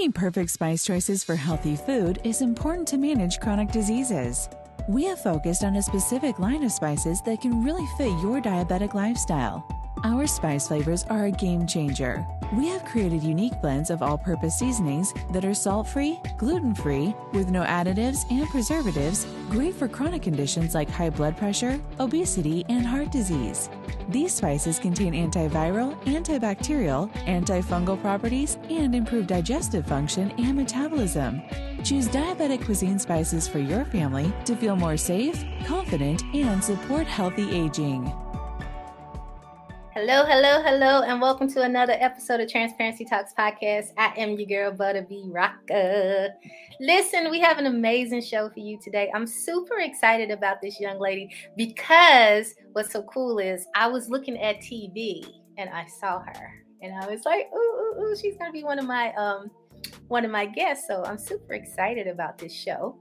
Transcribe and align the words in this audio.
Making 0.00 0.12
perfect 0.12 0.50
spice 0.50 0.82
choices 0.82 1.22
for 1.22 1.36
healthy 1.36 1.76
food 1.76 2.20
is 2.24 2.40
important 2.40 2.88
to 2.88 2.96
manage 2.96 3.38
chronic 3.38 3.70
diseases. 3.70 4.48
We 4.88 5.04
have 5.04 5.22
focused 5.22 5.62
on 5.62 5.76
a 5.76 5.82
specific 5.82 6.38
line 6.38 6.62
of 6.62 6.72
spices 6.72 7.20
that 7.26 7.42
can 7.42 7.62
really 7.62 7.86
fit 7.98 8.18
your 8.22 8.40
diabetic 8.40 8.94
lifestyle. 8.94 9.79
Our 10.02 10.26
spice 10.26 10.68
flavors 10.68 11.04
are 11.10 11.26
a 11.26 11.30
game 11.30 11.66
changer. 11.66 12.26
We 12.54 12.68
have 12.68 12.86
created 12.86 13.22
unique 13.22 13.60
blends 13.60 13.90
of 13.90 14.00
all 14.02 14.16
purpose 14.16 14.58
seasonings 14.58 15.12
that 15.32 15.44
are 15.44 15.52
salt 15.52 15.86
free, 15.86 16.18
gluten 16.38 16.74
free, 16.74 17.14
with 17.34 17.50
no 17.50 17.62
additives 17.64 18.18
and 18.30 18.48
preservatives, 18.48 19.26
great 19.50 19.74
for 19.74 19.88
chronic 19.88 20.22
conditions 20.22 20.74
like 20.74 20.88
high 20.88 21.10
blood 21.10 21.36
pressure, 21.36 21.78
obesity, 21.98 22.64
and 22.70 22.86
heart 22.86 23.12
disease. 23.12 23.68
These 24.08 24.32
spices 24.32 24.78
contain 24.78 25.12
antiviral, 25.12 25.94
antibacterial, 26.04 27.12
antifungal 27.26 28.00
properties, 28.00 28.56
and 28.70 28.94
improve 28.94 29.26
digestive 29.26 29.86
function 29.86 30.32
and 30.38 30.56
metabolism. 30.56 31.42
Choose 31.84 32.08
diabetic 32.08 32.64
cuisine 32.64 32.98
spices 32.98 33.46
for 33.46 33.58
your 33.58 33.84
family 33.84 34.32
to 34.46 34.56
feel 34.56 34.76
more 34.76 34.96
safe, 34.96 35.44
confident, 35.66 36.22
and 36.34 36.64
support 36.64 37.06
healthy 37.06 37.50
aging. 37.54 38.10
Hello, 40.02 40.24
hello, 40.24 40.62
hello, 40.62 41.02
and 41.02 41.20
welcome 41.20 41.46
to 41.52 41.60
another 41.60 41.92
episode 41.92 42.40
of 42.40 42.50
Transparency 42.50 43.04
Talks 43.04 43.34
Podcast. 43.38 43.88
I 43.98 44.14
am 44.16 44.30
your 44.30 44.46
girl, 44.46 44.72
Butta 44.72 45.06
B 45.06 45.26
Rocka. 45.26 46.30
Listen, 46.80 47.30
we 47.30 47.38
have 47.40 47.58
an 47.58 47.66
amazing 47.66 48.22
show 48.22 48.48
for 48.48 48.60
you 48.60 48.78
today. 48.80 49.10
I'm 49.14 49.26
super 49.26 49.80
excited 49.80 50.30
about 50.30 50.62
this 50.62 50.80
young 50.80 50.98
lady 50.98 51.28
because 51.54 52.54
what's 52.72 52.90
so 52.90 53.02
cool 53.02 53.40
is 53.40 53.66
I 53.74 53.88
was 53.88 54.08
looking 54.08 54.38
at 54.38 54.60
TV 54.60 55.22
and 55.58 55.68
I 55.68 55.84
saw 55.84 56.20
her, 56.20 56.64
and 56.80 56.94
I 56.94 57.06
was 57.06 57.26
like, 57.26 57.50
ooh, 57.54 57.58
ooh, 57.58 58.02
ooh, 58.02 58.16
she's 58.16 58.38
gonna 58.38 58.52
be 58.52 58.64
one 58.64 58.78
of 58.78 58.86
my 58.86 59.12
um 59.16 59.50
one 60.08 60.24
of 60.24 60.30
my 60.30 60.46
guests. 60.46 60.86
So 60.88 61.04
I'm 61.04 61.18
super 61.18 61.52
excited 61.52 62.06
about 62.06 62.38
this 62.38 62.54
show. 62.54 62.96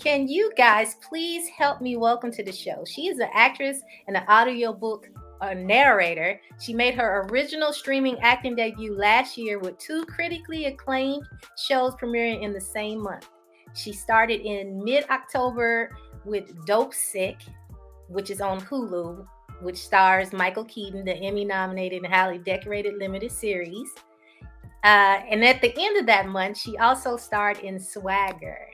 Can 0.00 0.26
you 0.26 0.50
guys 0.56 0.96
please 0.96 1.46
help 1.46 1.80
me 1.80 1.96
welcome 1.96 2.32
to 2.32 2.42
the 2.42 2.50
show? 2.50 2.84
She 2.88 3.06
is 3.06 3.20
an 3.20 3.28
actress 3.32 3.82
and 4.08 4.16
an 4.16 4.24
audiobook 4.28 5.06
a 5.40 5.54
narrator. 5.54 6.40
She 6.58 6.74
made 6.74 6.94
her 6.94 7.26
original 7.30 7.72
streaming 7.72 8.18
acting 8.20 8.56
debut 8.56 8.94
last 8.96 9.36
year 9.36 9.58
with 9.58 9.78
two 9.78 10.04
critically 10.06 10.66
acclaimed 10.66 11.24
shows 11.56 11.94
premiering 11.94 12.42
in 12.42 12.52
the 12.52 12.60
same 12.60 13.02
month. 13.02 13.28
She 13.74 13.92
started 13.92 14.40
in 14.40 14.82
mid 14.84 15.08
October 15.10 15.96
with 16.24 16.54
Dopesick, 16.66 17.36
which 18.08 18.30
is 18.30 18.40
on 18.40 18.60
Hulu, 18.60 19.26
which 19.62 19.78
stars 19.78 20.32
Michael 20.32 20.64
Keaton, 20.64 21.04
the 21.04 21.14
Emmy 21.14 21.44
nominated 21.44 22.02
and 22.02 22.12
highly 22.12 22.38
decorated 22.38 22.94
limited 22.98 23.30
series. 23.30 23.88
Uh, 24.82 25.20
and 25.30 25.44
at 25.44 25.60
the 25.60 25.72
end 25.76 25.98
of 25.98 26.06
that 26.06 26.26
month, 26.26 26.56
she 26.56 26.76
also 26.78 27.16
starred 27.16 27.58
in 27.58 27.78
Swagger. 27.78 28.66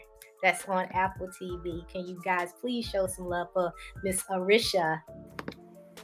That's 0.43 0.65
on 0.69 0.87
Apple 0.93 1.29
TV. 1.29 1.89
Can 1.89 2.07
you 2.07 2.21
guys 2.25 2.53
please 2.61 2.87
show 2.87 3.07
some 3.07 3.27
love 3.27 3.49
for 3.53 3.73
Miss 4.05 4.23
Arisha 4.31 5.03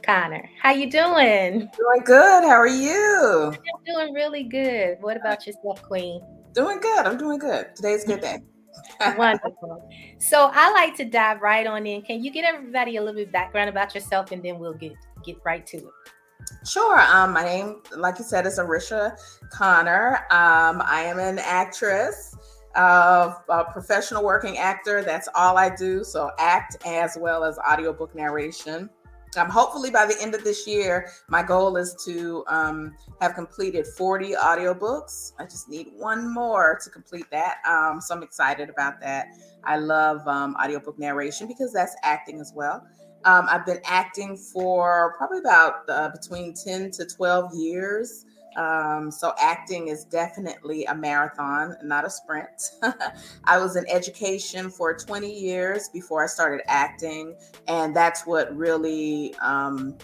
Connor. 0.03 0.49
How 0.61 0.71
you 0.71 0.89
doing? 0.89 1.59
Doing 1.59 2.03
good. 2.05 2.43
How 2.43 2.55
are 2.55 2.67
you? 2.67 3.53
I'm 3.53 3.83
doing 3.85 4.13
really 4.13 4.43
good. 4.43 4.97
What 5.01 5.17
about 5.17 5.47
yourself, 5.47 5.81
Queen? 5.83 6.21
Doing 6.53 6.79
good. 6.79 7.05
I'm 7.05 7.17
doing 7.17 7.39
good. 7.39 7.75
Today's 7.75 8.03
a 8.03 8.07
good 8.07 8.21
day. 8.21 8.39
Wonderful. 9.17 9.89
So 10.19 10.49
I 10.53 10.71
like 10.71 10.95
to 10.97 11.05
dive 11.05 11.41
right 11.41 11.65
on 11.65 11.87
in. 11.87 12.01
Can 12.01 12.23
you 12.23 12.31
get 12.31 12.45
everybody 12.45 12.97
a 12.97 13.01
little 13.01 13.15
bit 13.15 13.31
background 13.31 13.69
about 13.69 13.95
yourself, 13.95 14.31
and 14.31 14.43
then 14.43 14.59
we'll 14.59 14.73
get 14.73 14.93
get 15.23 15.37
right 15.45 15.65
to 15.67 15.77
it. 15.77 16.67
Sure. 16.67 16.99
Um, 16.99 17.33
my 17.33 17.43
name, 17.43 17.81
like 17.95 18.19
you 18.19 18.25
said, 18.25 18.45
is 18.45 18.59
Arisha 18.59 19.15
Connor. 19.49 20.17
Um, 20.29 20.81
I 20.85 21.03
am 21.05 21.19
an 21.19 21.39
actress, 21.39 22.35
uh, 22.75 23.33
a 23.49 23.63
professional 23.71 24.23
working 24.23 24.57
actor. 24.57 25.01
That's 25.01 25.29
all 25.35 25.57
I 25.57 25.73
do. 25.73 26.03
So 26.03 26.31
act 26.39 26.77
as 26.85 27.17
well 27.19 27.43
as 27.43 27.57
audiobook 27.59 28.13
narration. 28.13 28.89
Um, 29.37 29.49
hopefully 29.49 29.89
by 29.89 30.05
the 30.05 30.15
end 30.21 30.35
of 30.35 30.43
this 30.43 30.67
year, 30.67 31.09
my 31.27 31.43
goal 31.43 31.77
is 31.77 31.95
to 32.05 32.43
um, 32.47 32.95
have 33.21 33.35
completed 33.35 33.85
40 33.85 34.33
audiobooks. 34.33 35.33
I 35.39 35.45
just 35.45 35.69
need 35.69 35.87
one 35.95 36.33
more 36.33 36.79
to 36.83 36.89
complete 36.89 37.25
that. 37.31 37.57
Um, 37.67 38.01
so 38.01 38.15
I'm 38.15 38.23
excited 38.23 38.69
about 38.69 38.99
that. 39.01 39.27
I 39.63 39.77
love 39.77 40.27
um, 40.27 40.55
audiobook 40.55 40.99
narration 40.99 41.47
because 41.47 41.71
that's 41.71 41.95
acting 42.03 42.39
as 42.39 42.51
well. 42.55 42.85
Um, 43.25 43.47
I've 43.49 43.65
been 43.65 43.79
acting 43.85 44.35
for 44.35 45.15
probably 45.17 45.39
about 45.39 45.89
uh, 45.89 46.09
between 46.09 46.53
10 46.53 46.91
to 46.91 47.05
12 47.05 47.55
years. 47.55 48.25
Um, 48.55 49.11
so 49.11 49.33
acting 49.39 49.87
is 49.87 50.05
definitely 50.05 50.85
a 50.85 50.95
marathon, 50.95 51.75
not 51.83 52.05
a 52.05 52.09
sprint. 52.09 52.71
I 53.45 53.57
was 53.57 53.75
in 53.75 53.85
education 53.89 54.69
for 54.69 54.95
20 54.95 55.31
years 55.31 55.89
before 55.89 56.23
I 56.23 56.27
started 56.27 56.61
acting, 56.67 57.35
and 57.67 57.95
that's 57.95 58.25
what 58.25 58.55
really 58.55 59.35
um, 59.35 59.97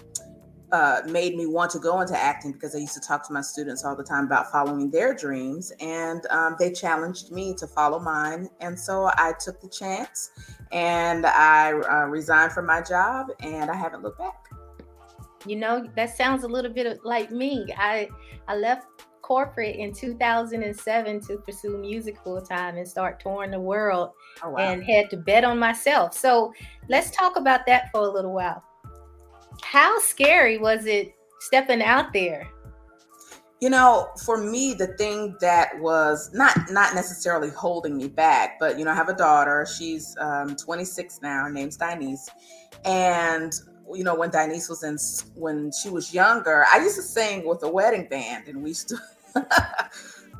uh, 0.71 1.01
made 1.07 1.35
me 1.35 1.45
want 1.45 1.71
to 1.71 1.79
go 1.79 2.01
into 2.01 2.17
acting 2.17 2.51
because 2.51 2.75
I 2.75 2.79
used 2.79 2.93
to 2.93 2.99
talk 2.99 3.25
to 3.27 3.33
my 3.33 3.41
students 3.41 3.83
all 3.83 3.95
the 3.95 4.03
time 4.03 4.25
about 4.25 4.51
following 4.51 4.91
their 4.91 5.13
dreams, 5.13 5.71
and 5.79 6.25
um, 6.29 6.55
they 6.59 6.71
challenged 6.71 7.31
me 7.31 7.53
to 7.55 7.67
follow 7.67 7.99
mine, 7.99 8.49
and 8.59 8.79
so 8.79 9.09
I 9.15 9.33
took 9.39 9.61
the 9.61 9.69
chance, 9.69 10.31
and 10.71 11.25
I 11.25 11.71
uh, 11.71 12.05
resigned 12.05 12.51
from 12.51 12.65
my 12.65 12.81
job, 12.81 13.27
and 13.41 13.69
I 13.71 13.75
haven't 13.75 14.03
looked 14.03 14.19
back 14.19 14.48
you 15.45 15.55
know 15.55 15.87
that 15.95 16.15
sounds 16.15 16.43
a 16.43 16.47
little 16.47 16.71
bit 16.71 17.03
like 17.03 17.31
me. 17.31 17.65
I 17.77 18.09
i 18.47 18.55
left 18.55 18.87
corporate 19.21 19.75
in 19.75 19.93
2007 19.93 21.21
to 21.21 21.37
pursue 21.37 21.77
music 21.77 22.17
full 22.23 22.41
time 22.41 22.77
and 22.77 22.87
start 22.87 23.19
touring 23.19 23.51
the 23.51 23.59
world 23.59 24.09
oh, 24.41 24.49
wow. 24.49 24.57
and 24.57 24.83
had 24.83 25.07
to 25.11 25.17
bet 25.17 25.43
on 25.43 25.59
myself. 25.59 26.15
So 26.15 26.51
let's 26.87 27.11
talk 27.11 27.35
about 27.35 27.67
that 27.67 27.91
for 27.91 28.01
a 28.01 28.09
little 28.09 28.33
while. 28.33 28.63
How 29.61 29.99
scary 29.99 30.57
was 30.57 30.87
it 30.87 31.13
stepping 31.41 31.83
out 31.83 32.11
there? 32.11 32.49
You 33.61 33.69
know 33.69 34.07
for 34.25 34.37
me 34.37 34.73
the 34.73 34.87
thing 34.97 35.35
that 35.41 35.77
was 35.79 36.31
not 36.33 36.57
not 36.71 36.95
necessarily 36.95 37.49
holding 37.49 37.97
me 37.97 38.07
back 38.07 38.57
but 38.57 38.79
you 38.79 38.85
know 38.85 38.91
i 38.91 38.95
have 38.95 39.09
a 39.09 39.15
daughter. 39.15 39.67
She's 39.77 40.15
um, 40.19 40.55
26 40.55 41.19
now. 41.21 41.43
Her 41.43 41.51
name's 41.51 41.77
Dinese 41.77 42.29
and 42.85 43.53
you 43.93 44.03
know, 44.03 44.15
when 44.15 44.29
Denise 44.29 44.69
was 44.69 44.83
in, 44.83 44.97
when 45.35 45.71
she 45.71 45.89
was 45.89 46.13
younger, 46.13 46.65
I 46.71 46.79
used 46.79 46.95
to 46.97 47.01
sing 47.01 47.47
with 47.47 47.63
a 47.63 47.69
wedding 47.69 48.07
band, 48.09 48.47
and 48.47 48.61
we 48.61 48.69
used 48.69 48.89
to, 48.89 48.97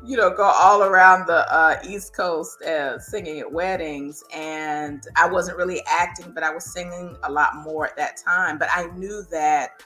you 0.06 0.16
know, 0.16 0.30
go 0.30 0.44
all 0.44 0.82
around 0.82 1.26
the 1.26 1.52
uh, 1.52 1.80
East 1.86 2.14
Coast 2.14 2.62
uh, 2.62 2.98
singing 2.98 3.40
at 3.40 3.50
weddings. 3.50 4.22
And 4.34 5.02
I 5.16 5.28
wasn't 5.28 5.58
really 5.58 5.82
acting, 5.88 6.32
but 6.34 6.42
I 6.42 6.52
was 6.52 6.72
singing 6.72 7.16
a 7.24 7.30
lot 7.30 7.56
more 7.56 7.86
at 7.86 7.96
that 7.96 8.16
time. 8.16 8.58
But 8.58 8.68
I 8.72 8.86
knew 8.96 9.24
that 9.30 9.82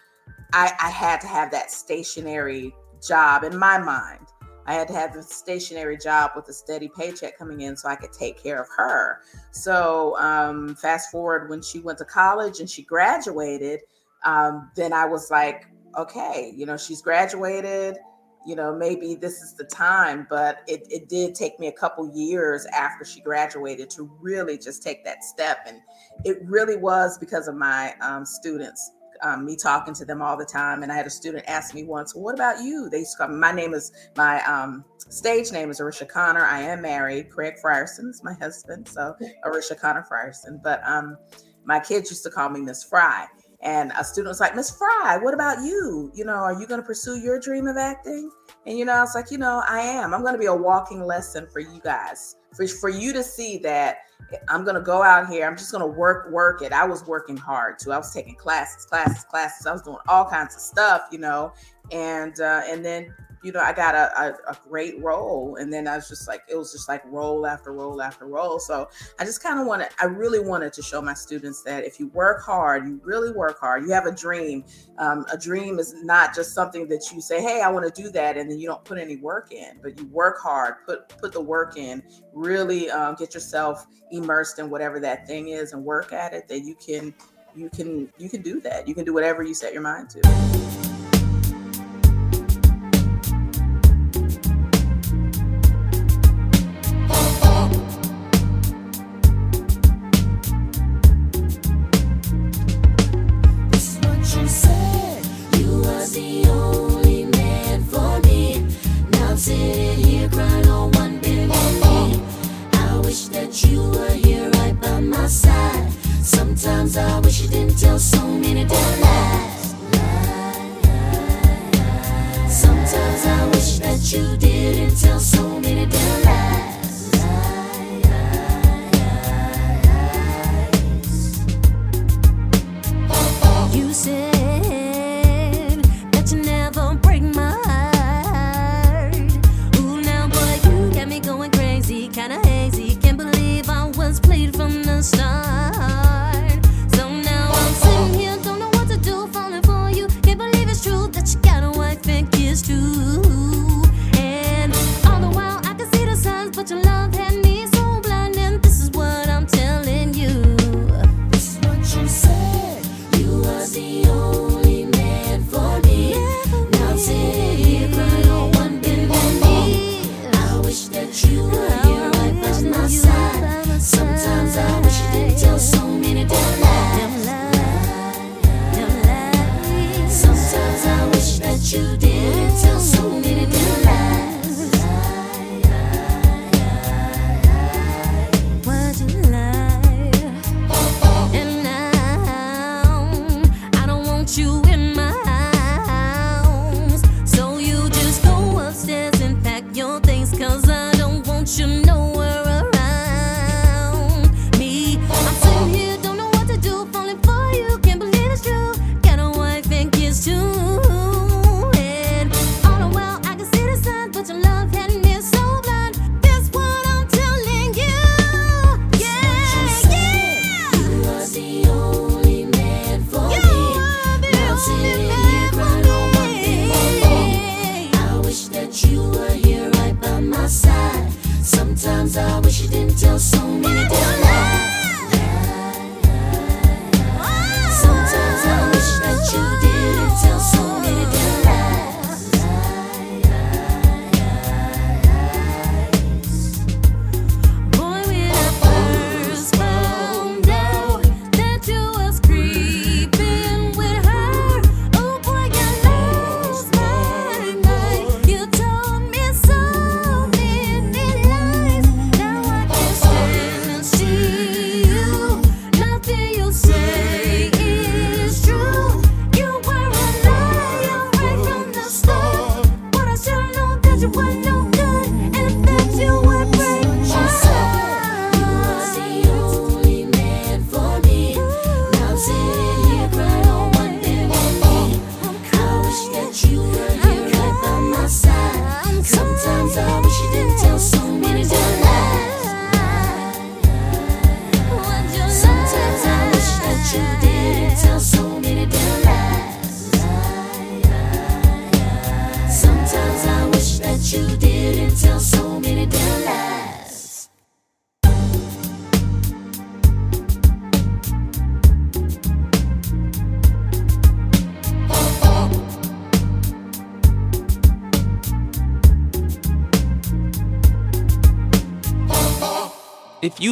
I, 0.53 0.73
I 0.81 0.91
had 0.91 1.21
to 1.23 1.27
have 1.27 1.51
that 1.53 1.71
stationary 1.71 2.75
job 3.07 3.45
in 3.45 3.57
my 3.57 3.79
mind. 3.79 4.27
I 4.67 4.75
had 4.75 4.89
to 4.89 4.95
have 4.95 5.15
a 5.17 5.23
stationary 5.23 5.97
job 5.97 6.33
with 6.35 6.49
a 6.49 6.53
steady 6.53 6.89
paycheck 6.89 7.39
coming 7.39 7.63
in 7.63 7.77
so 7.77 7.89
I 7.89 7.97
could 7.97 8.13
take 8.13 8.43
care 8.43 8.61
of 8.61 8.69
her. 8.77 9.21
So, 9.51 10.17
um, 10.19 10.75
fast 10.77 11.11
forward 11.11 11.51
when 11.51 11.63
she 11.63 11.81
went 11.81 11.99
to 11.99 12.05
college 12.05 12.61
and 12.61 12.69
she 12.69 12.83
graduated, 12.83 13.81
um, 14.25 14.71
then 14.75 14.93
I 14.93 15.05
was 15.05 15.31
like, 15.31 15.67
okay, 15.99 16.53
you 16.57 16.67
know, 16.67 16.77
she's 16.77 17.03
graduated, 17.03 17.99
you 18.47 18.57
know, 18.57 18.75
maybe 18.75 19.15
this 19.15 19.43
is 19.43 19.55
the 19.55 19.65
time. 19.65 20.27
But 20.29 20.63
it, 20.67 20.87
it 20.91 21.09
did 21.09 21.35
take 21.35 21.61
me 21.61 21.69
a 21.69 21.73
couple 21.73 22.11
years 22.15 22.67
after 22.67 23.05
she 23.05 23.21
graduated 23.21 23.91
to 23.91 24.11
really 24.21 24.59
just 24.59 24.83
take 24.83 25.05
that 25.05 25.25
step. 25.25 25.59
And 25.67 25.79
it 26.25 26.39
really 26.43 26.77
was 26.77 27.19
because 27.19 27.49
of 27.49 27.55
my 27.55 27.95
um, 28.01 28.25
students 28.25 28.93
um, 29.25 29.45
me 29.45 29.57
talking 29.57 29.95
to 29.95 30.05
them 30.05 30.23
all 30.23 30.37
the 30.37 30.45
time. 30.45 30.83
And 30.83 30.93
I 30.93 30.97
had 30.97 31.07
a 31.07 31.11
student 31.11 31.45
ask 31.49 31.75
me 31.75 31.83
once, 31.85 32.15
"What 32.15 32.35
about 32.35 32.63
you?" 32.63 32.89
They 32.91 32.99
used 33.01 33.13
to 33.13 33.19
call 33.19 33.29
me, 33.29 33.37
my 33.37 33.53
name 33.53 33.75
is 33.75 33.91
my 34.17 34.43
um, 34.45 34.85
stage 35.09 35.51
name 35.51 35.71
is 35.71 35.81
Arisha 35.81 36.07
Connor. 36.07 36.45
I 36.45 36.61
am 36.61 36.83
married. 36.83 37.31
Craig 37.31 37.55
Frierson 37.63 38.11
is 38.11 38.23
my 38.23 38.35
husband, 38.35 38.87
so 38.89 39.17
Arisha 39.45 39.75
Connor 39.75 40.07
Frierson. 40.11 40.63
But 40.63 40.81
um, 40.87 41.17
my 41.65 41.81
kids 41.81 42.11
used 42.11 42.23
to 42.25 42.31
call 42.31 42.51
me 42.51 42.61
Miss 42.61 42.85
Fry. 42.85 43.27
And 43.65 43.93
a 43.99 44.05
student 44.05 44.29
was 44.29 44.41
like, 44.41 44.55
Miss 44.55 44.77
Fry, 44.77 45.19
what 45.23 45.33
about 45.33 45.65
you? 45.65 46.13
You 46.15 46.27
know, 46.27 46.35
are 46.35 46.61
you 46.61 46.67
going 46.67 46.81
to 46.81 46.87
pursue 46.87 47.19
your 47.19 47.41
dream 47.41 47.67
of 47.67 47.79
acting? 47.79 48.31
And, 48.67 48.79
you 48.79 48.85
know, 48.85 48.93
I 48.93 49.01
was 49.01 49.15
like, 49.15 49.31
you 49.31 49.39
know, 49.39 49.63
I 49.67 49.81
am. 49.81 50.13
I'm 50.13 50.21
going 50.21 50.35
to 50.35 50.39
be 50.39 50.47
a 50.47 50.55
walking 50.55 51.03
lesson 51.03 51.49
for 51.51 51.61
you 51.61 51.81
guys, 51.83 52.37
for, 52.55 52.69
for 52.69 52.91
you 52.91 53.15
to 53.15 53.23
see 53.23 53.57
that 53.59 54.01
I'm 54.49 54.65
to 54.75 54.81
go 54.81 55.03
out 55.03 55.29
here. 55.29 55.47
I'm 55.47 55.57
just 55.57 55.71
to 55.83 55.87
work, 55.87 56.31
work 56.31 56.63
it. 56.63 56.73
I 56.73 56.85
was 56.85 57.07
working 57.07 57.37
hard 57.37 57.79
too. 57.79 57.93
I 57.93 57.99
was 57.99 58.13
taking 58.13 58.35
classes, 58.35 58.87
classes, 58.87 59.25
classes. 59.25 59.67
I 59.67 59.73
was 59.73 59.83
doing 59.83 59.99
all 60.09 60.25
kinds 60.25 60.55
of 60.55 60.61
stuff, 60.61 61.03
you 61.11 61.19
know, 61.19 61.53
and, 61.93 62.41
uh, 62.41 62.63
and 62.67 62.85
then 62.85 63.15
you 63.45 63.53
know, 63.53 63.61
I 63.61 63.75
got 63.75 63.95
a, 63.95 64.11
a, 64.19 64.53
a, 64.53 64.57
great 64.67 65.01
role. 65.03 65.57
And 65.57 65.71
then 65.71 65.87
I 65.87 65.97
was 65.97 66.09
just 66.09 66.27
like, 66.27 66.41
it 66.49 66.57
was 66.57 66.73
just 66.73 66.89
like 66.89 67.03
role 67.05 67.47
after 67.47 67.73
role 67.75 68.01
after 68.01 68.27
role. 68.27 68.59
So 68.59 68.89
I 69.19 69.25
just 69.27 69.43
kind 69.43 69.61
of 69.61 69.67
wanted, 69.67 69.89
I 70.01 70.07
really 70.07 70.41
wanted 70.41 70.73
to 70.73 70.83
show 70.83 71.03
my 71.03 71.13
students 71.13 71.63
that 71.65 71.85
if 71.85 72.01
you 72.01 72.09
work 72.09 72.43
hard, 72.43 72.87
you 72.87 72.99
really 73.05 73.33
work 73.33 73.61
hard, 73.61 73.83
you 73.83 73.93
have 73.93 74.07
a 74.07 74.13
dream. 74.13 74.65
Um, 74.97 75.27
a 75.31 75.37
dream 75.37 75.79
is 75.79 75.95
not 76.03 76.35
just 76.35 76.55
something 76.55 76.89
that 76.89 77.11
you 77.13 77.21
say, 77.21 77.43
hey, 77.43 77.61
I 77.61 77.71
want 77.71 77.95
to 77.95 78.03
do 78.03 78.09
that. 78.13 78.39
And 78.39 78.51
then 78.51 78.59
you 78.59 78.67
don't 78.67 78.83
put 78.83 78.97
any 78.97 79.17
work 79.17 79.53
in, 79.53 79.79
but 79.83 79.99
you 79.99 80.07
work 80.07 80.41
hard, 80.41 80.77
put, 80.87 81.09
put 81.09 81.33
the 81.33 81.43
work 81.43 81.77
in, 81.77 82.03
really 82.33 82.91
um, 82.91 83.15
get 83.15 83.35
yourself 83.35 83.87
immersed 84.11 84.59
in 84.59 84.71
whatever 84.71 84.99
that 85.01 85.27
thing 85.27 85.49
is 85.49 85.75
and 85.75 85.85
work 85.85 86.15
at 86.15 86.33
it, 86.33 86.49
that 86.49 86.61
you 86.61 86.75
can, 86.77 87.13
you 87.55 87.69
can, 87.69 88.11
you 88.17 88.31
can 88.31 88.41
do 88.41 88.61
that. 88.63 88.89
You 88.89 88.95
can 88.95 89.05
do 89.05 89.13
whatever 89.13 89.43
you 89.43 89.53
set 89.53 89.75
your 89.75 89.83
mind 89.83 90.09
to. 90.11 90.84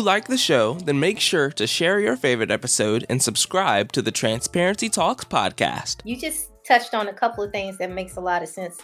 You 0.02 0.06
like 0.06 0.26
the 0.26 0.36
show, 0.36 0.74
then 0.74 0.98
make 0.98 1.20
sure 1.20 1.50
to 1.52 1.64
share 1.64 2.00
your 2.00 2.16
favorite 2.16 2.50
episode 2.50 3.06
and 3.08 3.22
subscribe 3.22 3.92
to 3.92 4.02
the 4.02 4.10
Transparency 4.10 4.88
Talks 4.88 5.24
podcast. 5.24 6.00
You 6.04 6.16
just 6.16 6.50
touched 6.66 6.92
on 6.92 7.06
a 7.06 7.12
couple 7.12 7.44
of 7.44 7.52
things 7.52 7.78
that 7.78 7.88
makes 7.88 8.16
a 8.16 8.20
lot 8.20 8.42
of 8.42 8.48
sense. 8.48 8.78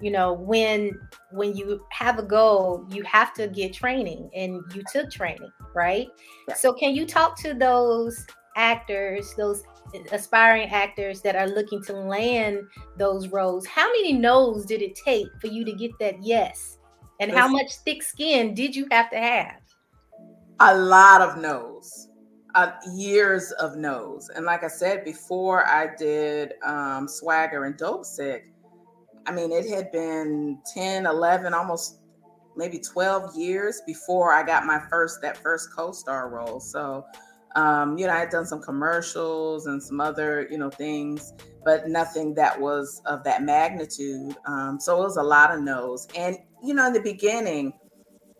You 0.00 0.10
know, 0.10 0.32
when 0.32 0.98
when 1.30 1.54
you 1.54 1.84
have 1.90 2.18
a 2.18 2.22
goal, 2.22 2.86
you 2.90 3.02
have 3.02 3.34
to 3.34 3.48
get 3.48 3.74
training 3.74 4.30
and 4.34 4.62
you 4.74 4.82
took 4.90 5.10
training, 5.10 5.50
right? 5.74 6.08
Right. 6.48 6.56
So 6.56 6.72
can 6.72 6.94
you 6.94 7.04
talk 7.04 7.38
to 7.40 7.52
those 7.52 8.26
actors, 8.56 9.34
those 9.36 9.62
aspiring 10.10 10.70
actors 10.70 11.20
that 11.20 11.36
are 11.36 11.48
looking 11.48 11.82
to 11.84 11.92
land 11.92 12.60
those 12.96 13.28
roles? 13.28 13.66
How 13.66 13.88
many 13.88 14.14
no's 14.14 14.64
did 14.64 14.80
it 14.80 14.98
take 15.04 15.26
for 15.38 15.48
you 15.48 15.66
to 15.66 15.72
get 15.72 15.90
that 16.00 16.22
yes? 16.22 16.78
And 17.20 17.30
how 17.30 17.46
much 17.48 17.74
thick 17.84 18.02
skin 18.02 18.54
did 18.54 18.74
you 18.74 18.86
have 18.90 19.10
to 19.10 19.18
have? 19.18 19.65
A 20.60 20.76
lot 20.76 21.20
of 21.20 21.36
no's 21.36 22.08
uh, 22.56 22.72
years 22.94 23.52
of 23.52 23.76
no's. 23.76 24.30
And 24.34 24.46
like 24.46 24.64
i 24.64 24.68
said 24.68 25.04
before 25.04 25.66
i 25.68 25.94
did 25.96 26.54
um, 26.64 27.06
swagger 27.06 27.64
and 27.64 27.76
Dopesick 27.76 28.44
i 29.26 29.32
mean 29.32 29.52
it 29.52 29.68
had 29.68 29.92
been 29.92 30.58
10 30.74 31.06
11 31.06 31.52
almost 31.52 32.00
maybe 32.56 32.78
12 32.78 33.36
years 33.36 33.82
before 33.86 34.32
i 34.32 34.42
got 34.42 34.64
my 34.64 34.80
first 34.88 35.20
that 35.20 35.36
first 35.36 35.68
co-star 35.74 36.30
role. 36.30 36.58
So 36.58 37.04
um, 37.54 37.98
you 37.98 38.06
know 38.06 38.14
i 38.14 38.18
had 38.18 38.30
done 38.30 38.46
some 38.46 38.62
commercials 38.62 39.66
and 39.66 39.82
some 39.82 40.00
other 40.00 40.48
you 40.50 40.56
know 40.56 40.70
things 40.70 41.34
but 41.64 41.88
nothing 41.88 42.32
that 42.34 42.58
was 42.58 43.02
of 43.06 43.24
that 43.24 43.42
magnitude. 43.42 44.36
Um, 44.46 44.78
so 44.80 44.96
it 44.96 45.04
was 45.04 45.16
a 45.16 45.22
lot 45.22 45.52
of 45.52 45.60
no's. 45.60 46.06
And 46.16 46.38
you 46.62 46.72
know 46.72 46.86
in 46.86 46.92
the 46.94 47.00
beginning 47.00 47.74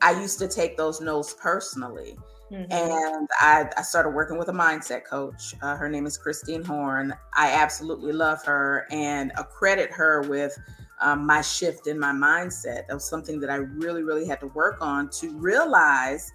I 0.02 0.12
used 0.20 0.38
to 0.40 0.48
take 0.48 0.76
those 0.76 1.00
no's 1.00 1.34
personally. 1.34 2.16
Mhm. 2.52 2.66
And 2.70 3.28
I, 3.40 3.68
I 3.76 3.82
started 3.82 4.10
working 4.10 4.38
with 4.38 4.48
a 4.48 4.52
mindset 4.52 5.04
coach. 5.04 5.54
Uh, 5.62 5.74
her 5.76 5.88
name 5.88 6.06
is 6.06 6.16
Christine 6.16 6.62
Horn. 6.62 7.14
I 7.34 7.50
absolutely 7.50 8.12
love 8.12 8.44
her 8.44 8.86
and 8.90 9.32
accredit 9.36 9.90
her 9.92 10.22
with 10.22 10.56
um, 11.00 11.26
my 11.26 11.42
shift 11.42 11.88
in 11.88 11.98
my 11.98 12.12
mindset. 12.12 12.86
That 12.86 12.94
was 12.94 13.08
something 13.08 13.40
that 13.40 13.50
I 13.50 13.56
really, 13.56 14.04
really 14.04 14.26
had 14.26 14.40
to 14.40 14.46
work 14.48 14.78
on 14.80 15.10
to 15.10 15.36
realize, 15.36 16.32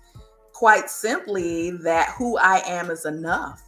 quite 0.52 0.90
simply, 0.90 1.72
that 1.84 2.10
who 2.18 2.38
I 2.38 2.62
am 2.68 2.92
is 2.92 3.06
enough 3.06 3.62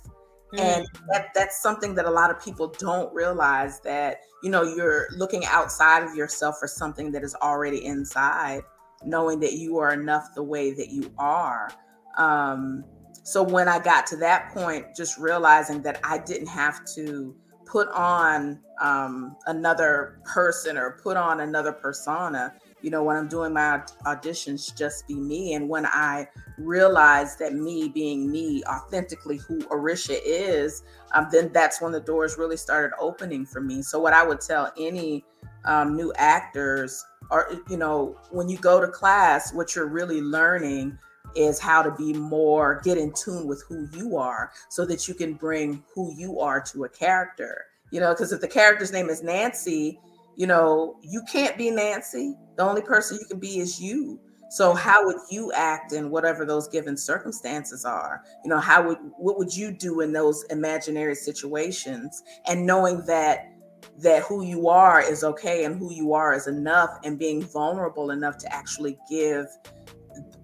and 0.58 0.86
that 1.10 1.34
that's 1.34 1.62
something 1.62 1.96
that 1.96 2.06
a 2.06 2.10
lot 2.10 2.30
of 2.30 2.44
people 2.44 2.68
don't 2.78 3.14
realize 3.14 3.80
that 3.80 4.22
you 4.44 4.50
know 4.50 4.64
you're 4.64 5.08
looking 5.18 5.46
outside 5.46 6.04
of 6.04 6.16
yourself 6.16 6.60
for 6.60 6.68
something 6.68 7.12
that 7.12 7.24
is 7.24 7.36
already 7.36 7.84
inside 7.86 8.62
knowing 9.06 9.40
that 9.40 9.54
you 9.54 9.78
are 9.78 9.94
enough 9.94 10.34
the 10.36 10.44
way 10.44 10.74
that 10.74 10.90
you 10.90 11.12
are. 11.18 11.72
Um 12.18 12.86
so 13.24 13.42
when 13.42 13.68
i 13.68 13.80
got 13.80 14.06
to 14.06 14.18
that 14.18 14.54
point 14.54 14.86
just 14.96 15.18
realizing 15.18 15.82
that 15.82 16.00
i 16.04 16.18
didn't 16.18 16.48
have 16.48 16.82
to 16.86 17.36
put 17.66 17.88
on 17.90 18.60
um 18.82 19.36
another 19.48 20.20
person 20.26 20.78
or 20.78 21.00
put 21.02 21.16
on 21.16 21.40
another 21.40 21.72
persona 21.72 22.54
you 22.82 22.92
know 22.92 23.02
when 23.02 23.16
i'm 23.16 23.30
doing 23.30 23.54
my 23.54 23.82
auditions 24.06 24.76
just 24.78 25.08
be 25.08 25.16
me. 25.16 25.54
And 25.54 25.70
when 25.70 25.86
i 25.86 26.28
realized 26.58 27.40
that 27.40 27.54
me 27.54 27.88
being 27.88 28.30
me 28.30 28.62
authentically 28.66 29.38
who 29.38 29.62
arisha 29.72 30.18
is 30.26 30.84
um, 31.14 31.28
then 31.32 31.50
that's 31.54 31.82
when 31.82 31.94
the 31.94 32.02
doors 32.02 32.38
really 32.38 32.58
started 32.58 32.94
opening 33.00 33.46
for 33.46 33.62
me. 33.62 33.82
So 33.82 34.00
what 34.00 34.14
i 34.14 34.26
would 34.26 34.42
tell 34.42 34.72
any 34.78 35.24
um, 35.66 35.96
new 35.96 36.12
actors 36.18 37.04
or 37.32 37.52
you 37.70 37.78
know 37.78 38.18
when 38.32 38.50
you 38.50 38.58
go 38.58 38.80
to 38.80 38.88
class 38.88 39.54
what 39.54 39.76
you're 39.76 39.88
really 39.88 40.22
learning 40.22 40.98
is 41.36 41.60
how 41.60 41.82
to 41.82 41.92
be 41.92 42.14
more 42.14 42.82
get 42.84 42.98
in 42.98 43.12
tune 43.14 43.48
with 43.48 43.64
who 43.68 43.88
you 43.94 44.18
are 44.18 44.52
so 44.70 44.86
that 44.86 45.08
you 45.08 45.14
can 45.14 45.34
bring 45.34 45.84
who 45.96 46.14
you 46.16 46.40
are 46.40 46.62
to 46.62 46.84
a 46.84 46.90
character 46.90 47.66
you 47.92 48.00
know 48.00 48.14
because 48.14 48.32
if 48.32 48.42
the 48.42 48.48
character's 48.48 48.92
name 48.92 49.10
is 49.10 49.24
nancy 49.24 50.00
you 50.36 50.48
know 50.48 50.98
you 51.02 51.22
can't 51.32 51.58
be 51.58 51.70
nancy. 51.70 52.36
The 52.58 52.64
only 52.64 52.82
person 52.82 53.18
you 53.20 53.26
can 53.26 53.40
be 53.40 53.60
is 53.60 53.82
you. 53.82 54.20
So 54.50 54.76
how 54.76 55.06
would 55.06 55.18
you 55.32 55.52
act 55.54 55.94
in 55.94 56.12
whatever 56.12 56.46
those 56.46 56.68
given 56.68 56.96
circumstances 56.96 57.86
are? 57.86 58.22
You 58.44 58.50
know 58.50 58.60
how 58.60 58.88
would 58.88 58.98
what 59.18 59.38
would 59.38 59.56
you 59.56 59.72
do 59.72 60.02
in 60.02 60.14
those 60.14 60.44
imaginary 60.50 61.16
situations? 61.16 62.24
And 62.48 62.66
knowing 62.66 63.06
that 63.06 63.53
that 64.00 64.24
who 64.24 64.44
you 64.44 64.68
are 64.68 65.02
is 65.02 65.24
okay 65.24 65.66
and 65.66 65.78
who 65.78 65.92
you 65.94 66.14
are 66.14 66.34
is 66.34 66.48
enough 66.48 67.00
and 67.04 67.20
being 67.20 67.42
vulnerable 67.42 68.12
enough 68.12 68.38
to 68.38 68.54
actually 68.54 68.98
give 69.10 69.48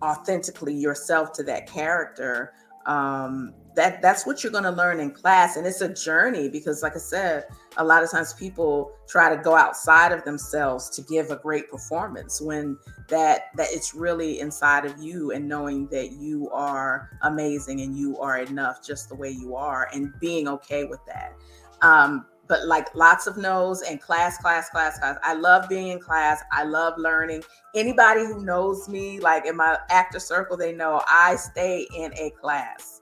authentically 0.01 0.73
yourself 0.73 1.31
to 1.33 1.43
that 1.43 1.67
character 1.67 2.53
um 2.85 3.53
that 3.79 4.01
that's 4.01 4.25
what 4.25 4.43
you're 4.43 4.51
going 4.51 4.65
to 4.65 4.71
learn 4.71 4.99
in 4.99 5.09
class. 5.09 5.55
And 5.55 5.65
it's 5.65 5.79
a 5.79 5.93
journey 5.93 6.49
because 6.49 6.83
like 6.83 6.95
i 6.95 6.99
said 6.99 7.45
a 7.77 7.83
lot 7.83 8.03
of 8.03 8.11
times 8.11 8.33
people 8.33 8.91
try 9.07 9.33
to 9.33 9.41
go 9.41 9.55
outside 9.55 10.11
of 10.11 10.25
themselves 10.25 10.89
to 10.89 11.01
give 11.03 11.31
a 11.31 11.37
great 11.37 11.69
performance 11.69 12.41
when 12.41 12.77
that 13.07 13.43
that 13.55 13.67
it's 13.71 13.93
really 13.93 14.41
inside 14.41 14.85
of 14.85 14.97
you 15.01 15.31
and 15.31 15.47
knowing 15.47 15.87
that 15.87 16.11
you 16.11 16.49
are 16.51 17.09
amazing 17.21 17.79
and 17.79 17.97
you 17.97 18.17
are 18.17 18.39
enough 18.39 18.85
just 18.85 19.07
the 19.07 19.15
way 19.15 19.29
you 19.29 19.55
are 19.55 19.87
and 19.93 20.11
being 20.19 20.47
okay 20.47 20.83
with 20.83 20.99
that. 21.05 21.33
Um 21.81 22.25
but 22.49 22.65
like 22.65 22.93
lots 22.95 23.27
of 23.27 23.37
no's 23.37 23.83
and 23.83 24.01
class, 24.01 24.39
class, 24.39 24.69
class, 24.69 24.97
class. 24.97 25.17
I 25.23 25.35
love 25.35 25.69
being 25.69 25.89
in 25.89 25.99
class. 25.99 26.41
I 26.51 26.63
love 26.63 26.95
learning. 26.97 27.43
Anybody 27.75 28.25
who 28.25 28.43
knows 28.43 28.89
me, 28.89 29.19
like 29.19 29.45
in 29.45 29.55
my 29.55 29.77
actor 29.89 30.19
circle, 30.19 30.57
they 30.57 30.73
know 30.73 31.01
I 31.07 31.35
stay 31.35 31.87
in 31.95 32.11
a 32.17 32.31
class. 32.31 33.01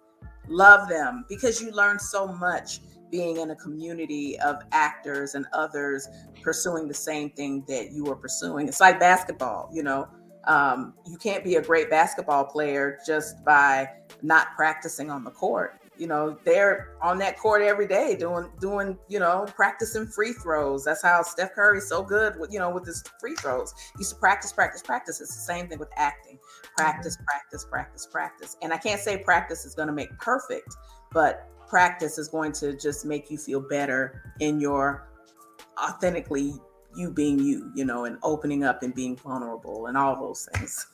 Love 0.50 0.90
them 0.90 1.26
because 1.30 1.62
you 1.62 1.72
learn 1.72 1.98
so 1.98 2.28
much 2.28 2.82
being 3.10 3.38
in 3.38 3.52
a 3.52 3.56
community 3.56 4.38
of 4.42 4.58
actors 4.74 5.34
and 5.34 5.46
others 5.54 6.10
pursuing 6.44 6.90
the 6.90 6.94
same 6.94 7.30
thing 7.32 7.64
that 7.70 7.94
you 7.94 8.06
are 8.12 8.18
pursuing. 8.18 8.68
It's 8.68 8.82
like 8.82 9.00
basketball, 9.00 9.70
you 9.74 9.82
know. 9.82 10.08
Um, 10.46 10.94
you 11.06 11.18
can't 11.18 11.44
be 11.44 11.56
a 11.56 11.62
great 11.62 11.90
basketball 11.90 12.46
player 12.46 13.00
just 13.06 13.44
by 13.44 13.90
not 14.22 14.48
practicing 14.56 15.10
on 15.10 15.24
the 15.24 15.32
court 15.32 15.77
you 16.00 16.08
know 16.08 16.38
they're 16.44 16.96
on 17.02 17.18
that 17.20 17.38
court 17.38 17.62
every 17.62 17.88
day 17.88 18.16
doing 18.16 18.50
doing 18.60 18.98
you 19.08 19.20
know 19.20 19.46
practicing 19.56 20.08
free 20.08 20.34
throws. 20.34 20.86
That's 20.86 21.02
how 21.02 21.22
steph 21.22 21.54
curry's 21.54 21.88
so 21.88 22.04
good 22.04 22.40
with 22.40 22.52
you 22.52 22.60
know 22.60 22.70
with 22.70 22.86
his 22.86 23.04
free 23.20 23.36
throws. 23.36 23.74
He 23.94 24.00
used 24.00 24.12
to 24.12 24.20
practice 24.20 24.52
practice 24.54 24.82
practice. 24.82 25.22
It's 25.22 25.36
the 25.36 25.42
same 25.42 25.68
thing 25.68 25.80
with 25.80 25.90
acting. 25.96 26.40
Practice 26.76 27.16
mm-hmm. 27.16 27.26
practice 27.26 27.66
practice 27.70 28.08
practice. 28.10 28.58
And 28.62 28.74
i 28.74 28.78
can't 28.78 29.02
say 29.02 29.18
practice 29.18 29.66
is 29.66 29.76
going 29.76 29.88
to 29.88 29.94
make 29.94 30.16
perfect 30.20 30.76
but 31.12 31.50
practice 31.68 32.18
is 32.18 32.28
going 32.28 32.52
to 32.54 32.76
just 32.78 33.06
make 33.06 33.30
you 33.30 33.38
feel 33.38 33.60
better 33.60 34.22
in 34.40 34.60
your 34.60 35.10
authentically 35.82 36.54
you 36.96 37.12
being 37.12 37.40
you 37.40 37.72
you 37.76 37.86
know 37.86 38.06
and 38.06 38.18
opening 38.24 38.64
up 38.64 38.82
and 38.84 38.94
being 38.96 39.16
vulnerable 39.16 39.88
and 39.88 39.98
all 39.98 40.16
those 40.16 40.48
things. 40.54 40.88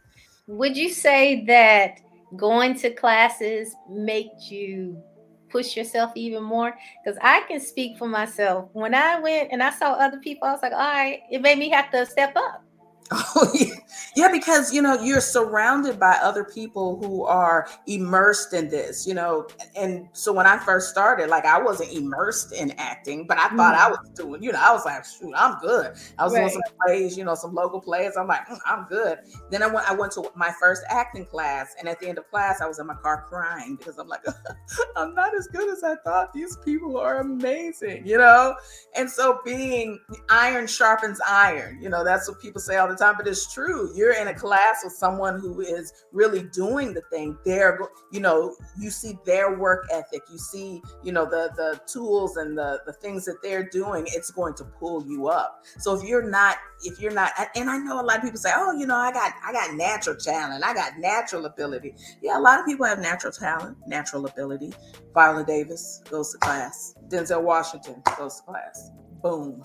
Would 0.46 0.76
you 0.76 0.88
say 0.88 1.44
that 1.46 2.00
going 2.36 2.78
to 2.80 2.90
classes 2.90 3.74
make 3.88 4.50
you 4.50 5.02
push 5.50 5.76
yourself 5.76 6.12
even 6.14 6.42
more? 6.42 6.76
Because 7.04 7.18
I 7.22 7.42
can 7.48 7.60
speak 7.60 7.98
for 7.98 8.08
myself. 8.08 8.68
When 8.72 8.94
I 8.94 9.18
went 9.18 9.50
and 9.52 9.62
I 9.62 9.70
saw 9.70 9.92
other 9.92 10.18
people, 10.18 10.48
I 10.48 10.52
was 10.52 10.62
like, 10.62 10.72
all 10.72 10.78
right, 10.78 11.20
it 11.30 11.42
made 11.42 11.58
me 11.58 11.68
have 11.70 11.90
to 11.90 12.06
step 12.06 12.34
up. 12.36 12.64
Oh 13.12 13.50
yeah. 13.54 13.74
yeah, 14.14 14.28
because 14.30 14.72
you 14.72 14.80
know 14.80 14.94
you're 15.02 15.20
surrounded 15.20 15.98
by 15.98 16.16
other 16.22 16.44
people 16.44 16.96
who 17.02 17.24
are 17.24 17.68
immersed 17.86 18.52
in 18.52 18.68
this, 18.68 19.06
you 19.06 19.14
know. 19.14 19.48
And 19.76 20.08
so 20.12 20.32
when 20.32 20.46
I 20.46 20.58
first 20.58 20.90
started, 20.90 21.28
like 21.28 21.44
I 21.44 21.60
wasn't 21.60 21.92
immersed 21.92 22.52
in 22.52 22.70
acting, 22.72 23.26
but 23.26 23.38
I 23.38 23.48
thought 23.56 23.74
I 23.74 23.88
was 23.88 23.98
doing, 24.14 24.42
you 24.42 24.52
know, 24.52 24.60
I 24.60 24.72
was 24.72 24.84
like, 24.84 25.04
shoot, 25.04 25.32
I'm 25.36 25.58
good. 25.58 25.96
I 26.18 26.24
was 26.24 26.34
doing 26.34 26.48
some 26.50 26.62
plays, 26.84 27.16
you 27.18 27.24
know, 27.24 27.34
some 27.34 27.54
local 27.54 27.80
plays. 27.80 28.12
I'm 28.16 28.28
like, 28.28 28.46
"Mm, 28.46 28.58
I'm 28.64 28.84
good. 28.84 29.18
Then 29.50 29.62
I 29.62 29.66
went, 29.66 29.90
I 29.90 29.94
went 29.94 30.12
to 30.12 30.30
my 30.36 30.52
first 30.60 30.82
acting 30.88 31.26
class, 31.26 31.74
and 31.78 31.88
at 31.88 31.98
the 31.98 32.08
end 32.08 32.18
of 32.18 32.28
class, 32.30 32.60
I 32.60 32.66
was 32.66 32.78
in 32.78 32.86
my 32.86 32.94
car 32.94 33.24
crying 33.28 33.76
because 33.76 33.98
I'm 33.98 34.08
like, 34.08 34.24
I'm 34.96 35.14
not 35.14 35.36
as 35.36 35.48
good 35.48 35.68
as 35.68 35.82
I 35.82 35.96
thought. 36.04 36.32
These 36.32 36.56
people 36.64 36.96
are 36.96 37.20
amazing, 37.20 38.06
you 38.06 38.18
know. 38.18 38.54
And 38.94 39.10
so 39.10 39.40
being 39.44 39.98
iron 40.28 40.66
sharpens 40.66 41.20
iron, 41.26 41.80
you 41.82 41.88
know, 41.88 42.04
that's 42.04 42.28
what 42.28 42.40
people 42.40 42.60
say 42.60 42.76
all 42.76 42.88
the 42.88 42.99
but 43.00 43.26
it's 43.26 43.52
true. 43.52 43.90
You're 43.94 44.14
in 44.14 44.28
a 44.28 44.34
class 44.34 44.80
with 44.84 44.92
someone 44.92 45.40
who 45.40 45.60
is 45.60 45.92
really 46.12 46.42
doing 46.42 46.94
the 46.94 47.02
thing. 47.10 47.36
They're, 47.44 47.80
you 48.12 48.20
know, 48.20 48.54
you 48.78 48.90
see 48.90 49.18
their 49.24 49.58
work 49.58 49.86
ethic, 49.90 50.22
you 50.30 50.38
see, 50.38 50.82
you 51.02 51.12
know, 51.12 51.24
the 51.24 51.50
the 51.56 51.80
tools 51.86 52.36
and 52.36 52.56
the 52.56 52.80
the 52.86 52.92
things 52.92 53.24
that 53.24 53.38
they're 53.42 53.68
doing. 53.68 54.06
It's 54.08 54.30
going 54.30 54.54
to 54.54 54.64
pull 54.64 55.06
you 55.06 55.28
up. 55.28 55.64
So 55.78 55.94
if 55.96 56.02
you're 56.04 56.28
not, 56.28 56.58
if 56.84 57.00
you're 57.00 57.12
not, 57.12 57.32
and 57.56 57.70
I 57.70 57.78
know 57.78 58.00
a 58.00 58.02
lot 58.02 58.18
of 58.18 58.22
people 58.22 58.38
say, 58.38 58.52
oh, 58.54 58.72
you 58.78 58.86
know, 58.86 58.96
I 58.96 59.12
got 59.12 59.32
I 59.44 59.52
got 59.52 59.74
natural 59.74 60.16
talent, 60.16 60.64
I 60.64 60.74
got 60.74 60.98
natural 60.98 61.46
ability. 61.46 61.94
Yeah, 62.22 62.38
a 62.38 62.40
lot 62.40 62.60
of 62.60 62.66
people 62.66 62.86
have 62.86 62.98
natural 62.98 63.32
talent, 63.32 63.76
natural 63.86 64.26
ability. 64.26 64.72
Viola 65.14 65.44
Davis 65.44 66.02
goes 66.10 66.32
to 66.32 66.38
class. 66.38 66.94
Denzel 67.08 67.42
Washington 67.42 68.02
goes 68.18 68.36
to 68.36 68.42
class. 68.42 68.90
Boom. 69.22 69.62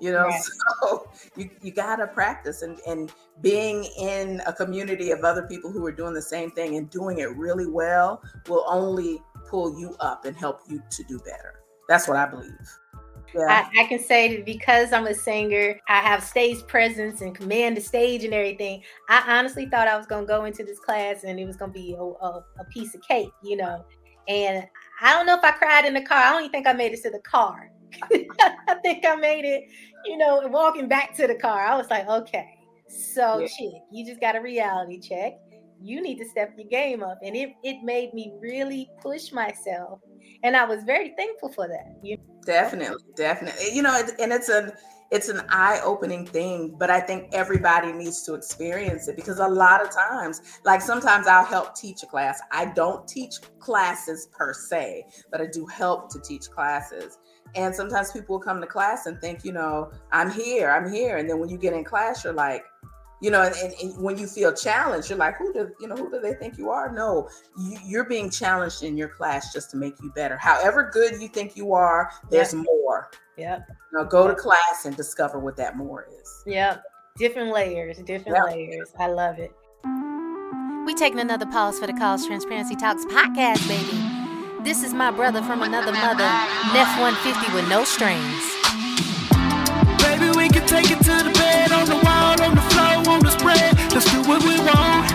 You 0.00 0.12
know, 0.12 0.26
Right. 0.26 0.42
so 0.80 1.08
you, 1.36 1.48
you 1.62 1.72
gotta 1.72 2.06
practice 2.06 2.62
and, 2.62 2.78
and 2.86 3.12
being 3.40 3.84
in 3.98 4.42
a 4.46 4.52
community 4.52 5.10
of 5.10 5.24
other 5.24 5.42
people 5.42 5.70
who 5.70 5.84
are 5.86 5.92
doing 5.92 6.14
the 6.14 6.22
same 6.22 6.50
thing 6.50 6.76
and 6.76 6.90
doing 6.90 7.18
it 7.18 7.34
really 7.36 7.66
well 7.66 8.22
will 8.48 8.64
only 8.68 9.22
pull 9.48 9.78
you 9.78 9.96
up 10.00 10.24
and 10.24 10.36
help 10.36 10.60
you 10.68 10.82
to 10.90 11.02
do 11.04 11.18
better. 11.20 11.62
That's 11.88 12.08
what 12.08 12.16
I 12.16 12.26
believe. 12.26 12.52
Yeah. 13.34 13.66
I, 13.74 13.82
I 13.82 13.86
can 13.86 13.98
say 13.98 14.36
that 14.36 14.46
because 14.46 14.92
I'm 14.92 15.06
a 15.06 15.14
singer, 15.14 15.80
I 15.88 15.98
have 16.00 16.22
stage 16.22 16.66
presence 16.66 17.20
and 17.20 17.34
command 17.34 17.76
the 17.76 17.80
stage 17.80 18.24
and 18.24 18.32
everything. 18.32 18.82
I 19.08 19.38
honestly 19.38 19.66
thought 19.66 19.88
I 19.88 19.96
was 19.96 20.06
going 20.06 20.24
to 20.24 20.28
go 20.28 20.44
into 20.44 20.64
this 20.64 20.78
class 20.78 21.24
and 21.24 21.38
it 21.38 21.44
was 21.44 21.56
going 21.56 21.72
to 21.72 21.78
be 21.78 21.94
a, 21.94 22.02
a, 22.02 22.44
a 22.60 22.64
piece 22.70 22.94
of 22.94 23.02
cake, 23.02 23.30
you 23.42 23.56
know. 23.56 23.84
And 24.28 24.66
I 25.00 25.12
don't 25.12 25.26
know 25.26 25.36
if 25.36 25.44
I 25.44 25.52
cried 25.52 25.84
in 25.84 25.94
the 25.94 26.02
car. 26.02 26.18
I 26.18 26.30
don't 26.30 26.42
even 26.42 26.52
think 26.52 26.66
I 26.66 26.72
made 26.72 26.92
it 26.92 27.02
to 27.02 27.10
the 27.10 27.20
car. 27.20 27.70
I 28.02 28.74
think 28.82 29.04
I 29.04 29.16
made 29.16 29.44
it, 29.44 29.64
you 30.04 30.16
know, 30.16 30.42
walking 30.46 30.88
back 30.88 31.16
to 31.16 31.26
the 31.26 31.34
car. 31.34 31.64
I 31.66 31.76
was 31.76 31.88
like, 31.90 32.08
okay, 32.08 32.46
so 32.88 33.40
Yeah. 33.40 33.46
chick, 33.46 33.82
you 33.92 34.04
just 34.06 34.20
got 34.20 34.36
a 34.36 34.40
reality 34.40 35.00
check. 35.00 35.34
You 35.82 36.02
need 36.02 36.18
to 36.18 36.28
step 36.28 36.54
your 36.56 36.68
game 36.68 37.02
up. 37.02 37.18
And 37.22 37.36
it, 37.36 37.50
it 37.62 37.82
made 37.82 38.14
me 38.14 38.32
really 38.40 38.90
push 39.02 39.32
myself. 39.32 40.00
And 40.42 40.56
I 40.56 40.64
was 40.64 40.84
very 40.84 41.14
thankful 41.16 41.52
for 41.52 41.68
that. 41.68 41.98
You 42.02 42.18
Definitely, 42.44 43.02
definitely. 43.16 43.74
You 43.74 43.82
know, 43.82 43.94
it- 43.96 44.14
and 44.20 44.32
it's 44.32 44.48
an 44.48 44.72
it's 45.12 45.28
an 45.28 45.40
eye-opening 45.50 46.26
thing, 46.26 46.74
but 46.80 46.90
I 46.90 46.98
think 46.98 47.28
everybody 47.32 47.92
needs 47.92 48.24
to 48.24 48.34
experience 48.34 49.06
it 49.06 49.14
because 49.14 49.38
a 49.38 49.46
lot 49.46 49.80
of 49.80 49.94
times, 49.94 50.40
like 50.64 50.80
sometimes 50.82 51.28
I'll 51.28 51.44
help 51.44 51.76
teach 51.76 52.02
a 52.02 52.06
class. 52.06 52.40
I 52.50 52.66
don't 52.66 53.06
teach 53.06 53.34
classes 53.60 54.28
per 54.36 54.52
se, 54.52 55.04
but 55.30 55.40
I 55.40 55.46
do 55.46 55.64
help 55.66 56.10
to 56.10 56.20
teach 56.20 56.50
classes. 56.50 57.18
And 57.54 57.74
sometimes 57.74 58.12
people 58.12 58.36
will 58.36 58.44
come 58.44 58.60
to 58.60 58.66
class 58.66 59.06
and 59.06 59.18
think, 59.20 59.44
you 59.44 59.52
know, 59.52 59.90
I'm 60.12 60.30
here, 60.30 60.70
I'm 60.70 60.92
here, 60.92 61.16
and 61.16 61.28
then 61.28 61.38
when 61.38 61.48
you 61.48 61.56
get 61.56 61.72
in 61.72 61.84
class, 61.84 62.24
you're 62.24 62.32
like, 62.32 62.64
you 63.22 63.30
know, 63.30 63.42
and, 63.42 63.54
and, 63.56 63.72
and 63.80 64.02
when 64.04 64.18
you 64.18 64.26
feel 64.26 64.52
challenged, 64.52 65.08
you're 65.08 65.18
like, 65.18 65.38
who 65.38 65.50
do 65.52 65.70
you 65.80 65.88
know? 65.88 65.96
Who 65.96 66.10
do 66.10 66.20
they 66.20 66.34
think 66.34 66.58
you 66.58 66.68
are? 66.70 66.92
No, 66.92 67.30
you, 67.58 67.78
you're 67.84 68.04
being 68.04 68.28
challenged 68.28 68.82
in 68.82 68.96
your 68.96 69.08
class 69.08 69.54
just 69.54 69.70
to 69.70 69.78
make 69.78 69.94
you 70.02 70.12
better. 70.14 70.36
However 70.36 70.90
good 70.92 71.20
you 71.20 71.28
think 71.28 71.56
you 71.56 71.72
are, 71.72 72.10
there's 72.30 72.52
more. 72.52 73.10
Yep. 73.38 73.66
You 73.68 73.98
know, 73.98 74.04
go 74.04 74.28
to 74.28 74.34
class 74.34 74.84
and 74.84 74.94
discover 74.96 75.38
what 75.38 75.56
that 75.56 75.78
more 75.78 76.06
is. 76.20 76.42
Yep. 76.46 76.82
Different 77.16 77.52
layers, 77.54 77.96
different 77.98 78.36
Yeah. 78.36 78.44
layers. 78.44 78.92
I 78.98 79.06
love 79.06 79.38
it. 79.38 79.52
We 80.84 80.94
taking 80.94 81.18
another 81.18 81.46
pause 81.46 81.78
for 81.78 81.86
the 81.86 81.94
Cause 81.94 82.26
Transparency 82.26 82.76
Talks 82.76 83.04
podcast, 83.06 83.66
baby. 83.66 84.15
This 84.66 84.82
is 84.82 84.92
my 84.92 85.12
brother 85.12 85.42
from 85.42 85.62
another 85.62 85.92
mother, 85.92 86.26
Neff 86.74 86.90
150 86.98 87.54
with 87.54 87.68
no 87.70 87.84
strings. 87.86 88.42
Baby, 90.02 90.34
we 90.34 90.50
can 90.50 90.66
take 90.66 90.90
it 90.90 90.98
to 91.06 91.14
the 91.22 91.30
bed, 91.38 91.70
on 91.70 91.86
the 91.86 91.94
wall, 92.02 92.34
on 92.42 92.58
the 92.58 92.66
floor, 92.74 93.14
on 93.14 93.22
the 93.22 93.30
spread. 93.30 93.78
Let's 93.94 94.10
do 94.10 94.26
what 94.26 94.42
we 94.42 94.58
want. 94.58 95.06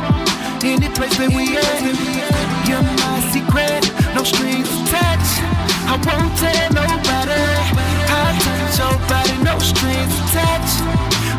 Any 0.64 0.88
place 0.96 1.20
that 1.20 1.36
we 1.36 1.60
at. 1.60 1.84
You're 2.64 2.80
my 2.80 3.20
secret, 3.36 3.84
no 4.16 4.24
strings 4.24 4.72
attached. 4.88 5.44
I 5.84 6.00
won't 6.00 6.32
tell 6.40 6.72
nobody. 6.72 7.44
I 8.08 8.32
touch 8.40 8.80
your 8.80 8.96
body, 9.12 9.36
no 9.44 9.60
strings 9.60 10.16
attached. 10.32 10.80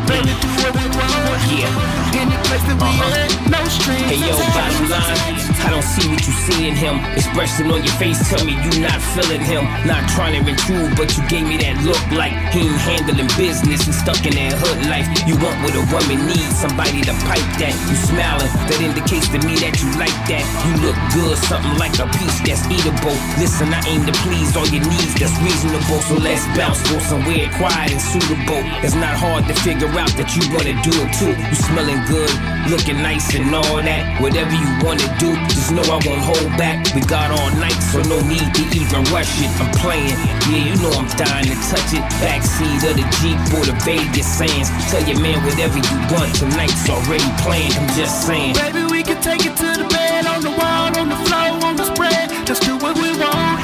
Baby, 0.05 0.37
do 0.37 0.49
what 0.61 0.77
we 0.77 0.85
want. 1.01 1.41
Yeah. 1.49 2.13
Any 2.13 2.37
place 2.45 2.61
that 2.69 2.77
we 2.77 2.93
uh-huh. 2.93 3.25
at, 3.25 3.49
no 3.49 3.61
strings 3.73 4.05
Hey 4.05 4.21
yo, 4.21 4.37
bottom 4.37 4.85
line, 4.85 5.52
I 5.63 5.71
don't 5.71 5.83
see 5.83 6.03
what 6.11 6.19
you 6.27 6.33
see 6.43 6.67
in 6.67 6.75
him. 6.75 6.99
Expression 7.15 7.71
on 7.71 7.83
your 7.83 7.95
face 7.95 8.19
tell 8.27 8.43
me 8.43 8.51
you 8.51 8.83
not 8.83 8.99
feeling 9.15 9.39
him. 9.39 9.63
Not 9.87 10.03
trying 10.11 10.35
to 10.35 10.43
intrude, 10.43 10.91
but 10.99 11.07
you 11.15 11.23
gave 11.31 11.47
me 11.47 11.55
that 11.63 11.79
look 11.87 11.99
like 12.11 12.35
he 12.51 12.67
ain't 12.67 12.79
handling 12.83 13.31
business 13.39 13.87
and 13.87 13.95
stuck 13.95 14.19
in 14.27 14.35
that 14.35 14.59
hood 14.59 14.83
life. 14.91 15.07
You 15.23 15.39
want 15.39 15.55
what 15.63 15.71
a 15.71 15.83
woman 15.87 16.27
needs, 16.27 16.51
somebody 16.59 16.99
to 17.07 17.15
pipe 17.23 17.47
that. 17.63 17.71
You 17.87 17.95
smiling, 17.95 18.51
that 18.67 18.79
indicates 18.83 19.31
to 19.31 19.39
me 19.47 19.55
that 19.63 19.79
you 19.79 19.87
like 19.95 20.15
that. 20.27 20.43
You 20.67 20.73
look 20.83 20.99
good, 21.15 21.39
something 21.47 21.79
like 21.79 21.95
a 21.95 22.11
piece 22.11 22.43
that's 22.43 22.67
eatable. 22.67 23.15
Listen, 23.39 23.71
I 23.71 23.79
aim 23.87 24.03
to 24.03 24.13
please 24.27 24.51
all 24.59 24.67
your 24.67 24.83
needs, 24.83 25.15
that's 25.15 25.35
reasonable. 25.39 26.03
So 26.03 26.19
let's 26.19 26.43
bounce, 26.59 26.83
go 26.91 26.99
somewhere 27.07 27.47
quiet 27.55 27.95
and 27.95 28.03
suitable. 28.03 28.59
It's 28.83 28.99
not 28.99 29.15
hard 29.15 29.47
to 29.47 29.55
figure 29.63 29.87
out 29.95 30.11
that 30.19 30.35
you 30.35 30.43
wanna 30.51 30.75
do 30.83 30.91
it 30.91 31.09
too. 31.15 31.31
You 31.31 31.55
smelling 31.55 32.03
good, 32.11 32.31
looking 32.67 32.99
nice 32.99 33.31
and 33.31 33.47
all 33.55 33.79
that. 33.79 34.19
Whatever 34.19 34.51
you 34.51 34.69
wanna 34.83 35.07
do, 35.23 35.31
just 35.53 35.71
know 35.71 35.85
I 35.85 36.01
won't 36.01 36.25
hold 36.25 36.49
back. 36.57 36.81
We 36.97 37.01
got 37.05 37.29
all 37.29 37.51
night, 37.61 37.77
so 37.93 38.01
no 38.09 38.17
need 38.25 38.49
to 38.57 38.63
even 38.73 39.05
rush 39.13 39.29
it. 39.37 39.49
I'm 39.61 39.69
playing, 39.77 40.17
yeah, 40.49 40.73
you 40.73 40.75
know 40.81 40.91
I'm 40.97 41.07
dying 41.13 41.45
to 41.45 41.57
touch 41.69 41.93
it. 41.93 42.03
Backseat 42.17 42.81
of 42.89 42.97
the 42.97 43.05
Jeep 43.21 43.37
or 43.53 43.63
the 43.63 43.77
Vegas 43.85 44.25
sands. 44.25 44.73
Tell 44.89 45.05
your 45.05 45.21
man 45.21 45.37
whatever 45.45 45.77
you 45.77 45.97
want, 46.09 46.33
tonight's 46.35 46.89
already 46.89 47.29
planned. 47.45 47.73
I'm 47.77 47.87
just 47.93 48.25
saying. 48.25 48.57
Baby, 48.57 48.89
we 48.89 49.03
can 49.05 49.21
take 49.21 49.45
it 49.45 49.55
to 49.61 49.69
the 49.77 49.87
bed, 49.93 50.25
on 50.25 50.41
the 50.41 50.51
wall, 50.57 50.89
on 50.97 51.07
the 51.13 51.19
floor, 51.29 51.53
on 51.69 51.77
the 51.77 51.85
spread. 51.85 52.33
Let's 52.49 52.59
do 52.59 52.75
what 52.81 52.97
we 52.97 53.13
want. 53.21 53.61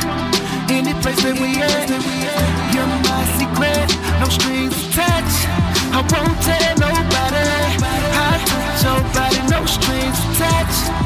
Any 0.70 0.94
place 1.02 1.20
that 1.26 1.36
we 1.42 1.58
at. 1.58 1.90
You're 2.70 2.86
my 2.86 3.22
secret, 3.42 3.90
no 4.22 4.30
strings 4.30 4.78
attached. 4.94 5.50
I 5.90 6.06
won't 6.06 6.38
tell 6.46 6.74
nobody. 6.78 7.50
I 8.14 8.38
touch 8.46 8.80
your 8.86 9.02
body, 9.18 9.42
no 9.50 9.66
strings 9.66 10.20
attached. 10.38 10.99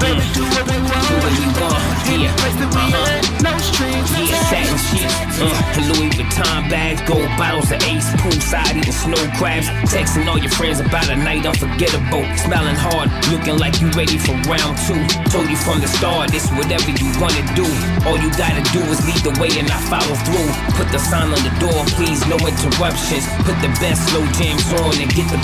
Baby, 0.00 0.22
do 0.34 0.42
what 0.46 0.64
we 0.70 0.78
want. 0.78 1.02
Do 1.08 1.14
what 1.18 1.34
we 1.38 1.46
want, 1.58 1.82
Any 2.08 2.24
yeah. 2.24 2.36
place 2.40 2.56
that 2.62 2.70
we 2.72 2.82
Uh-huh. 2.88 3.12
at, 3.18 3.42
no 3.42 3.52
strings 3.58 4.08
Yeah, 4.14 4.38
satin 4.50 4.78
sheets, 4.88 5.14
uh, 5.42 5.90
Louis 5.90 6.10
Vuitton 6.16 6.68
bags, 6.70 7.00
gold 7.06 7.28
bottles 7.36 7.70
of 7.70 7.82
Ace, 7.84 8.08
poolside 8.22 8.76
eating 8.78 8.92
snow 8.92 9.20
crabs, 9.38 9.66
texting 9.92 10.26
all 10.30 10.38
your 10.38 10.50
friends 10.58 10.80
about 10.80 11.08
a 11.08 11.16
night 11.16 11.44
unforgettable, 11.46 12.24
smelling 12.44 12.76
hard, 12.78 13.10
looking 13.30 13.58
like 13.58 13.80
you 13.80 13.88
ready 13.98 14.18
for 14.18 14.34
round 14.50 14.74
two. 14.86 14.98
Told 15.30 15.48
you 15.50 15.56
from 15.56 15.80
the 15.80 15.88
start, 15.88 16.32
it's 16.34 16.48
whatever 16.58 16.90
you 16.90 17.08
wanna 17.20 17.42
do. 17.54 17.66
All 18.06 18.16
you 18.18 18.30
gotta 18.38 18.62
do 18.72 18.80
is 18.92 19.00
lead 19.06 19.22
the 19.26 19.34
way 19.40 19.50
and 19.58 19.68
I 19.70 19.78
follow 19.90 20.16
through. 20.26 20.50
Put 20.78 20.88
the 20.94 20.98
sign 20.98 21.28
on 21.34 21.42
the 21.42 21.54
door, 21.62 21.80
please, 21.98 22.20
no 22.26 22.36
interruptions. 22.38 23.26
Put 23.46 23.56
the 23.62 23.70
best 23.82 24.00
slow 24.08 24.24
jams 24.38 24.64
on 24.80 24.94
and 25.02 25.10
get 25.14 25.26
the 25.28 25.38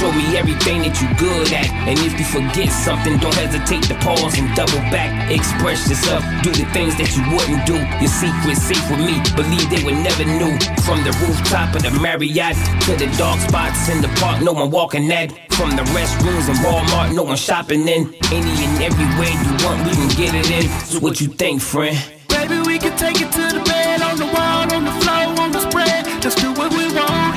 Show 0.00 0.12
me 0.12 0.32
everything 0.32 0.80
that 0.80 0.96
you 0.96 1.12
good 1.20 1.52
at. 1.52 1.68
And 1.84 1.92
if 2.00 2.16
you 2.16 2.24
forget 2.24 2.72
something, 2.72 3.20
don't 3.20 3.36
hesitate 3.36 3.84
to 3.92 3.96
pause 4.00 4.32
and 4.32 4.48
double 4.56 4.80
back. 4.88 5.12
Express 5.28 5.84
yourself, 5.92 6.24
do 6.40 6.48
the 6.56 6.64
things 6.72 6.96
that 6.96 7.12
you 7.12 7.20
wouldn't 7.28 7.68
do. 7.68 7.76
Your 8.00 8.08
secret's 8.08 8.64
safe 8.64 8.80
with 8.88 9.04
me, 9.04 9.20
believe 9.36 9.68
they 9.68 9.84
would 9.84 10.00
never 10.00 10.24
knew. 10.24 10.56
From 10.88 11.04
the 11.04 11.12
rooftop 11.20 11.76
of 11.76 11.84
the 11.84 11.92
Marriott 12.00 12.56
to 12.88 12.96
the 12.96 13.12
dark 13.20 13.44
spots 13.44 13.92
in 13.92 14.00
the 14.00 14.08
park, 14.16 14.40
no 14.40 14.56
one 14.56 14.72
walking 14.72 15.04
that. 15.12 15.36
From 15.52 15.76
the 15.76 15.84
restrooms 15.92 16.48
in 16.48 16.56
Walmart, 16.64 17.12
no 17.12 17.28
one 17.28 17.36
shopping 17.36 17.84
in. 17.84 18.08
Any 18.32 18.56
and 18.64 18.80
everywhere 18.80 19.36
you 19.36 19.52
want, 19.68 19.84
we 19.84 19.92
can 19.92 20.08
get 20.16 20.32
it 20.32 20.48
in. 20.48 20.64
So 20.88 21.04
what 21.04 21.20
you 21.20 21.28
think, 21.28 21.60
friend? 21.60 21.92
Baby, 22.32 22.56
we 22.64 22.80
can 22.80 22.96
take 22.96 23.20
it 23.20 23.28
to 23.36 23.44
the 23.52 23.60
bed, 23.68 24.00
on 24.00 24.16
the 24.16 24.32
wall, 24.32 24.64
on 24.64 24.80
the 24.88 24.96
floor, 25.04 25.28
on 25.44 25.52
the 25.52 25.60
spread. 25.60 26.08
Let's 26.24 26.40
do 26.40 26.56
what 26.56 26.72
we 26.72 26.88
want. 26.88 27.36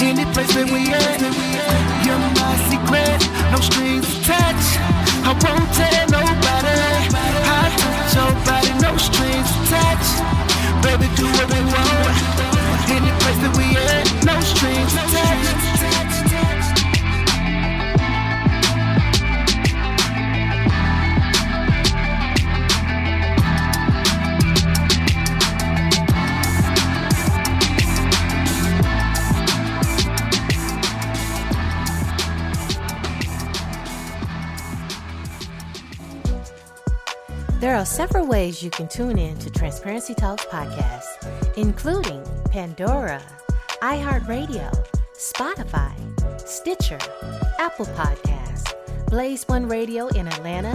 Any 0.00 0.24
place 0.32 0.56
that 0.56 0.72
we 0.72 0.88
at. 0.88 1.51
No 2.90 3.60
strings 3.60 4.06
attached. 4.18 4.78
I 5.24 5.32
won't 5.42 5.68
tell 5.74 6.06
nobody. 6.10 6.78
I 7.46 7.70
touch 7.78 8.14
your 8.16 8.32
body, 8.44 8.72
no 8.80 8.96
strings 8.98 9.50
attached. 9.62 10.22
Baby, 10.82 11.06
do 11.16 11.26
what 11.26 11.48
we 11.52 11.60
want. 11.62 12.16
Any 12.90 13.12
place 13.22 13.38
that 13.42 13.54
we 13.56 13.76
at, 13.76 14.24
no 14.24 14.38
strings 14.40 14.92
attached. 14.94 15.81
There 37.62 37.76
are 37.76 37.86
several 37.86 38.26
ways 38.26 38.60
you 38.60 38.70
can 38.70 38.88
tune 38.88 39.16
in 39.16 39.38
to 39.38 39.48
Transparency 39.48 40.14
Talks 40.14 40.44
podcast, 40.46 41.56
including 41.56 42.20
Pandora, 42.50 43.22
iHeartRadio, 43.80 44.68
Spotify, 45.16 45.94
Stitcher, 46.40 46.98
Apple 47.60 47.86
Podcasts, 47.86 48.66
Blaze 49.06 49.46
One 49.46 49.68
Radio 49.68 50.08
in 50.08 50.26
Atlanta, 50.26 50.74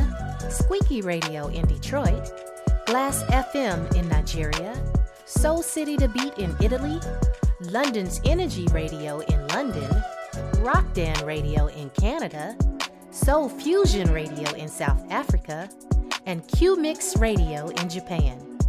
Squeaky 0.50 1.02
Radio 1.02 1.48
in 1.48 1.68
Detroit, 1.68 2.32
Glass 2.86 3.22
FM 3.24 3.94
in 3.98 4.08
Nigeria, 4.08 4.74
Soul 5.26 5.64
City 5.64 5.98
to 5.98 6.08
Beat 6.08 6.38
in 6.38 6.56
Italy, 6.62 7.02
London's 7.60 8.22
Energy 8.24 8.66
Radio 8.72 9.20
in 9.20 9.46
London, 9.50 9.92
Rockdan 10.60 11.26
Radio 11.26 11.68
in 11.68 11.90
Canada, 12.00 12.56
Soul 13.18 13.50
Fusion 13.50 14.12
Radio 14.14 14.50
in 14.54 14.70
South 14.70 15.04
Africa, 15.10 15.68
and 16.28 16.48
Q 16.48 16.78
Mix 16.78 17.18
Radio 17.18 17.68
in 17.68 17.90
Japan. 17.90 18.60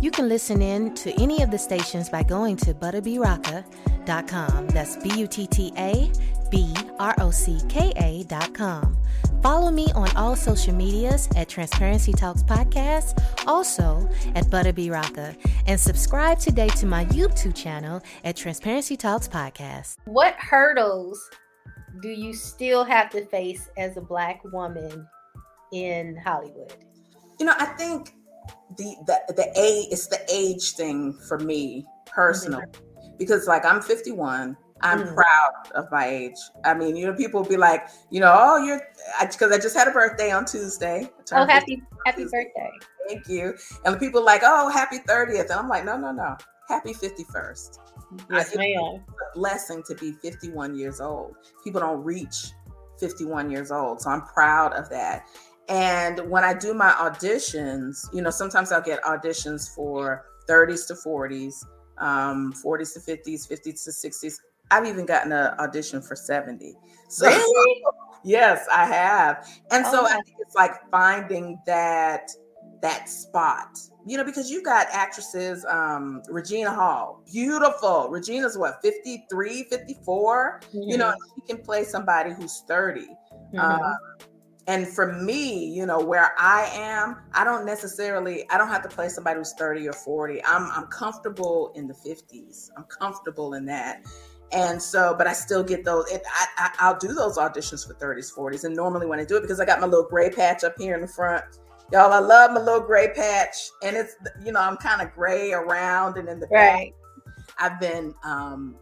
You 0.00 0.10
can 0.10 0.28
listen 0.28 0.60
in 0.60 0.94
to 0.96 1.10
any 1.20 1.42
of 1.42 1.50
the 1.50 1.58
stations 1.58 2.08
by 2.08 2.22
going 2.22 2.56
to 2.58 2.74
buttabrocka.com. 2.74 4.68
That's 4.68 4.96
B 4.96 5.10
U 5.18 5.26
T 5.26 5.46
T 5.46 5.72
A 5.78 6.12
B 6.50 6.72
R 6.98 7.14
O 7.18 7.30
C 7.30 7.60
K 7.68 7.92
A.com. 7.96 8.96
Follow 9.42 9.70
me 9.70 9.90
on 9.94 10.14
all 10.16 10.36
social 10.36 10.74
medias 10.74 11.28
at 11.34 11.48
Transparency 11.48 12.12
Talks 12.12 12.42
Podcast, 12.42 13.20
also 13.46 14.08
at 14.34 14.44
Butta 14.46 14.74
B 14.74 14.90
Rocka, 14.90 15.34
and 15.66 15.80
subscribe 15.80 16.38
today 16.38 16.68
to 16.68 16.86
my 16.86 17.06
YouTube 17.06 17.54
channel 17.54 18.02
at 18.22 18.36
Transparency 18.36 18.96
Talks 18.96 19.28
Podcast. 19.28 19.96
What 20.04 20.34
hurdles 20.34 21.30
do 22.00 22.08
you 22.08 22.32
still 22.32 22.84
have 22.84 23.10
to 23.10 23.24
face 23.26 23.68
as 23.76 23.96
a 23.96 24.00
black 24.00 24.42
woman 24.44 25.06
in 25.72 26.16
Hollywood? 26.16 26.74
You 27.38 27.46
know, 27.46 27.54
I 27.58 27.66
think 27.66 28.14
the 28.76 28.96
the 29.06 29.34
the 29.34 29.52
age 29.56 29.86
it's 29.90 30.08
the 30.08 30.20
age 30.30 30.72
thing 30.72 31.12
for 31.26 31.38
me 31.38 31.86
personally 32.06 32.64
because 33.18 33.46
like 33.46 33.64
I'm 33.64 33.80
51 33.80 34.56
I'm 34.80 35.00
Mhm. 35.00 35.14
proud 35.14 35.72
of 35.74 35.90
my 35.90 36.06
age. 36.06 36.38
I 36.64 36.74
mean, 36.74 36.94
you 36.94 37.06
know, 37.06 37.12
people 37.12 37.42
will 37.42 37.48
be 37.48 37.56
like, 37.56 37.88
you 38.10 38.20
know, 38.20 38.32
oh, 38.32 38.56
you're 38.58 38.80
because 39.20 39.50
I, 39.50 39.58
just 39.58 39.76
had 39.76 39.88
a 39.88 39.90
birthday 39.90 40.30
on 40.30 40.44
Tuesday. 40.44 41.10
Oh, 41.32 41.44
happy 41.46 41.82
happy 42.06 42.24
birthday. 42.24 42.70
Thank 43.08 43.28
you. 43.28 43.54
And 43.84 43.98
people 43.98 44.24
like, 44.24 44.42
oh, 44.44 44.68
happy 44.68 44.98
30th. 44.98 45.50
And 45.50 45.52
I'm 45.52 45.68
like, 45.68 45.84
no, 45.84 45.96
no, 45.96 46.12
no. 46.12 46.36
Happy 46.68 46.92
51st. 46.92 47.78
Yes, 48.30 48.54
I- 48.54 48.58
ma'am. 48.58 49.04
It's 49.08 49.18
a 49.34 49.38
blessing 49.38 49.82
to 49.88 49.94
be 49.94 50.12
51 50.12 50.74
years 50.74 51.00
old. 51.00 51.36
People 51.64 51.80
don't 51.80 52.02
reach 52.04 52.52
51 52.98 53.50
years 53.50 53.70
old. 53.70 54.00
So 54.00 54.10
I'm 54.10 54.22
proud 54.22 54.72
of 54.74 54.88
that. 54.90 55.24
And 55.68 56.30
when 56.30 56.44
I 56.44 56.54
do 56.54 56.72
my 56.72 56.90
auditions, 56.92 57.98
you 58.12 58.22
know, 58.22 58.30
sometimes 58.30 58.72
I'll 58.72 58.80
get 58.82 59.02
auditions 59.02 59.72
for 59.74 60.24
30s 60.46 60.86
to 60.86 60.94
40s, 60.94 61.64
um, 61.98 62.52
40s 62.54 62.94
to 62.94 63.00
50s, 63.00 63.46
50s 63.46 63.84
to 63.84 63.92
60s. 63.92 64.40
I've 64.70 64.86
even 64.86 65.04
gotten 65.06 65.32
an 65.32 65.54
audition 65.58 66.00
for 66.00 66.16
70. 66.16 66.74
So 67.08 67.26
Really? 67.26 67.82
yes, 68.24 68.66
I 68.72 68.86
have. 68.86 69.46
And 69.70 69.84
so 69.86 70.02
Oh 70.02 70.06
I 70.06 70.12
think 70.14 70.36
it's 70.40 70.54
like 70.54 70.72
finding 70.90 71.58
that 71.66 72.30
that 72.82 73.08
spot. 73.08 73.78
You 74.06 74.16
know, 74.16 74.24
because 74.24 74.50
you've 74.50 74.64
got 74.64 74.86
actresses, 74.90 75.64
um, 75.66 76.22
Regina 76.28 76.72
Hall, 76.72 77.22
beautiful. 77.30 78.08
Regina's 78.10 78.56
what, 78.56 78.80
53, 78.82 79.64
54? 79.64 80.60
You 80.72 80.96
know, 80.96 81.14
she 81.34 81.54
can 81.54 81.62
play 81.62 81.84
somebody 81.84 82.32
who's 82.32 82.62
30. 82.66 83.08
Mhm. 83.54 83.58
Um, 83.58 83.96
and 84.66 84.86
for 84.86 85.14
me, 85.14 85.64
you 85.64 85.86
know, 85.86 85.98
where 85.98 86.34
I 86.38 86.70
am, 86.74 87.16
I 87.32 87.42
don't 87.42 87.64
necessarily, 87.64 88.48
I 88.50 88.58
don't 88.58 88.68
have 88.68 88.82
to 88.82 88.88
play 88.88 89.08
somebody 89.08 89.38
who's 89.38 89.54
30 89.54 89.88
or 89.88 89.94
40. 89.94 90.44
I'm 90.44 90.70
I'm 90.70 90.86
comfortable 90.88 91.72
in 91.74 91.88
the 91.88 91.94
50s. 91.94 92.70
I'm 92.76 92.84
comfortable 92.84 93.54
in 93.54 93.64
that. 93.66 94.02
And 94.52 94.80
so, 94.80 95.14
but 95.16 95.26
I 95.26 95.32
still 95.32 95.62
get 95.62 95.84
those. 95.84 96.10
It, 96.10 96.22
I, 96.26 96.46
I 96.58 96.70
I'll 96.80 96.98
do 96.98 97.08
those 97.08 97.38
auditions 97.38 97.86
for 97.86 97.94
30s, 97.94 98.34
40s, 98.34 98.64
and 98.64 98.74
normally 98.74 99.06
when 99.06 99.18
I 99.18 99.24
do 99.24 99.36
it, 99.36 99.40
because 99.42 99.60
I 99.60 99.64
got 99.64 99.80
my 99.80 99.86
little 99.86 100.08
gray 100.08 100.30
patch 100.30 100.64
up 100.64 100.74
here 100.78 100.94
in 100.94 101.00
the 101.00 101.08
front, 101.08 101.44
y'all. 101.92 102.12
I 102.12 102.18
love 102.18 102.52
my 102.52 102.60
little 102.60 102.80
gray 102.80 103.12
patch, 103.14 103.56
and 103.82 103.96
it's 103.96 104.16
you 104.44 104.52
know 104.52 104.60
I'm 104.60 104.76
kind 104.76 105.02
of 105.02 105.12
gray 105.14 105.52
around 105.52 106.16
and 106.16 106.28
in 106.28 106.40
the 106.40 106.46
back. 106.48 106.88
I've 107.58 107.80
been 107.80 108.14
um, 108.24 108.76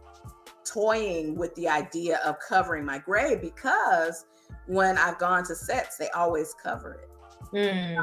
toying 0.65 1.35
with 1.35 1.53
the 1.55 1.67
idea 1.67 2.19
of 2.25 2.35
covering 2.47 2.85
my 2.85 2.99
gray 2.99 3.35
because 3.35 4.25
when 4.67 4.97
I've 4.97 5.17
gone 5.17 5.43
to 5.45 5.55
sets, 5.55 5.97
they 5.97 6.09
always 6.09 6.53
cover 6.61 6.93
it. 7.01 7.09
Mm. 7.53 7.97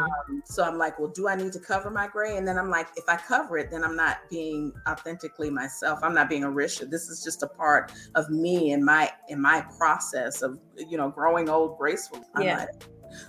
So 0.47 0.65
I'm 0.65 0.79
like, 0.79 0.99
well, 0.99 1.11
do 1.11 1.29
I 1.29 1.35
need 1.35 1.53
to 1.53 1.61
cover 1.61 1.91
my 1.91 2.09
gray? 2.09 2.37
And 2.39 2.49
then 2.49 2.59
I'm 2.59 2.71
like, 2.71 2.89
if 2.97 3.05
I 3.09 3.17
cover 3.17 3.59
it, 3.59 3.71
then 3.71 3.85
I'm 3.85 3.95
not 3.95 4.19
being 4.31 4.73
authentically 4.89 5.51
myself. 5.51 6.01
I'm 6.03 6.15
not 6.15 6.29
being 6.29 6.45
Arisha. 6.45 6.87
This 6.87 7.09
is 7.09 7.23
just 7.23 7.43
a 7.43 7.47
part 7.47 7.93
of 8.15 8.31
me 8.31 8.73
and 8.73 8.85
my 8.85 9.13
in 9.29 9.41
my 9.41 9.65
process 9.77 10.43
of 10.43 10.59
you 10.77 10.97
know 10.97 11.11
growing 11.11 11.49
old 11.49 11.79
gracefully. 11.79 12.23
I 12.35 12.43
Yeah. 12.43 12.57
might. 12.57 12.69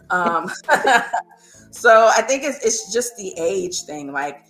Um, 0.09 0.49
so 1.71 2.09
I 2.13 2.21
think 2.21 2.43
it's 2.43 2.63
it's 2.65 2.93
just 2.93 3.15
the 3.17 3.33
age 3.37 3.83
thing, 3.83 4.11
like 4.11 4.45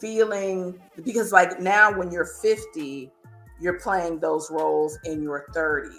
feeling 0.00 0.80
because 1.04 1.32
like 1.32 1.60
now 1.60 1.96
when 1.96 2.10
you're 2.10 2.28
50, 2.42 3.10
you're 3.60 3.78
playing 3.78 4.20
those 4.20 4.50
roles 4.50 4.98
in 5.04 5.22
your 5.22 5.46
30s, 5.54 5.90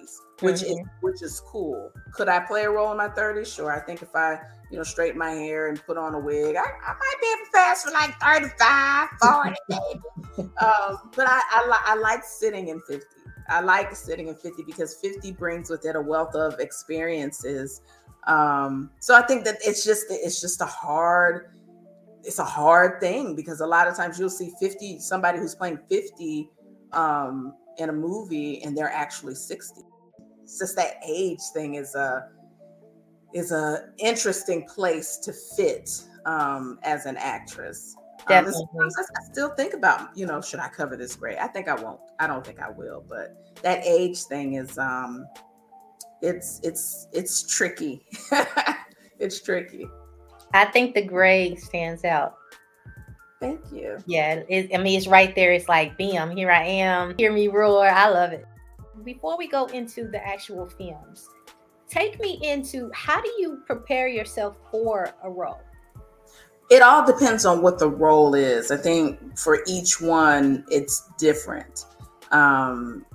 which 0.42 0.64
is 0.64 0.78
which 1.02 1.22
is 1.22 1.42
cool. 1.48 1.92
Could 2.14 2.30
I 2.30 2.40
play 2.40 2.64
a 2.64 2.70
role 2.70 2.92
in 2.92 2.98
my 2.98 3.10
30s? 3.10 3.56
Sure. 3.56 3.72
I 3.72 3.80
think 3.80 4.02
if 4.02 4.16
I 4.16 4.40
you 4.72 4.78
know, 4.78 4.84
straighten 4.84 5.18
my 5.18 5.32
hair 5.32 5.68
and 5.68 5.84
put 5.86 5.98
on 5.98 6.16
a 6.16 6.20
wig. 6.20 6.56
I, 6.56 6.60
I 6.60 6.94
might 6.94 7.16
be 7.22 7.28
able 7.28 7.46
to 7.46 7.52
pass 7.54 7.84
for 7.84 7.92
like 7.92 8.20
35, 8.20 9.10
40, 9.22 9.56
maybe. 9.70 10.50
um, 10.60 11.10
but 11.16 11.28
I, 11.28 11.42
I, 11.52 11.68
li- 11.68 11.86
I 11.86 11.96
like 11.96 12.24
sitting 12.24 12.70
in 12.70 12.82
50. 12.82 13.06
I 13.48 13.62
like 13.62 13.96
sitting 13.96 14.28
in 14.28 14.36
50 14.36 14.64
because 14.64 14.96
50 14.96 15.32
brings 15.34 15.70
with 15.70 15.86
it 15.86 15.96
a 15.96 16.02
wealth 16.02 16.36
of 16.36 16.60
experiences. 16.60 17.82
Um, 18.28 18.90
so 19.00 19.16
I 19.16 19.22
think 19.22 19.46
that 19.46 19.58
it's 19.64 19.84
just 19.84 20.06
it's 20.10 20.42
just 20.42 20.62
a 20.62 20.66
hard 20.66 21.52
it's 22.24 22.40
a 22.40 22.46
hard 22.46 23.00
thing 23.00 23.36
because 23.36 23.62
a 23.62 23.68
lot 23.68 23.88
of 23.88 23.96
times 23.96 24.20
you'll 24.20 24.30
see 24.30 24.52
50 24.60 25.00
somebody 25.00 25.38
who's 25.38 25.54
playing 25.54 25.80
50 25.90 26.50
um, 26.92 27.54
in 27.78 27.90
a 27.90 27.94
movie 27.94 28.64
and 28.64 28.76
they're 28.76 28.92
actually 28.92 29.36
60. 29.36 29.82
It's 30.44 30.60
just 30.60 30.76
that 30.76 30.96
age 31.08 31.40
thing 31.54 31.76
is 31.76 31.94
a 31.96 32.30
is 33.34 33.52
a 33.52 33.90
interesting 34.00 34.66
place 34.66 35.18
to 35.18 35.34
fit 35.34 35.90
um, 36.26 36.80
as 36.84 37.06
an 37.06 37.18
actress. 37.18 37.96
Um, 38.22 38.26
Definitely. 38.28 38.68
sometimes 38.74 38.96
I 38.98 39.02
I 39.02 39.32
still 39.32 39.50
think 39.50 39.74
about, 39.74 40.18
you 40.18 40.26
know, 40.26 40.42
should 40.42 40.60
I 40.60 40.70
cover 40.70 40.96
this 40.96 41.16
gray? 41.16 41.38
I 41.38 41.48
think 41.48 41.68
I 41.68 41.76
won't. 41.76 42.00
I 42.20 42.28
don't 42.28 42.46
think 42.46 42.60
I 42.60 42.70
will. 42.70 43.04
But 43.08 43.56
that 43.62 43.86
age 43.86 44.24
thing 44.24 44.54
is, 44.54 44.78
um, 44.78 45.28
it's 46.26 46.60
it's 46.64 47.08
it's 47.14 47.44
tricky. 47.44 48.06
it's 49.20 49.42
tricky. 49.42 49.88
I 50.54 50.66
think 50.66 50.96
the 50.96 51.02
gray 51.02 51.56
stands 51.56 52.04
out. 52.04 52.38
Thank 53.40 53.60
you. 53.72 53.98
Yeah, 54.08 54.44
it, 54.48 54.72
I 54.74 54.78
mean, 54.78 54.98
it's 54.98 55.08
right 55.08 55.36
there. 55.36 55.52
It's 55.52 55.68
like, 55.68 55.98
bam, 55.98 56.36
here 56.36 56.50
I 56.50 56.64
am. 56.64 57.14
Hear 57.18 57.32
me 57.32 57.48
roar. 57.48 57.88
I 57.88 58.10
love 58.10 58.32
it. 58.32 58.46
Before 59.04 59.38
we 59.38 59.48
go 59.48 59.66
into 59.68 60.08
the 60.08 60.26
actual 60.26 60.68
films, 60.68 61.28
take 61.90 62.20
me 62.20 62.40
into 62.42 62.90
how 62.94 63.22
do 63.22 63.30
you 63.38 63.62
prepare 63.68 64.08
yourself 64.08 64.56
for 64.72 65.10
a 65.24 65.30
role? 65.30 65.60
It 66.72 66.82
all 66.82 67.06
depends 67.06 67.46
on 67.46 67.62
what 67.62 67.78
the 67.78 67.90
role 67.90 68.34
is. 68.34 68.72
I 68.72 68.78
think 68.78 69.38
for 69.38 69.60
each 69.68 70.02
one, 70.02 70.66
it's 70.72 71.08
different. 71.20 71.86
Um, 72.32 73.06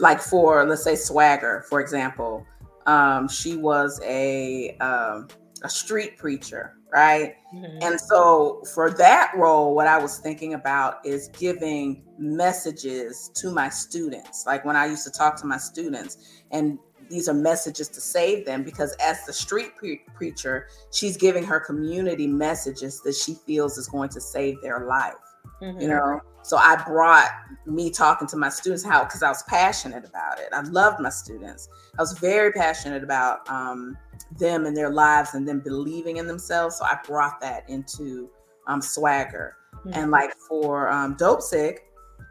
like 0.00 0.20
for 0.20 0.64
let's 0.64 0.84
say 0.84 0.96
Swagger, 0.96 1.64
for 1.68 1.80
example, 1.80 2.46
um, 2.86 3.28
she 3.28 3.56
was 3.56 4.00
a 4.04 4.76
um, 4.78 5.28
a 5.62 5.68
street 5.68 6.16
preacher, 6.16 6.74
right? 6.92 7.34
Mhm. 7.54 7.78
And 7.82 8.00
so 8.00 8.62
for 8.74 8.90
that 8.92 9.32
role, 9.36 9.74
what 9.74 9.86
I 9.86 9.98
was 9.98 10.18
thinking 10.18 10.54
about 10.54 11.04
is 11.04 11.28
giving 11.38 12.04
messages 12.18 13.30
to 13.34 13.50
my 13.50 13.68
students. 13.68 14.44
Like 14.46 14.64
when 14.64 14.76
I 14.76 14.86
used 14.86 15.04
to 15.04 15.10
talk 15.10 15.36
to 15.40 15.46
my 15.46 15.58
students, 15.58 16.18
and 16.50 16.78
these 17.08 17.28
are 17.28 17.34
messages 17.34 17.88
to 17.88 18.00
save 18.00 18.44
them 18.46 18.62
because 18.64 18.94
as 19.00 19.24
the 19.26 19.32
street 19.32 19.76
pre- 19.76 20.02
preacher, 20.14 20.68
she's 20.92 21.16
giving 21.16 21.44
her 21.44 21.60
community 21.60 22.26
messages 22.26 23.00
that 23.02 23.14
she 23.14 23.34
feels 23.46 23.78
is 23.78 23.88
going 23.88 24.08
to 24.10 24.20
save 24.20 24.60
their 24.60 24.86
life 24.86 25.14
Mhm. 25.62 25.80
you 25.80 25.88
know? 25.88 26.20
So 26.42 26.56
i 26.58 26.76
brought 26.86 27.28
me 27.66 27.90
talking 27.90 28.28
to 28.28 28.36
my 28.36 28.48
students 28.48 28.84
how 28.84 29.02
because 29.02 29.22
i 29.22 29.28
was 29.28 29.42
passionate 29.44 30.04
about 30.04 30.38
it. 30.38 30.48
I 30.52 30.60
loved 30.60 31.00
my 31.00 31.08
students. 31.10 31.68
I 31.98 32.02
was 32.02 32.12
very 32.18 32.52
passionate 32.52 33.02
about 33.02 33.48
um, 33.50 33.96
them 34.38 34.66
and 34.66 34.76
their 34.76 34.90
lives 34.90 35.34
and 35.34 35.46
them 35.48 35.60
believing 35.60 36.18
in 36.18 36.26
themselves. 36.26 36.76
So 36.76 36.84
i 36.84 36.98
brought 37.04 37.40
that 37.40 37.68
into 37.68 38.30
um, 38.68 38.80
swagger. 38.80 39.56
And 39.92 40.10
like 40.10 40.32
for 40.48 40.88
um, 40.90 41.16
Dopesick 41.16 41.78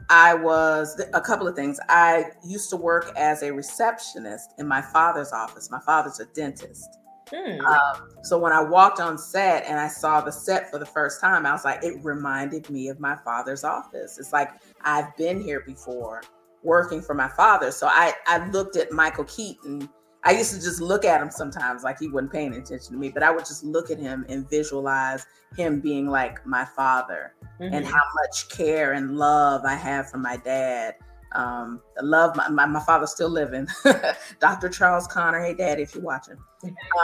i 0.10 0.34
was 0.36 1.02
a 1.14 1.22
couple 1.22 1.48
of 1.48 1.56
things. 1.56 1.80
I 1.90 2.26
used 2.46 2.70
to 2.70 2.78
work 2.78 3.12
as 3.18 3.42
a 3.44 3.52
receptionist 3.52 4.54
in 4.60 4.68
my 4.68 4.82
father's 4.82 5.32
office. 5.32 5.72
My 5.72 5.80
father's 5.80 6.20
a 6.20 6.26
dentist 6.26 6.90
Hmm. 7.34 7.66
um, 7.66 8.10
so 8.24 8.38
when 8.38 8.52
I 8.52 8.62
walked 8.62 9.00
on 9.00 9.18
set 9.18 9.66
and 9.66 9.80
I 9.80 9.88
saw 9.88 10.22
the 10.22 10.32
set 10.32 10.70
for 10.70 10.78
the 10.80 10.86
first 10.86 11.22
time, 11.22 11.46
I 11.46 11.52
was 11.52 11.66
like, 11.66 11.84
it 11.84 12.04
reminded 12.04 12.70
me 12.70 12.90
of 12.90 13.00
my 13.00 13.16
father's 13.16 13.64
office. 13.64 14.18
It's 14.20 14.34
like 14.34 14.52
I've 14.82 15.16
been 15.18 15.42
here 15.42 15.62
before 15.62 16.22
working 16.64 17.02
for 17.02 17.14
my 17.14 17.28
father. 17.30 17.72
So 17.72 17.88
I, 17.88 18.14
I 18.28 18.48
looked 18.50 18.76
at 18.78 18.92
Michael 18.92 19.26
Keaton. 19.26 19.90
I 20.24 20.32
used 20.32 20.54
to 20.56 20.60
just 20.60 20.82
look 20.82 21.06
at 21.06 21.22
him 21.22 21.30
sometimes 21.30 21.84
like 21.84 22.00
he 22.00 22.08
wasn't 22.08 22.32
paying 22.32 22.54
attention 22.54 22.94
to 22.94 22.98
me, 22.98 23.10
but 23.10 23.22
I 23.22 23.30
would 23.30 23.46
just 23.46 23.64
look 23.64 23.92
at 23.92 24.00
him 24.00 24.26
and 24.28 24.50
visualize 24.50 25.26
him 25.56 25.80
being 25.80 26.08
like 26.08 26.44
my 26.48 26.66
father 26.66 27.34
and 27.60 27.86
Mhm. 27.86 27.90
how 27.92 28.02
much 28.16 28.50
care 28.50 28.94
and 28.94 29.18
love 29.18 29.64
I 29.66 29.76
have 29.76 30.10
for 30.10 30.18
my 30.18 30.38
dad. 30.38 30.96
Um, 31.36 31.82
I 32.00 32.04
love 32.04 32.36
my, 32.36 32.48
my, 32.48 32.66
my 32.66 32.80
father's 32.80 33.12
still 33.12 33.30
living, 33.30 33.68
Dr. 34.40 34.70
Charles 34.70 35.06
Connor. 35.08 35.44
Hey, 35.44 35.54
Dad, 35.54 35.80
if 35.80 35.94
you're 35.94 36.04
watching, 36.04 36.38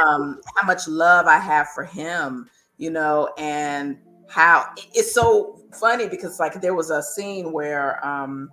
um, 0.05 0.39
how 0.55 0.65
much 0.65 0.87
love 0.87 1.27
I 1.27 1.37
have 1.37 1.67
for 1.69 1.83
him, 1.83 2.49
you 2.77 2.89
know, 2.89 3.29
and 3.37 3.97
how 4.31 4.65
it's 4.93 5.13
so 5.13 5.61
funny 5.73 6.07
because 6.07 6.39
like 6.39 6.61
there 6.61 6.73
was 6.73 6.89
a 6.89 7.03
scene 7.03 7.51
where 7.51 8.03
um 8.05 8.49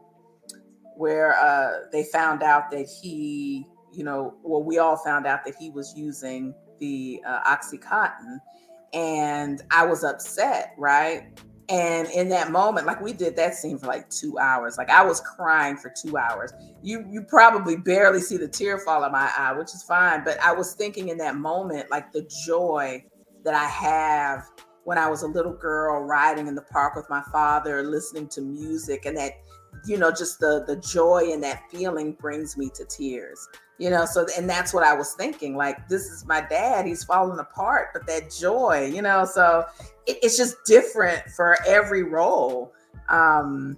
where 0.97 1.39
uh 1.39 1.85
they 1.93 2.03
found 2.03 2.43
out 2.43 2.71
that 2.71 2.87
he 3.01 3.65
you 3.93 4.03
know 4.03 4.35
well 4.43 4.63
we 4.63 4.79
all 4.79 4.97
found 4.97 5.27
out 5.27 5.45
that 5.45 5.55
he 5.59 5.71
was 5.71 5.95
using 5.97 6.53
the 6.81 7.21
uh, 7.27 7.41
oxycontin 7.45 8.39
and 8.93 9.63
i 9.71 9.87
was 9.87 10.03
upset 10.03 10.75
right 10.77 11.41
and 11.69 12.09
in 12.11 12.29
that 12.29 12.51
moment 12.51 12.87
like 12.87 13.01
we 13.01 13.13
did 13.13 13.37
that 13.37 13.55
scene 13.55 13.79
for 13.79 13.87
like 13.87 14.09
two 14.09 14.39
hours 14.39 14.79
like 14.79 14.89
i 14.89 15.05
was 15.05 15.21
crying 15.21 15.77
for 15.77 15.93
two 16.03 16.17
hours 16.17 16.53
you 16.83 17.05
you 17.11 17.23
probably 17.23 17.77
barely 17.77 18.21
see 18.21 18.39
the 18.39 18.49
tear 18.49 18.79
fall 18.79 19.05
in 19.05 19.13
my 19.13 19.31
eye 19.37 19.53
which 19.53 19.75
is 19.75 19.83
fine 19.83 20.25
but 20.25 20.41
i 20.41 20.51
was 20.51 20.73
thinking 20.75 21.11
in 21.11 21.19
that 21.19 21.37
moment 21.37 21.91
like 21.91 22.11
the 22.13 22.23
joy 22.47 23.05
that 23.45 23.55
i 23.55 23.67
have 23.67 24.45
when 24.89 24.97
I 24.97 25.07
was 25.07 25.23
a 25.23 25.27
little 25.27 25.53
girl 25.53 26.03
riding 26.03 26.47
in 26.47 26.55
the 26.55 26.63
park 26.63 26.97
with 26.97 27.11
my 27.11 27.23
father, 27.31 27.83
listening 27.83 28.27
to 28.29 28.41
music, 28.41 29.05
and 29.05 29.15
that, 29.19 29.33
you 29.85 29.99
know, 29.99 30.11
just 30.11 30.41
the 30.41 30.65
the 30.67 30.77
joy 30.77 31.29
and 31.31 31.43
that 31.43 31.61
feeling 31.71 32.13
brings 32.13 32.57
me 32.57 32.71
to 32.75 32.87
tears. 32.87 33.47
You 33.79 33.91
know, 33.91 34.05
so 34.07 34.27
and 34.37 34.51
that's 34.51 34.75
what 34.75 34.83
I 34.83 34.95
was 34.95 35.15
thinking. 35.15 35.57
Like, 35.57 35.89
this 35.89 36.07
is 36.07 36.27
my 36.27 36.41
dad; 36.41 36.87
he's 36.87 37.05
falling 37.05 37.39
apart, 37.39 37.89
but 37.93 38.07
that 38.09 38.31
joy, 38.31 38.91
you 38.93 39.03
know, 39.03 39.25
so 39.25 39.65
it, 40.07 40.19
it's 40.23 40.37
just 40.37 40.57
different 40.67 41.23
for 41.31 41.57
every 41.67 42.03
role. 42.03 42.73
Um, 43.09 43.77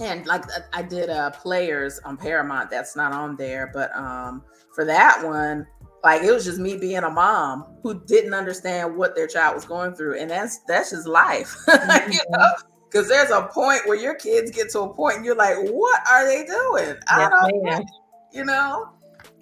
and 0.00 0.26
like 0.26 0.44
I 0.72 0.82
did 0.82 1.10
uh 1.10 1.30
players 1.30 2.00
on 2.04 2.16
Paramount, 2.16 2.70
that's 2.70 2.96
not 2.96 3.12
on 3.12 3.36
there, 3.36 3.70
but 3.72 3.94
um 3.96 4.42
for 4.74 4.84
that 4.84 5.24
one, 5.24 5.66
like 6.02 6.22
it 6.22 6.30
was 6.30 6.44
just 6.44 6.58
me 6.58 6.76
being 6.76 6.98
a 6.98 7.10
mom 7.10 7.64
who 7.82 8.04
didn't 8.04 8.34
understand 8.34 8.96
what 8.96 9.14
their 9.14 9.26
child 9.26 9.54
was 9.54 9.64
going 9.64 9.94
through, 9.94 10.18
and 10.18 10.30
that's 10.30 10.58
that's 10.68 10.90
just 10.90 11.06
life, 11.06 11.56
mm-hmm. 11.68 12.12
you 12.12 12.20
know. 12.30 12.48
Because 12.90 13.08
there's 13.08 13.30
a 13.30 13.48
point 13.52 13.80
where 13.86 13.96
your 13.96 14.14
kids 14.14 14.52
get 14.52 14.70
to 14.70 14.80
a 14.80 14.94
point 14.94 15.16
and 15.16 15.24
you're 15.24 15.34
like, 15.34 15.56
what 15.70 16.00
are 16.08 16.24
they 16.28 16.44
doing? 16.44 16.94
I 17.08 17.28
don't 17.28 17.64
know, 17.64 17.84
you 18.32 18.44
know. 18.44 18.93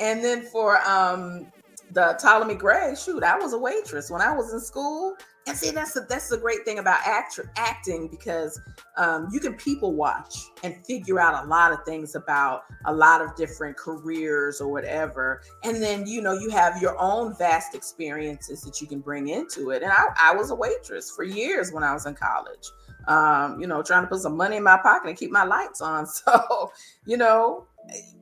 And 0.02 0.22
then 0.22 0.42
for 0.42 0.78
um 0.86 1.46
the 1.92 2.18
Ptolemy 2.20 2.54
Grey, 2.54 2.94
shoot, 2.94 3.22
I 3.22 3.38
was 3.38 3.52
a 3.52 3.58
waitress 3.58 4.10
when 4.10 4.20
I 4.20 4.34
was 4.34 4.52
in 4.52 4.60
school. 4.60 5.14
And 5.46 5.56
see, 5.56 5.70
that's 5.70 5.92
the 5.92 6.06
that's 6.08 6.28
the 6.28 6.38
great 6.38 6.64
thing 6.64 6.78
about 6.78 7.00
act, 7.04 7.38
acting 7.56 8.08
because 8.08 8.60
um, 8.96 9.28
you 9.32 9.40
can 9.40 9.54
people 9.54 9.92
watch 9.92 10.36
and 10.62 10.76
figure 10.86 11.18
out 11.18 11.44
a 11.44 11.48
lot 11.48 11.72
of 11.72 11.84
things 11.84 12.14
about 12.14 12.64
a 12.84 12.94
lot 12.94 13.20
of 13.20 13.34
different 13.34 13.76
careers 13.76 14.60
or 14.60 14.70
whatever. 14.70 15.42
And 15.64 15.82
then 15.82 16.06
you 16.06 16.22
know 16.22 16.32
you 16.32 16.48
have 16.50 16.80
your 16.80 16.96
own 16.98 17.36
vast 17.36 17.74
experiences 17.74 18.62
that 18.62 18.80
you 18.80 18.86
can 18.86 19.00
bring 19.00 19.28
into 19.28 19.70
it. 19.70 19.82
And 19.82 19.90
I, 19.90 20.04
I 20.20 20.34
was 20.34 20.50
a 20.50 20.54
waitress 20.54 21.10
for 21.10 21.24
years 21.24 21.72
when 21.72 21.82
I 21.82 21.92
was 21.92 22.06
in 22.06 22.14
college. 22.14 22.68
Um, 23.08 23.60
you 23.60 23.66
know, 23.66 23.82
trying 23.82 24.04
to 24.04 24.08
put 24.08 24.20
some 24.20 24.36
money 24.36 24.58
in 24.58 24.62
my 24.62 24.78
pocket 24.80 25.08
and 25.08 25.18
keep 25.18 25.32
my 25.32 25.44
lights 25.44 25.80
on. 25.80 26.06
So, 26.24 26.70
you 27.04 27.16
know, 27.16 27.66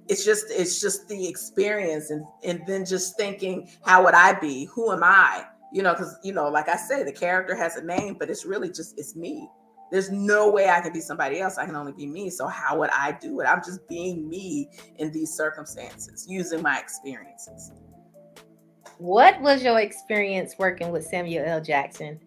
it's 0.09 0.25
just 0.25 0.46
it's 0.51 0.81
just 0.81 1.09
the 1.09 1.29
experience 1.29 2.11
and 2.11 2.25
and 2.42 2.62
then 2.66 2.85
just 2.85 3.16
thinking 3.16 3.68
how 3.85 4.05
would 4.05 4.14
i 4.14 4.38
be? 4.38 4.64
Who 4.66 4.92
am 4.92 5.05
i? 5.05 5.44
You 5.73 5.83
know 5.83 5.92
because 5.92 6.16
you 6.25 6.33
know 6.33 6.49
like 6.49 6.68
i 6.68 6.77
say 6.77 7.05
the 7.05 7.12
character 7.12 7.55
has 7.55 7.77
a 7.77 7.85
name 7.85 8.16
but 8.18 8.29
it's 8.29 8.44
really 8.44 8.68
just 8.68 8.99
it's 8.99 9.14
me. 9.14 9.49
There's 9.92 10.11
no 10.11 10.51
way 10.51 10.68
i 10.68 10.81
can 10.81 10.92
be 10.92 11.01
somebody 11.01 11.40
else. 11.40 11.59
I 11.59 11.66
can 11.66 11.77
only 11.77 11.92
be 11.92 12.07
me. 12.07 12.31
So 12.31 12.46
how 12.46 12.79
would 12.79 12.90
i 12.90 13.12
do 13.20 13.40
it? 13.40 13.44
I'm 13.44 13.62
just 13.64 13.87
being 13.88 14.29
me 14.29 14.68
in 14.99 15.12
these 15.12 15.33
circumstances 15.33 16.27
using 16.29 16.62
my 16.62 16.79
experiences. 16.79 17.73
What 18.99 19.40
was 19.40 19.62
your 19.62 19.81
experience 19.81 20.57
working 20.59 20.90
with 20.90 21.07
samuel 21.07 21.44
l. 21.46 21.61
Jackson? 21.61 22.20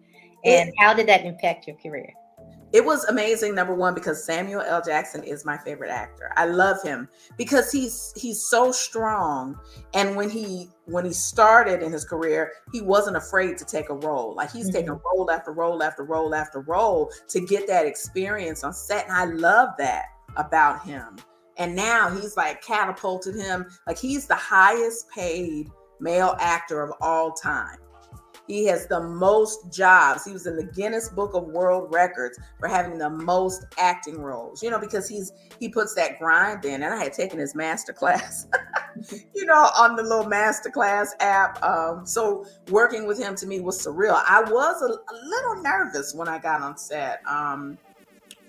And 0.44 0.70
how 0.78 0.92
did 0.92 1.06
that 1.08 1.24
impact 1.24 1.66
your 1.66 1.76
career 1.76 2.12
it 2.74 2.84
was 2.84 3.04
amazing 3.04 3.54
number 3.54 3.72
one 3.72 3.94
because 3.94 4.24
samuel 4.24 4.60
l. 4.60 4.82
Jackson 4.82 5.22
is 5.22 5.44
my 5.44 5.56
favorite 5.56 5.90
actor. 5.90 6.32
I 6.36 6.46
love 6.46 6.82
him 6.82 7.08
because 7.38 7.70
he's 7.70 8.12
he's 8.16 8.42
so 8.42 8.72
strong. 8.72 9.56
And 9.94 10.16
when 10.16 10.28
he 10.28 10.68
when 10.86 11.04
he 11.04 11.12
started 11.12 11.84
in 11.84 11.92
his 11.92 12.04
career 12.04 12.50
he 12.72 12.80
wasn't 12.80 13.16
afraid 13.16 13.56
to 13.58 13.64
take 13.64 13.90
a 13.90 13.94
role. 13.94 14.34
Like 14.34 14.50
he's 14.50 14.66
mm-hmm. 14.66 14.88
taken 14.88 15.00
role 15.14 15.30
after 15.30 15.52
role 15.52 15.84
after 15.84 16.02
role 16.02 16.34
after 16.34 16.60
role 16.62 17.12
to 17.28 17.40
get 17.40 17.68
that 17.68 17.86
experience 17.86 18.64
on 18.64 18.72
set. 18.74 19.04
And 19.04 19.16
i 19.16 19.24
love 19.24 19.70
that 19.78 20.06
about 20.36 20.84
him. 20.84 21.16
And 21.56 21.76
now 21.76 22.10
he's 22.10 22.36
like 22.36 22.60
catapulted 22.60 23.36
him. 23.36 23.66
Like 23.86 23.98
he's 23.98 24.26
the 24.26 24.34
highest 24.34 25.08
paid 25.10 25.68
male 26.00 26.34
actor 26.40 26.82
of 26.82 26.92
all 27.00 27.30
time 27.32 27.78
he 28.46 28.66
has 28.66 28.86
the 28.86 29.00
most 29.00 29.72
jobs. 29.72 30.24
He 30.24 30.32
was 30.32 30.46
in 30.46 30.56
the 30.56 30.64
Guinness 30.64 31.08
Book 31.08 31.34
of 31.34 31.44
World 31.44 31.92
Records 31.92 32.38
for 32.58 32.68
having 32.68 32.98
the 32.98 33.10
most 33.10 33.64
acting 33.78 34.20
roles. 34.20 34.62
You 34.62 34.70
know, 34.70 34.78
because 34.78 35.08
he's 35.08 35.32
he 35.58 35.68
puts 35.68 35.94
that 35.94 36.18
grind 36.18 36.64
in. 36.64 36.82
And 36.82 36.92
I 36.92 37.02
had 37.02 37.12
taken 37.12 37.38
his 37.38 37.54
master 37.54 37.92
class, 37.92 38.46
you 39.34 39.46
know, 39.46 39.70
on 39.78 39.96
the 39.96 40.02
little 40.02 40.26
master 40.26 40.70
class 40.70 41.14
app. 41.20 41.62
Um, 41.62 42.06
so 42.06 42.44
working 42.68 43.06
with 43.06 43.18
him 43.18 43.34
to 43.36 43.46
me 43.46 43.60
was 43.60 43.84
surreal. 43.84 44.22
I 44.26 44.42
was 44.42 44.82
a, 44.82 44.86
a 44.86 45.16
little 45.26 45.62
nervous 45.62 46.14
when 46.14 46.28
I 46.28 46.38
got 46.38 46.60
on 46.60 46.76
set. 46.76 47.22
Um, 47.26 47.78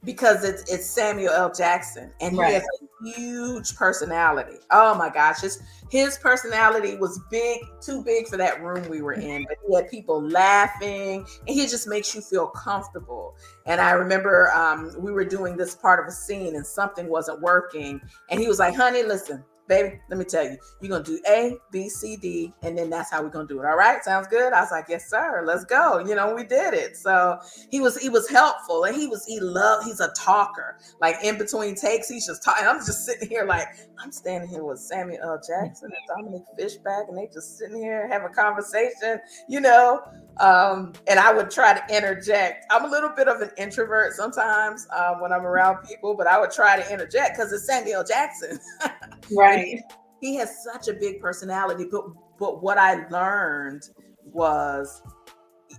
because 0.06 0.44
it's 0.44 0.72
it's 0.72 0.86
Samuel 0.86 1.34
L. 1.34 1.52
Jackson 1.52 2.14
and 2.22 2.34
he 2.34 2.40
right. 2.40 2.54
has 2.54 2.64
a 2.64 2.86
huge 3.04 3.76
personality. 3.76 4.58
Oh 4.72 4.96
my 4.96 5.10
gosh, 5.10 5.42
his 5.42 5.62
his 5.90 6.18
personality 6.18 6.96
was 6.96 7.20
big, 7.30 7.62
too 7.82 8.04
big 8.04 8.28
for 8.28 8.38
that 8.38 8.62
room 8.62 8.88
we 8.90 9.02
were 9.02 9.14
in. 9.14 9.46
But 9.48 9.58
he 9.68 9.76
had 9.76 9.90
people 9.90 10.22
laughing, 10.22 11.26
and 11.48 11.56
he 11.56 11.68
just 11.68 11.88
makes 11.88 12.14
you 12.16 12.22
feel 12.22 12.48
comfortable. 12.48 13.36
And 13.66 13.82
I 13.82 13.92
remember 13.92 14.52
um, 14.52 14.94
we 14.98 15.12
were 15.12 15.26
doing 15.26 15.58
this 15.58 15.76
part 15.76 16.00
of 16.00 16.08
a 16.08 16.12
scene, 16.12 16.56
and 16.56 16.66
something 16.66 17.08
wasn't 17.08 17.42
working, 17.42 18.00
and 18.30 18.40
he 18.40 18.48
was 18.48 18.60
like, 18.60 18.76
"Honey, 18.76 19.04
listen." 19.04 19.44
Baby, 19.68 20.00
let 20.10 20.20
me 20.20 20.26
tell 20.26 20.44
you, 20.44 20.58
you're 20.82 20.90
gonna 20.90 21.04
do 21.04 21.20
A, 21.28 21.58
B, 21.72 21.90
C, 21.90 22.18
D, 22.18 22.54
and 22.62 22.78
then 22.78 22.90
that's 22.90 23.12
how 23.12 23.22
we're 23.22 23.30
gonna 23.30 23.48
do 23.48 23.60
it. 23.60 23.66
All 23.66 23.78
right, 23.78 24.04
sounds 24.04 24.28
good. 24.28 24.54
I 24.54 24.62
was 24.62 24.72
like, 24.72 24.86
yes, 24.90 25.10
sir, 25.10 25.44
let's 25.46 25.66
go. 25.66 26.00
You 26.00 26.16
know, 26.16 26.34
we 26.34 26.44
did 26.44 26.74
it. 26.74 26.98
So 26.98 27.40
he 27.70 27.80
was 27.80 27.98
he 27.98 28.10
was 28.10 28.30
helpful 28.30 28.84
and 28.86 28.96
he 28.96 29.08
was 29.08 29.26
he 29.26 29.40
loved 29.40 29.86
he's 29.86 30.00
a 30.00 30.12
talker. 30.16 30.78
Like 31.02 31.16
in 31.24 31.38
between 31.38 31.76
takes, 31.76 32.10
he's 32.10 32.26
just 32.26 32.44
talking. 32.44 32.68
I'm 32.68 32.78
just 32.78 33.06
sitting 33.06 33.30
here 33.30 33.46
like 33.46 33.68
I'm 34.00 34.12
standing 34.12 34.50
here 34.50 34.64
with 34.64 34.80
Samuel 34.80 35.20
L. 35.24 35.38
Jackson 35.38 35.92
and 35.92 36.18
Dominique 36.26 36.46
Fishback, 36.58 37.06
and 37.08 37.18
they 37.18 37.28
just 37.34 37.58
sitting 37.58 37.78
here 37.78 38.08
having 38.08 38.28
a 38.28 38.34
conversation, 38.34 39.20
you 39.48 39.60
know. 39.60 40.02
Um, 40.38 40.94
and 41.08 41.20
I 41.20 41.34
would 41.34 41.50
try 41.50 41.74
to 41.74 41.96
interject. 41.96 42.66
I'm 42.70 42.86
a 42.86 42.90
little 42.90 43.10
bit 43.10 43.28
of 43.28 43.42
an 43.42 43.52
introvert 43.58 44.14
sometimes 44.14 44.88
uh, 44.94 45.16
when 45.16 45.32
I'm 45.32 45.46
around 45.46 45.86
people, 45.88 46.14
but 46.16 46.28
I 46.28 46.40
would 46.40 46.52
try 46.52 46.82
to 46.82 46.94
interject 46.94 47.38
because 47.38 47.52
it's 47.54 47.66
Samuel 47.66 48.04
Jackson. 48.04 48.60
right. 49.32 49.55
He 50.22 50.36
has 50.36 50.64
such 50.64 50.88
a 50.88 50.94
big 50.94 51.20
personality, 51.20 51.86
but 51.92 52.06
but 52.40 52.62
what 52.64 52.78
I 52.78 53.08
learned 53.10 53.84
was 54.24 55.02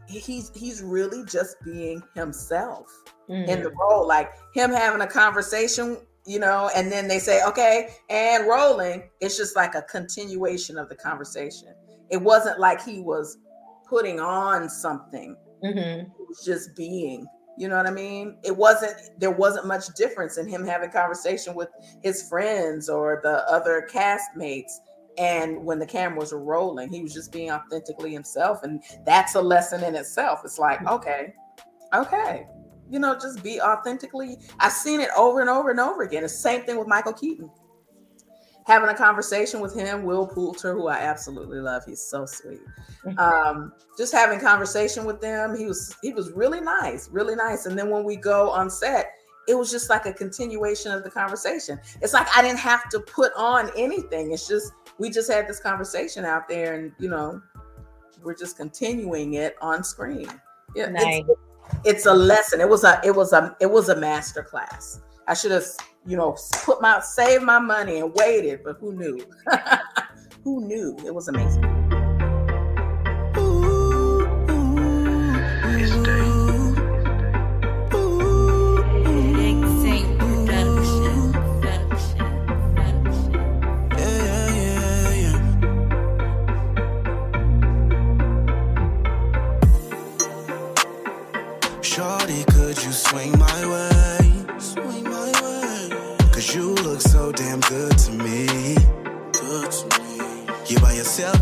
he's 0.06 0.50
he's 0.54 0.82
really 0.82 1.24
just 1.24 1.56
being 1.64 2.02
himself 2.14 2.86
mm. 3.28 3.46
in 3.48 3.62
the 3.62 3.70
mm. 3.70 3.76
role. 3.78 4.06
Like 4.06 4.30
him 4.54 4.70
having 4.70 5.00
a 5.00 5.06
conversation 5.06 5.98
you 6.26 6.40
know, 6.40 6.70
and 6.74 6.90
then 6.90 7.06
they 7.06 7.20
say, 7.20 7.40
okay, 7.46 7.90
and 8.10 8.46
rolling. 8.46 9.08
It's 9.20 9.36
just 9.36 9.54
like 9.54 9.74
a 9.74 9.82
continuation 9.82 10.76
of 10.76 10.88
the 10.88 10.96
conversation. 10.96 11.68
It 12.10 12.20
wasn't 12.20 12.58
like 12.58 12.84
he 12.84 13.00
was 13.00 13.38
putting 13.88 14.18
on 14.18 14.68
something. 14.68 15.36
Mm-hmm. 15.64 16.00
It 16.00 16.28
was 16.28 16.44
just 16.44 16.74
being. 16.74 17.26
You 17.58 17.68
know 17.68 17.76
what 17.76 17.86
I 17.86 17.90
mean? 17.90 18.36
It 18.42 18.56
wasn't 18.56 18.94
there 19.18 19.30
wasn't 19.30 19.66
much 19.66 19.86
difference 19.94 20.36
in 20.36 20.48
him 20.48 20.64
having 20.64 20.90
conversation 20.90 21.54
with 21.54 21.68
his 22.02 22.28
friends 22.28 22.88
or 22.88 23.20
the 23.22 23.48
other 23.50 23.88
castmates. 23.90 24.72
And 25.18 25.64
when 25.64 25.78
the 25.78 25.86
cameras 25.86 26.32
were 26.32 26.42
rolling, 26.42 26.92
he 26.92 27.02
was 27.02 27.14
just 27.14 27.32
being 27.32 27.50
authentically 27.50 28.12
himself. 28.12 28.62
And 28.62 28.82
that's 29.06 29.34
a 29.34 29.40
lesson 29.40 29.82
in 29.82 29.94
itself. 29.94 30.42
It's 30.44 30.58
like, 30.58 30.86
okay, 30.86 31.32
okay, 31.94 32.46
you 32.90 32.98
know, 32.98 33.14
just 33.14 33.42
be 33.42 33.58
authentically. 33.60 34.36
I've 34.60 34.72
seen 34.72 35.00
it 35.00 35.08
over 35.16 35.40
and 35.40 35.48
over 35.48 35.70
and 35.70 35.80
over 35.80 36.02
again. 36.02 36.22
The 36.22 36.28
same 36.28 36.64
thing 36.64 36.78
with 36.78 36.88
Michael 36.88 37.14
Keaton 37.14 37.50
having 38.66 38.88
a 38.88 38.94
conversation 38.94 39.60
with 39.60 39.74
him, 39.74 40.02
Will 40.02 40.26
Poulter, 40.26 40.74
who 40.74 40.88
I 40.88 40.98
absolutely 40.98 41.58
love. 41.58 41.84
He's 41.86 42.02
so 42.02 42.26
sweet. 42.26 42.60
Um, 43.16 43.72
just 43.96 44.12
having 44.12 44.40
conversation 44.40 45.04
with 45.04 45.20
them, 45.20 45.56
he 45.56 45.66
was 45.66 45.94
he 46.02 46.12
was 46.12 46.32
really 46.32 46.60
nice, 46.60 47.08
really 47.08 47.36
nice. 47.36 47.66
And 47.66 47.78
then 47.78 47.90
when 47.90 48.02
we 48.02 48.16
go 48.16 48.50
on 48.50 48.68
set, 48.68 49.12
it 49.46 49.54
was 49.54 49.70
just 49.70 49.88
like 49.88 50.06
a 50.06 50.12
continuation 50.12 50.90
of 50.90 51.04
the 51.04 51.10
conversation. 51.10 51.78
It's 52.02 52.12
like 52.12 52.26
I 52.36 52.42
didn't 52.42 52.58
have 52.58 52.88
to 52.90 53.00
put 53.00 53.32
on 53.36 53.70
anything. 53.76 54.32
It's 54.32 54.48
just 54.48 54.72
we 54.98 55.10
just 55.10 55.30
had 55.30 55.46
this 55.46 55.60
conversation 55.60 56.24
out 56.24 56.48
there, 56.48 56.74
and 56.74 56.92
you 56.98 57.08
know, 57.08 57.40
we're 58.22 58.36
just 58.36 58.56
continuing 58.56 59.34
it 59.34 59.54
on 59.60 59.84
screen. 59.84 60.28
Yeah, 60.74 60.86
nice. 60.88 61.22
it's, 61.28 61.40
it's 61.84 62.06
a 62.06 62.14
lesson. 62.14 62.60
It 62.60 62.68
was 62.68 62.82
a 62.82 63.00
it 63.04 63.14
was 63.14 63.32
a 63.32 63.56
it 63.60 63.70
was 63.70 63.88
a 63.90 63.96
master 63.96 64.42
class. 64.42 65.00
I 65.28 65.34
should 65.34 65.50
have, 65.50 65.64
you 66.06 66.16
know, 66.16 66.36
put 66.64 66.80
my 66.80 67.00
save 67.00 67.42
my 67.42 67.58
money 67.58 67.98
and 67.98 68.14
waited, 68.14 68.60
but 68.62 68.76
who 68.78 68.92
knew? 68.92 69.20
who 70.44 70.66
knew? 70.66 70.96
It 71.04 71.14
was 71.14 71.28
amazing. 71.28 71.95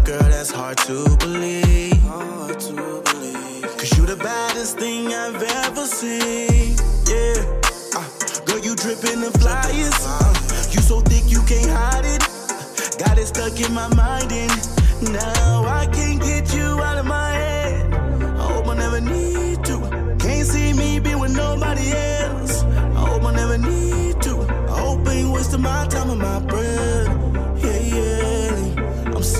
Girl, 0.02 0.22
that's 0.22 0.50
hard 0.50 0.78
to 0.78 1.16
believe. 1.18 2.00
Hard 2.02 2.58
to 2.60 3.02
believe. 3.04 3.62
Cause 3.78 3.96
you 3.98 4.06
the 4.06 4.16
baddest 4.16 4.78
thing 4.78 5.08
I've 5.08 5.42
ever 5.42 5.86
seen. 5.86 6.76
Yeah. 7.06 7.44
Uh, 7.94 8.08
girl, 8.46 8.58
you 8.58 8.74
dripping 8.74 9.20
the 9.20 9.30
flyest. 9.38 10.04
Uh, 10.06 10.34
you 10.72 10.80
so 10.80 11.00
thick 11.00 11.24
you 11.26 11.42
can't 11.42 11.70
hide 11.70 12.04
it. 12.04 12.22
Got 12.98 13.18
it 13.18 13.26
stuck 13.26 13.58
in 13.60 13.72
my 13.74 13.88
mind 13.94 14.32
and 14.32 15.12
now 15.12 15.64
I 15.64 15.86
can't 15.92 16.20
get 16.20 16.54
you 16.54 16.80
out 16.82 16.98
of 16.98 17.06
my 17.06 17.30
head. 17.30 17.94
I 17.94 18.52
hope 18.52 18.66
I 18.66 18.74
never 18.76 19.00
need 19.00 19.64
to. 19.64 20.16
Can't 20.18 20.46
see 20.46 20.72
me 20.72 20.98
be 20.98 21.14
with 21.14 21.36
nobody 21.36 21.92
else. 21.92 22.62
I 22.64 23.00
hope 23.08 23.24
I 23.24 23.34
never 23.34 23.58
need 23.58 24.22
to. 24.22 24.40
I 24.68 24.80
hope 24.80 25.06
I 25.08 25.12
ain't 25.12 25.30
wasting 25.30 25.62
my 25.62 25.86
time 25.88 26.10
and 26.10 26.20
my 26.20 26.40
breath. 26.40 27.08
Yeah, 27.62 27.80
yeah. 27.80 28.33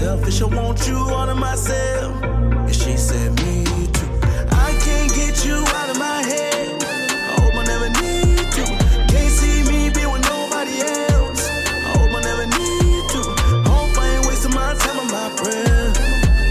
Selfish, 0.05 0.43
I 0.43 0.45
want 0.45 0.87
you 0.87 0.99
all 0.99 1.25
to 1.25 1.35
myself. 1.35 2.23
And 2.23 2.75
she 2.75 2.95
said, 2.95 3.31
Me 3.41 3.65
too. 3.65 4.07
I 4.53 4.77
can't 4.85 5.11
get 5.15 5.47
you 5.47 5.57
out 5.79 5.89
of 5.89 5.99
my 5.99 6.21
head. 6.21 6.83
I 6.83 7.41
hope 7.41 7.55
I 7.55 7.65
never 7.65 7.89
need 7.89 8.37
to. 8.53 8.65
Can't 9.09 9.33
see 9.33 9.63
me 9.65 9.89
be 9.89 10.05
with 10.05 10.21
nobody 10.29 10.77
else. 11.09 11.49
I 11.49 11.89
hope 11.97 12.13
I 12.13 12.21
never 12.21 12.45
need 12.45 13.05
to. 13.15 13.21
Hope 13.65 13.97
I 13.97 14.17
ain't 14.17 14.27
wasting 14.27 14.53
my 14.53 14.75
time 14.75 14.99
and 15.01 15.11
my 15.11 15.29
breath. 15.41 15.97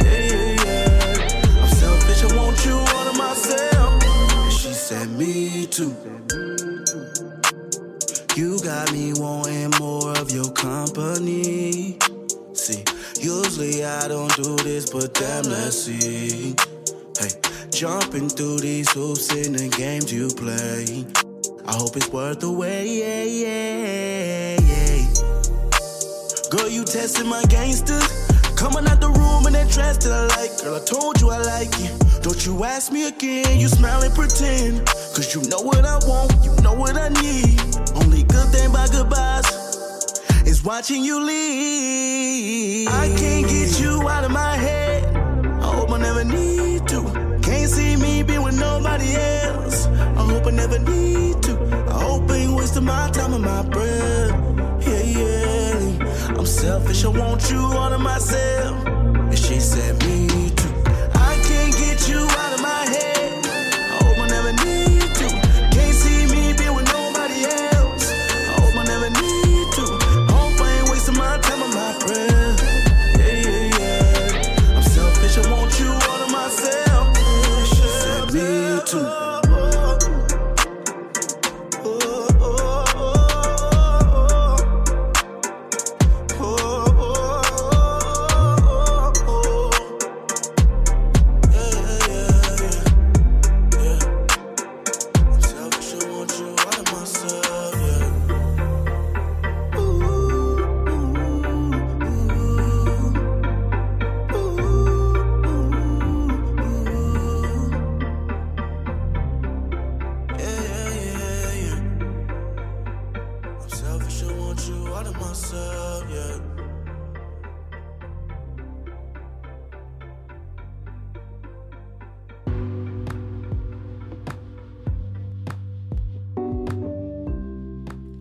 Yeah, 0.04 0.24
yeah, 0.34 0.66
yeah. 0.66 1.62
I'm 1.62 1.70
selfish, 1.76 2.24
I 2.24 2.36
want 2.36 2.66
you 2.66 2.74
all 2.74 3.06
to 3.12 3.18
myself. 3.20 4.04
And 4.04 4.52
she 4.52 4.74
said, 4.74 5.12
Me 5.12 5.68
too. 5.68 5.94
You 8.36 8.60
got 8.63 8.92
me 8.92 9.13
wanting 9.13 9.70
more 9.80 10.18
of 10.18 10.32
your 10.32 10.52
company. 10.54 12.00
Usually 13.24 13.86
I 13.86 14.10
don't 14.10 14.36
do 14.36 14.58
this, 14.58 14.90
but 14.90 15.14
damn, 15.14 15.46
let's 15.46 15.84
see. 15.84 16.54
Hey, 17.18 17.30
jumping 17.70 18.28
through 18.28 18.60
these 18.60 18.92
hoops 18.92 19.34
in 19.34 19.54
the 19.54 19.70
games 19.70 20.12
you 20.12 20.28
play. 20.28 21.06
I 21.66 21.72
hope 21.72 21.96
it's 21.96 22.10
worth 22.10 22.42
the 22.42 22.52
wait. 22.52 22.84
Yeah, 22.84 23.24
yeah, 23.24 24.60
yeah. 24.60 25.08
Girl, 26.52 26.68
you 26.68 26.84
testing 26.84 27.30
my 27.30 27.42
gangster. 27.44 28.02
Coming 28.58 28.86
out 28.88 29.00
the 29.00 29.08
room 29.08 29.48
in 29.48 29.54
that 29.54 29.72
dress 29.72 30.04
that 30.04 30.12
I 30.12 30.28
like. 30.36 30.62
Girl, 30.62 30.76
I 30.76 30.84
told 30.84 31.22
you 31.22 31.30
I 31.30 31.38
like 31.38 31.72
you. 31.80 31.96
Don't 32.20 32.46
you 32.46 32.66
ask 32.66 32.92
me 32.92 33.08
again. 33.08 33.58
You 33.58 33.70
smile 33.70 34.04
and 34.04 34.14
pretend. 34.14 34.86
Cause 35.16 35.34
you 35.34 35.48
know 35.48 35.62
what 35.62 35.86
I 35.86 35.96
want, 36.04 36.44
you 36.44 36.52
know 36.62 36.74
what 36.74 36.98
I 36.98 37.08
need. 37.24 37.56
Only 37.96 38.24
good 38.24 38.50
thing 38.52 38.70
about 38.70 38.92
goodbyes 38.92 39.53
watching 40.63 41.04
you 41.04 41.19
leave. 41.23 42.88
I 42.88 43.08
can't 43.17 43.47
get 43.47 43.80
you 43.80 44.08
out 44.08 44.23
of 44.23 44.32
my 44.32 44.56
head. 44.56 45.15
I 45.15 45.76
hope 45.76 45.91
I 45.91 45.97
never 45.97 46.23
need 46.23 46.88
to. 46.88 47.39
Can't 47.41 47.69
see 47.69 47.95
me 47.95 48.23
be 48.23 48.38
with 48.38 48.58
nobody 48.58 49.15
else. 49.15 49.88
I 49.88 50.23
hope 50.30 50.47
I 50.47 50.52
never 50.52 50.80
need 50.80 51.43
to. 51.43 51.86
I 51.89 52.04
hope 52.04 52.30
I 52.30 52.36
ain't 52.36 52.54
wasting 52.54 52.86
my 52.86 53.10
time 53.12 53.34
and 53.34 53.43
my 53.43 53.63
breath. 53.63 54.32
Yeah, 54.88 55.04
yeah. 55.19 56.38
I'm 56.38 56.45
selfish, 56.45 57.04
I 57.04 57.10
want 57.10 57.52
you 57.52 57.60
all 57.60 57.89
to 57.89 57.97
myself. 57.97 58.86
And 58.86 59.38
she 59.38 59.60
said, 59.60 59.99
Me 60.06 60.42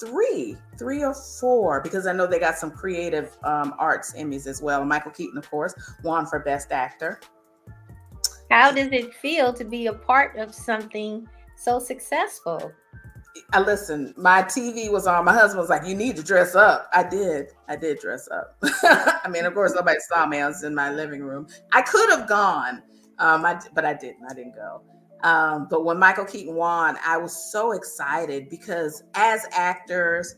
three, 0.00 0.56
three 0.78 1.02
or 1.02 1.14
four, 1.14 1.80
because 1.80 2.06
I 2.06 2.12
know 2.12 2.26
they 2.26 2.38
got 2.38 2.58
some 2.58 2.70
creative 2.70 3.36
um, 3.44 3.74
arts 3.78 4.14
Emmys 4.14 4.46
as 4.46 4.60
well. 4.60 4.84
Michael 4.84 5.12
Keaton, 5.12 5.38
of 5.38 5.48
course, 5.50 5.74
won 6.02 6.26
for 6.26 6.40
Best 6.40 6.72
Actor. 6.72 7.20
How 8.50 8.72
does 8.72 8.88
it 8.92 9.14
feel 9.14 9.52
to 9.52 9.64
be 9.64 9.86
a 9.86 9.92
part 9.92 10.36
of 10.36 10.54
something 10.54 11.28
so 11.56 11.78
successful? 11.78 12.72
I 13.52 13.60
listen, 13.60 14.14
my 14.16 14.42
TV 14.42 14.90
was 14.90 15.06
on. 15.06 15.24
My 15.24 15.32
husband 15.32 15.60
was 15.60 15.68
like, 15.68 15.86
You 15.86 15.94
need 15.94 16.16
to 16.16 16.22
dress 16.22 16.54
up. 16.54 16.88
I 16.92 17.02
did. 17.02 17.48
I 17.68 17.76
did 17.76 17.98
dress 17.98 18.28
up. 18.28 18.56
I 18.62 19.28
mean, 19.28 19.44
of 19.44 19.54
course, 19.54 19.74
nobody 19.74 19.98
saw 20.08 20.26
me. 20.26 20.38
I 20.38 20.46
was 20.46 20.62
in 20.62 20.74
my 20.74 20.90
living 20.92 21.22
room. 21.22 21.46
I 21.72 21.82
could 21.82 22.10
have 22.10 22.28
gone, 22.28 22.82
um, 23.18 23.44
I, 23.44 23.60
but 23.74 23.84
I 23.84 23.94
didn't. 23.94 24.24
I 24.30 24.34
didn't 24.34 24.54
go. 24.54 24.82
Um, 25.22 25.66
but 25.70 25.84
when 25.84 25.98
Michael 25.98 26.26
Keaton 26.26 26.54
won, 26.54 26.96
I 27.04 27.16
was 27.16 27.50
so 27.50 27.72
excited 27.72 28.48
because 28.50 29.02
as 29.14 29.46
actors, 29.52 30.36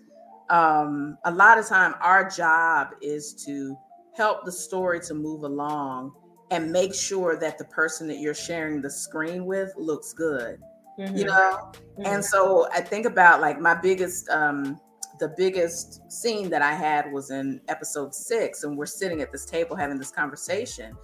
um, 0.49 1.19
a 1.25 1.31
lot 1.31 1.59
of 1.59 1.67
time 1.67 1.95
our 2.01 2.29
job 2.31 2.91
is 3.03 3.35
to 3.47 3.77
help 4.15 4.45
the 4.45 4.53
story 4.53 5.01
to 5.01 5.13
move 5.15 5.43
along 5.43 6.13
and 6.51 6.71
make 6.71 6.95
sure 6.95 7.37
that 7.37 7.59
the 7.59 7.65
person 7.65 8.07
that 8.07 8.21
you're 8.21 8.33
sharing 8.33 8.81
the 8.81 8.91
screen 8.91 9.45
with 9.45 9.73
looks 9.77 10.13
good 10.13 10.61
you 10.99 11.05
Mhm. 11.05 11.27
know 11.27 11.73
and 12.05 12.25
so 12.25 12.69
i 12.73 12.81
think 12.81 13.05
about 13.07 13.41
like 13.41 13.61
my 13.61 13.75
biggest 13.75 14.29
um 14.31 14.81
the 15.21 15.29
biggest 15.37 16.01
scene 16.11 16.49
that 16.51 16.63
i 16.63 16.73
had 16.73 17.11
was 17.13 17.31
in 17.31 17.61
episode 17.69 18.15
six 18.15 18.65
and 18.65 18.77
we're 18.77 18.87
sitting 18.87 19.21
at 19.23 19.31
this 19.33 19.45
table 19.47 19.75
having 19.77 19.99
this 19.99 20.11
conversation. 20.11 20.95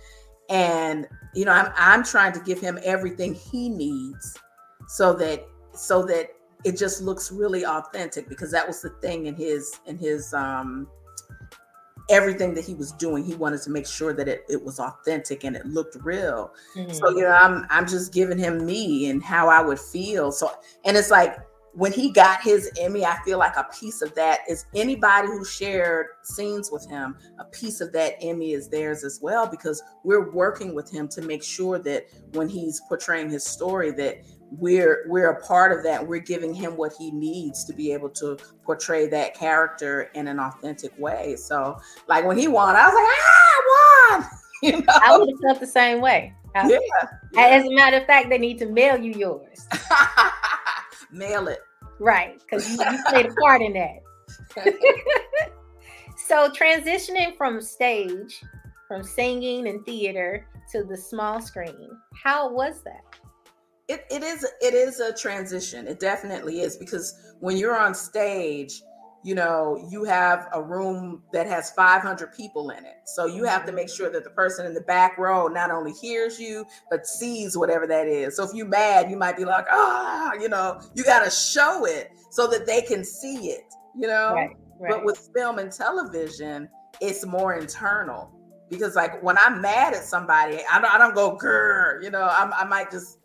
And 0.48 1.06
you 1.34 1.44
know 1.44 1.52
i'm 1.52 1.72
i'm 1.76 2.04
trying 2.04 2.32
to 2.32 2.40
give 2.40 2.60
him 2.60 2.78
everything 2.84 3.32
he 3.34 3.68
needs 3.68 4.36
so 4.88 5.12
that 5.14 5.46
so 5.74 6.02
that 6.04 6.30
it 6.64 6.76
just 6.76 7.00
looks 7.00 7.32
really 7.32 7.64
authentic 7.64 8.28
because 8.28 8.50
that 8.50 8.66
was 8.66 8.82
the 8.82 8.90
thing 9.00 9.26
in 9.26 9.34
his 9.34 9.80
in 9.86 9.96
his 9.96 10.34
um 10.34 10.88
everything 12.12 12.54
that 12.54 12.64
he 12.64 12.74
was 12.74 12.92
doing 12.92 13.24
he 13.24 13.34
wanted 13.34 13.60
to 13.62 13.70
make 13.70 13.86
sure 13.86 14.12
that 14.12 14.28
it, 14.28 14.44
it 14.48 14.62
was 14.62 14.78
authentic 14.78 15.42
and 15.44 15.56
it 15.56 15.66
looked 15.66 15.96
real 16.04 16.52
Mhm. 16.76 16.94
so 16.94 17.08
you 17.10 17.22
know 17.22 17.30
i'm 17.30 17.66
i'm 17.70 17.86
just 17.86 18.12
giving 18.12 18.38
him 18.38 18.64
me 18.64 19.08
and 19.10 19.22
how 19.22 19.48
i 19.48 19.60
would 19.62 19.80
feel 19.80 20.30
so 20.30 20.50
and 20.84 20.96
it's 20.96 21.10
like 21.10 21.36
when 21.74 21.90
he 21.90 22.10
got 22.12 22.42
his 22.42 22.70
emmy 22.78 23.02
i 23.04 23.16
feel 23.24 23.38
like 23.38 23.56
a 23.56 23.66
piece 23.80 24.02
of 24.02 24.14
that 24.14 24.40
is 24.48 24.66
anybody 24.74 25.26
who 25.26 25.42
shared 25.42 26.06
scenes 26.22 26.70
with 26.70 26.86
him 26.90 27.16
a 27.38 27.44
piece 27.46 27.80
of 27.80 27.92
that 27.92 28.14
emmy 28.20 28.52
is 28.52 28.68
theirs 28.68 29.04
as 29.04 29.18
well 29.22 29.46
because 29.46 29.82
we're 30.04 30.30
working 30.32 30.74
with 30.74 30.90
him 30.90 31.08
to 31.08 31.22
make 31.22 31.42
sure 31.42 31.78
that 31.78 32.04
when 32.34 32.46
he's 32.48 32.80
portraying 32.88 33.30
his 33.30 33.42
story 33.44 33.90
that 33.90 34.18
we're 34.58 35.04
we're 35.08 35.30
a 35.30 35.40
part 35.46 35.76
of 35.76 35.82
that 35.82 36.06
we're 36.06 36.20
giving 36.20 36.52
him 36.52 36.76
what 36.76 36.92
he 36.98 37.10
needs 37.10 37.64
to 37.64 37.72
be 37.72 37.92
able 37.92 38.10
to 38.10 38.36
portray 38.64 39.06
that 39.08 39.34
character 39.34 40.10
in 40.14 40.28
an 40.28 40.38
authentic 40.38 40.92
way 40.98 41.34
so 41.36 41.76
like 42.08 42.24
when 42.24 42.36
he 42.36 42.48
won 42.48 42.76
i 42.76 42.84
was 42.86 42.94
like 42.94 43.06
ah 43.06 43.42
I 43.54 44.18
won 44.20 44.30
you 44.62 44.72
know 44.72 44.92
I 45.02 45.16
would 45.16 45.28
have 45.28 45.38
felt 45.40 45.60
the 45.60 45.66
same 45.66 46.00
way. 46.00 46.32
I- 46.54 46.68
yeah, 46.68 47.40
As 47.42 47.64
a 47.64 47.70
matter 47.74 47.96
of 47.96 48.06
fact, 48.06 48.28
they 48.28 48.36
need 48.38 48.58
to 48.58 48.66
mail 48.66 48.96
you 48.96 49.12
yours. 49.12 49.66
mail 51.10 51.48
it 51.48 51.60
Right, 51.98 52.40
because 52.40 52.68
you, 52.68 52.78
you 52.90 52.98
played 53.08 53.26
a 53.26 53.34
part 53.34 53.62
in 53.62 53.72
that. 53.74 54.00
so 56.26 56.50
transitioning 56.50 57.36
from 57.36 57.60
stage, 57.60 58.42
from 58.88 59.02
singing 59.02 59.68
and 59.68 59.84
theater 59.86 60.46
to 60.72 60.84
the 60.84 60.96
small 60.96 61.40
screen, 61.40 61.90
how 62.22 62.50
was 62.52 62.82
that? 62.82 63.02
It, 63.92 64.06
it 64.10 64.22
is 64.22 64.44
it 64.60 64.74
is 64.74 65.00
a 65.00 65.12
transition. 65.12 65.86
It 65.86 66.00
definitely 66.00 66.60
is 66.60 66.76
because 66.76 67.34
when 67.40 67.56
you're 67.56 67.78
on 67.78 67.94
stage 67.94 68.82
you 69.24 69.36
know 69.36 69.86
you 69.88 70.02
have 70.02 70.48
a 70.52 70.60
room 70.60 71.22
that 71.32 71.46
has 71.46 71.70
500 71.72 72.32
people 72.32 72.70
in 72.70 72.84
it. 72.84 72.96
So 73.04 73.26
you 73.26 73.44
have 73.44 73.64
to 73.66 73.72
make 73.72 73.88
sure 73.88 74.10
that 74.10 74.24
the 74.24 74.30
person 74.30 74.66
in 74.66 74.74
the 74.74 74.80
back 74.80 75.16
row 75.16 75.46
not 75.46 75.70
only 75.70 75.92
hears 75.92 76.40
you 76.40 76.64
but 76.90 77.06
sees 77.06 77.56
whatever 77.56 77.86
that 77.86 78.08
is. 78.08 78.36
So 78.36 78.44
if 78.44 78.52
you're 78.52 78.66
mad 78.66 79.10
you 79.10 79.16
might 79.16 79.36
be 79.36 79.44
like 79.44 79.66
ah 79.70 80.32
you 80.34 80.48
know 80.48 80.80
you 80.94 81.04
got 81.04 81.24
to 81.24 81.30
show 81.30 81.84
it 81.84 82.10
so 82.30 82.48
that 82.48 82.66
they 82.66 82.82
can 82.82 83.04
see 83.04 83.50
it 83.50 83.72
you 83.94 84.06
know? 84.06 84.32
Right, 84.34 84.56
right. 84.80 84.90
but 84.90 85.04
with 85.04 85.30
film 85.34 85.58
and 85.58 85.70
television 85.70 86.68
it's 87.00 87.24
more 87.24 87.54
internal 87.54 88.30
because 88.68 88.94
like 88.94 89.22
when 89.22 89.36
i'm 89.38 89.60
mad 89.60 89.94
at 89.94 90.04
somebody 90.04 90.58
i 90.70 90.80
don't, 90.80 90.92
I 90.92 90.98
don't 90.98 91.14
go 91.14 91.36
grr 91.36 92.02
you 92.02 92.10
know? 92.10 92.28
I'm, 92.30 92.52
i 92.54 92.64
might 92.64 92.90
just 92.90 93.18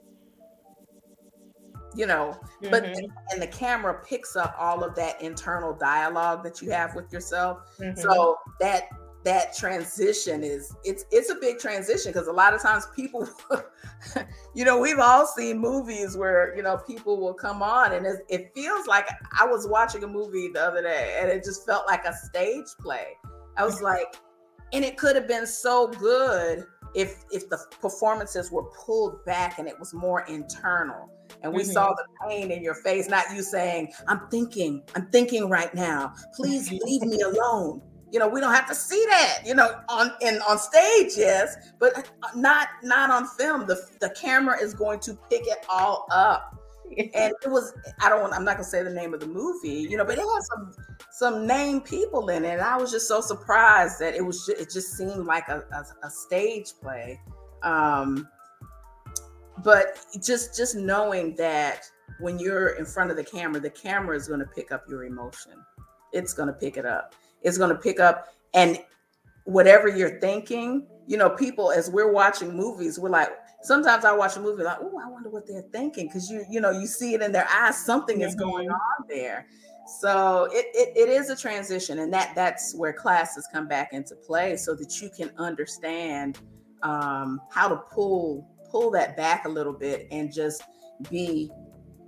you 1.97 2.05
know 2.05 2.39
but 2.61 2.83
Mhm, 2.83 3.09
and 3.31 3.41
the 3.41 3.47
camera 3.47 4.01
picks 4.05 4.35
up 4.35 4.55
all 4.57 4.83
of 4.83 4.95
that 4.95 5.21
internal 5.21 5.73
dialogue 5.73 6.43
that 6.43 6.61
you 6.61 6.69
have 6.71 6.95
with 6.95 7.11
yourself. 7.11 7.59
Mhm. 7.79 7.97
so 7.97 8.37
that 8.59 8.83
that 9.23 9.53
transition 9.57 10.43
is 10.43 10.73
it's 10.85 11.03
it's 11.11 11.29
a 11.29 11.35
big 11.35 11.57
transition 11.59 12.13
because 12.13 12.27
a 12.27 12.31
lot 12.31 12.53
of 12.53 12.61
times 12.61 12.87
people 12.95 13.27
you 14.55 14.63
know 14.63 14.79
we've 14.79 14.99
all 14.99 15.25
seen 15.25 15.57
movies 15.57 16.15
where 16.15 16.55
you 16.55 16.63
know 16.63 16.77
people 16.77 17.19
will 17.19 17.33
come 17.33 17.61
on 17.61 17.91
and 17.93 18.05
it, 18.05 18.19
it 18.29 18.51
feels 18.55 18.87
like 18.87 19.09
i 19.37 19.45
was 19.45 19.67
watching 19.67 20.03
a 20.03 20.07
movie 20.07 20.47
the 20.53 20.61
other 20.61 20.81
day 20.81 21.17
and 21.19 21.29
it 21.29 21.43
just 21.43 21.65
felt 21.65 21.85
like 21.87 22.05
a 22.05 22.13
stage 22.13 22.67
play. 22.79 23.07
I 23.57 23.65
was 23.65 23.81
like 23.81 24.15
and 24.71 24.85
it 24.85 24.97
could 24.97 25.15
have 25.15 25.27
been 25.27 25.47
so 25.47 25.87
good 25.87 26.65
if 26.97 27.23
if 27.31 27.47
the 27.49 27.59
performances 27.79 28.51
were 28.51 28.63
pulled 28.63 29.23
back 29.25 29.59
and 29.59 29.67
it 29.67 29.79
was 29.79 29.93
more 29.93 30.21
internal 30.27 31.09
and 31.43 31.53
we 31.53 31.61
Mhm. 31.63 31.73
saw 31.73 31.93
the 31.93 32.05
pain 32.27 32.49
in 32.51 32.63
your 32.63 32.73
face 32.75 33.07
not 33.07 33.23
you 33.35 33.43
saying 33.43 33.93
i'm 34.07 34.27
thinking 34.29 34.81
i'm 34.95 35.07
thinking 35.11 35.47
right 35.49 35.73
now. 35.75 36.13
Please 36.35 36.71
leave 36.71 37.03
me 37.03 37.21
alone. 37.21 37.81
You 38.11 38.19
know 38.19 38.27
we 38.29 38.39
don't 38.39 38.53
have 38.53 38.67
to 38.67 38.75
see 38.75 39.03
that 39.09 39.39
you 39.45 39.53
know 39.53 39.69
on 39.89 40.11
in 40.21 40.39
on 40.49 40.57
stage 40.57 41.11
yes 41.17 41.55
but 41.77 41.97
uh, 41.97 42.01
not 42.35 42.69
not 42.81 43.11
on 43.11 43.27
film. 43.37 43.67
The 43.67 43.77
the 43.99 44.09
camera 44.11 44.55
is 44.59 44.73
going 44.73 44.99
to 45.01 45.13
pick 45.29 45.43
it 45.45 45.65
all 45.69 46.07
up 46.11 46.56
and 46.97 47.33
it 47.43 47.49
was 47.49 47.73
i 47.99 48.09
don't 48.09 48.21
want 48.21 48.33
i'm 48.33 48.45
not 48.45 48.53
gonna 48.53 48.63
say 48.63 48.83
the 48.83 48.89
name 48.89 49.13
of 49.13 49.19
the 49.19 49.27
movie 49.27 49.87
you 49.89 49.97
know 49.97 50.05
but 50.05 50.17
it 50.17 50.21
had 50.21 50.41
some 50.43 50.73
some 51.11 51.47
named 51.47 51.83
people 51.85 52.29
in 52.29 52.45
it 52.45 52.53
and 52.53 52.61
i 52.61 52.77
was 52.77 52.91
just 52.91 53.07
so 53.07 53.21
surprised 53.21 53.99
that 53.99 54.15
it 54.15 54.25
was 54.25 54.47
it 54.49 54.69
just 54.71 54.97
seemed 54.97 55.25
like 55.25 55.47
a, 55.47 55.63
a, 55.73 56.07
a 56.07 56.09
stage 56.09 56.73
play. 56.81 57.19
Um 57.63 58.27
but 59.63 60.05
just 60.21 60.55
just 60.55 60.75
knowing 60.75 61.35
that 61.35 61.89
when 62.19 62.39
you're 62.39 62.69
in 62.69 62.85
front 62.85 63.11
of 63.11 63.17
the 63.17 63.23
camera 63.23 63.59
the 63.59 63.69
camera 63.69 64.15
is 64.15 64.27
going 64.27 64.39
to 64.39 64.45
pick 64.45 64.71
up 64.71 64.85
your 64.87 65.05
emotion. 65.05 65.53
It's 66.13 66.33
going 66.33 66.47
to 66.47 66.53
pick 66.53 66.77
it 66.77 66.85
up. 66.85 67.15
It's 67.41 67.57
going 67.57 67.69
to 67.69 67.81
pick 67.81 67.99
up 67.99 68.27
and 68.53 68.79
whatever 69.45 69.87
you're 69.87 70.19
thinking 70.19 70.85
you 71.07 71.17
know 71.17 71.29
people 71.29 71.71
as 71.71 71.89
we're 71.89 72.11
watching 72.11 72.55
movies 72.55 72.99
we're 72.99 73.09
like 73.09 73.29
sometimes 73.63 74.05
i 74.05 74.11
watch 74.13 74.37
a 74.37 74.39
movie 74.39 74.63
like 74.63 74.77
oh 74.81 74.99
i 75.03 75.09
wonder 75.09 75.29
what 75.29 75.47
they're 75.47 75.63
thinking 75.73 76.07
because 76.07 76.29
you 76.29 76.45
you 76.49 76.61
know 76.61 76.71
you 76.71 76.85
see 76.85 77.13
it 77.13 77.21
in 77.21 77.31
their 77.31 77.47
eyes 77.49 77.77
something 77.83 78.21
is 78.21 78.35
going 78.35 78.69
on 78.69 79.07
there. 79.07 79.47
So 79.99 80.49
it, 80.51 80.65
it 80.73 80.97
it 80.97 81.09
is 81.09 81.29
a 81.29 81.35
transition 81.35 81.99
and 81.99 82.11
that 82.13 82.33
that's 82.35 82.75
where 82.75 82.91
classes 82.91 83.47
come 83.51 83.67
back 83.67 83.93
into 83.93 84.15
play 84.15 84.57
so 84.57 84.75
that 84.75 85.01
you 85.01 85.09
can 85.09 85.31
understand 85.37 86.39
um, 86.83 87.39
how 87.49 87.69
to 87.69 87.77
pull 87.77 88.47
pull 88.69 88.91
that 88.91 89.15
back 89.15 89.45
a 89.45 89.49
little 89.49 89.73
bit 89.73 90.07
and 90.11 90.31
just 90.31 90.63
be 91.09 91.49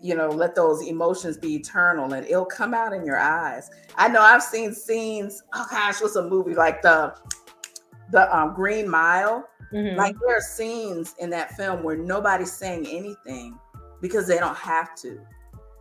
you 0.02 0.14
know 0.14 0.28
let 0.28 0.56
those 0.56 0.86
emotions 0.86 1.38
be 1.38 1.56
eternal 1.56 2.14
and 2.14 2.26
it'll 2.26 2.46
come 2.46 2.74
out 2.74 2.92
in 2.92 3.06
your 3.06 3.18
eyes. 3.18 3.70
I 3.96 4.10
know 4.10 4.22
i've 4.22 4.44
seen 4.44 4.74
scenes 4.74 5.42
oh 5.54 5.66
gosh 5.72 6.02
what's 6.02 6.18
a 6.18 6.28
movie 6.28 6.56
like 6.56 6.82
the 6.82 7.16
the 8.12 8.36
um, 8.36 8.54
green 8.56 8.90
mile 8.90 9.49
Mhm. 9.74 9.96
like 9.96 10.16
there 10.20 10.36
are 10.38 10.42
scenes 10.42 11.16
in 11.20 11.30
that 11.30 11.52
film 11.54 11.84
where 11.84 11.96
nobody's 11.98 12.52
saying 12.52 12.86
anything 12.88 13.58
because 14.02 14.28
they 14.28 14.38
don't 14.40 14.58
have 14.58 14.96
to 14.96 15.20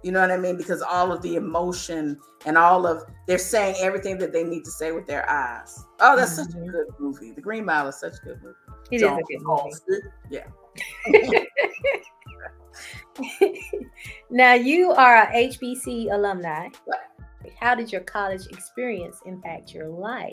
you 0.02 0.12
know 0.12 0.20
what 0.20 0.30
i 0.30 0.36
mean 0.36 0.56
because 0.56 0.80
all 0.82 1.10
of 1.12 1.20
the 1.22 1.34
emotion 1.36 2.18
and 2.46 2.56
all 2.56 2.86
of 2.86 3.02
they're 3.26 3.38
saying 3.38 3.74
everything 3.80 4.16
that 4.18 4.32
they 4.32 4.44
need 4.44 4.64
to 4.64 4.70
say 4.70 4.92
with 4.92 5.06
their 5.06 5.28
eyes 5.28 5.84
oh 6.00 6.16
that's 6.16 6.36
such 6.36 6.54
a 6.54 6.58
Mhm. 6.58 6.70
good 6.70 6.86
movie 6.98 7.32
the 7.32 7.40
green 7.40 7.64
mile 7.64 7.88
is 7.88 7.96
such 7.96 8.14
a 8.22 8.26
good 8.26 8.42
movie 8.42 8.54
It 8.90 9.02
is 9.02 9.02
a 9.02 9.22
good 9.22 9.42
movie. 9.42 9.72
Yeah 10.30 10.46
now 14.30 14.54
you 14.54 14.92
are 14.92 15.22
a 15.22 15.26
HBC 15.48 16.10
alumni. 16.12 16.68
How 17.58 17.74
did 17.74 17.90
your 17.90 18.02
college 18.02 18.46
experience 18.50 19.20
impact 19.26 19.72
your 19.74 19.88
life? 19.88 20.32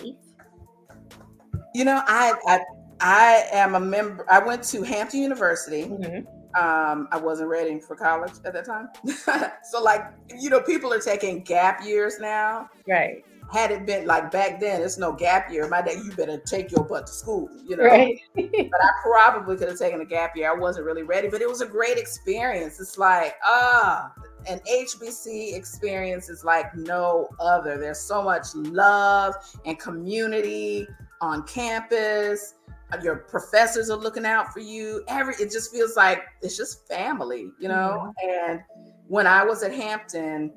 You 1.74 1.86
know, 1.86 2.04
I 2.06 2.34
I 2.48 2.60
I 3.02 3.44
am 3.52 3.76
a 3.76 3.80
member. 3.80 4.26
I 4.30 4.40
went 4.40 4.64
to 4.66 4.82
Hampton 4.84 5.22
University. 5.22 5.84
Mhm. 5.84 6.26
Um, 6.58 7.10
I 7.12 7.18
wasn't 7.18 7.50
ready 7.50 7.80
for 7.82 7.96
college 7.98 8.32
at 8.46 8.54
that 8.54 8.66
time. 8.66 8.88
so, 9.64 9.84
like, 9.84 10.06
you 10.40 10.50
know, 10.50 10.62
people 10.62 10.94
are 10.94 11.00
taking 11.02 11.42
gap 11.42 11.84
years 11.84 12.18
now. 12.20 12.70
Right. 12.88 13.26
Had 13.52 13.72
it 13.72 13.86
been 13.86 14.08
like 14.08 14.32
back 14.32 14.60
then, 14.62 14.82
it's 14.82 14.98
no 14.98 15.12
gap 15.12 15.52
year. 15.52 15.68
My 15.68 15.82
dad, 15.82 15.98
you 16.04 16.12
better 16.14 16.38
take 16.38 16.72
your 16.72 16.84
butt 16.86 17.08
to 17.08 17.14
school. 17.14 17.50
You 17.68 17.76
know, 17.76 17.84
Right. 17.84 18.20
but 18.36 18.46
I 18.46 18.90
probably 19.04 19.58
could 19.58 19.68
have 19.68 19.78
taken 19.78 20.00
a 20.02 20.06
gap 20.06 20.36
year. 20.36 20.50
I 20.50 20.56
wasn't 20.56 20.86
really 20.86 21.04
ready, 21.04 21.28
but 21.28 21.42
it 21.42 21.50
was 21.50 21.62
a 21.62 21.68
great 21.68 21.98
experience. 21.98 22.80
It's 22.80 22.98
like, 22.98 23.36
ah, 23.44 24.12
an 24.48 24.62
HBC 24.72 25.56
experience 25.56 26.30
is 26.30 26.44
like 26.46 26.74
no 26.76 27.28
other. 27.40 27.78
There's 27.78 28.00
so 28.00 28.24
much 28.24 28.48
love 28.56 29.36
and 29.66 29.78
community 29.78 30.88
on 31.22 31.44
campus. 31.44 32.56
Your 33.04 33.18
professors 33.18 33.90
are 33.90 33.98
looking 33.98 34.26
out 34.26 34.54
for 34.54 34.60
you. 34.60 35.04
Every 35.08 35.34
it 35.36 35.52
just 35.52 35.72
feels 35.72 35.96
like 35.96 36.24
it's 36.42 36.56
just 36.56 36.88
family, 36.88 37.52
you 37.60 37.68
know. 37.68 38.14
And 38.24 38.62
when 39.08 39.28
I 39.28 39.44
was 39.44 39.64
at 39.64 39.74
Hampton, 39.74 40.54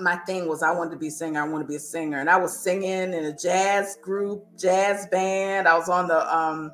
my 0.00 0.16
thing 0.18 0.48
was 0.48 0.62
I 0.62 0.72
wanted 0.72 0.90
to 0.92 0.96
be 0.96 1.08
a 1.08 1.10
singer. 1.10 1.40
I 1.40 1.48
want 1.48 1.62
to 1.62 1.68
be 1.68 1.76
a 1.76 1.80
singer, 1.80 2.20
and 2.20 2.30
I 2.30 2.36
was 2.36 2.58
singing 2.58 3.14
in 3.14 3.24
a 3.24 3.36
jazz 3.36 3.96
group, 4.02 4.44
jazz 4.58 5.06
band. 5.08 5.66
I 5.66 5.76
was 5.76 5.88
on 5.88 6.08
the 6.08 6.36
um, 6.36 6.70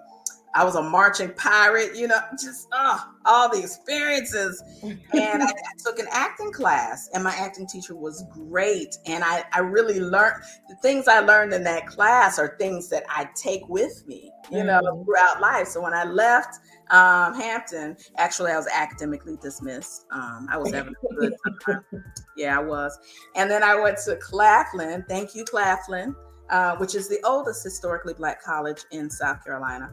I 0.54 0.64
was 0.64 0.74
a 0.74 0.82
marching 0.82 1.32
pirate. 1.34 1.96
You 1.96 2.08
know, 2.08 2.20
just 2.32 2.68
uh, 2.72 2.98
all 3.24 3.48
the 3.48 3.60
experiences. 3.60 4.62
And 4.82 5.42
I, 5.42 5.46
I 5.46 5.52
took 5.84 5.98
an 5.98 6.06
acting 6.10 6.52
class, 6.52 7.08
and 7.14 7.24
my 7.24 7.34
acting 7.34 7.66
teacher 7.66 7.94
was 7.94 8.24
great. 8.30 8.96
And 9.06 9.24
I 9.24 9.44
I 9.52 9.60
really 9.60 10.00
learned 10.00 10.42
the 10.68 10.76
things 10.76 11.08
I 11.08 11.20
learned 11.20 11.52
in 11.52 11.64
that 11.64 11.86
class 11.86 12.38
are 12.38 12.56
things 12.58 12.88
that 12.90 13.04
I 13.08 13.28
take 13.34 13.66
with 13.68 14.06
me, 14.06 14.30
you 14.50 14.64
know, 14.64 14.80
Mhm. 14.82 15.04
throughout 15.04 15.40
life. 15.40 15.68
So 15.68 15.80
when 15.80 15.94
I 15.94 16.04
left 16.04 16.58
um, 16.90 17.34
Hampton, 17.34 17.96
actually 18.18 18.50
I 18.50 18.56
was 18.56 18.66
academically 18.66 19.38
dismissed. 19.40 20.04
Um, 20.10 20.46
I 20.50 20.58
was 20.58 20.70
having 20.74 20.92
a 21.10 21.14
good 21.14 21.32
time. 21.64 21.84
Yeah, 22.36 22.58
I 22.58 22.62
was. 22.62 22.98
And 23.34 23.50
then 23.50 23.62
I 23.62 23.74
went 23.80 23.96
to 24.04 24.16
Claflin. 24.16 25.04
Thank 25.08 25.34
you, 25.34 25.44
Claflin, 25.44 26.14
uh, 26.50 26.76
which 26.76 26.94
is 26.94 27.08
the 27.08 27.18
oldest 27.24 27.64
historically 27.64 28.12
black 28.12 28.42
college 28.42 28.82
in 28.90 29.08
South 29.08 29.42
Carolina. 29.42 29.90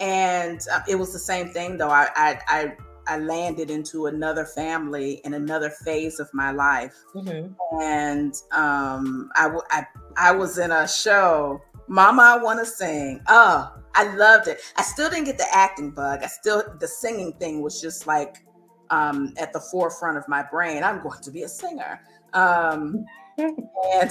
And 0.00 0.60
uh, 0.72 0.80
it 0.88 0.96
was 0.96 1.12
the 1.12 1.18
same 1.18 1.48
thing, 1.48 1.78
though. 1.78 1.90
I, 1.90 2.08
I, 2.16 2.38
I 2.48 2.76
I 3.08 3.18
landed 3.18 3.70
into 3.70 4.06
another 4.06 4.44
family 4.44 5.20
in 5.24 5.34
another 5.34 5.70
phase 5.70 6.18
of 6.18 6.28
my 6.34 6.50
life, 6.50 6.94
Mhm. 7.14 7.54
and 7.80 8.34
um, 8.52 9.30
I, 9.36 9.44
w- 9.44 9.62
I 9.70 9.86
I 10.16 10.32
was 10.32 10.58
in 10.58 10.72
a 10.72 10.88
show. 10.88 11.60
Mama, 11.88 12.22
I 12.22 12.42
want 12.42 12.58
to 12.58 12.66
sing. 12.66 13.22
Oh, 13.28 13.72
I 13.94 14.12
loved 14.16 14.48
it. 14.48 14.60
I 14.76 14.82
still 14.82 15.08
didn't 15.08 15.26
get 15.26 15.38
the 15.38 15.46
acting 15.52 15.92
bug. 15.92 16.24
I 16.24 16.26
still 16.26 16.64
the 16.80 16.88
singing 16.88 17.32
thing 17.34 17.62
was 17.62 17.80
just 17.80 18.08
like 18.08 18.44
um, 18.90 19.32
at 19.38 19.52
the 19.52 19.60
forefront 19.60 20.18
of 20.18 20.24
my 20.28 20.42
brain. 20.42 20.82
I'm 20.82 21.00
going 21.00 21.22
to 21.22 21.30
be 21.30 21.44
a 21.44 21.48
singer. 21.48 22.00
Um, 22.32 23.04
and 23.38 24.10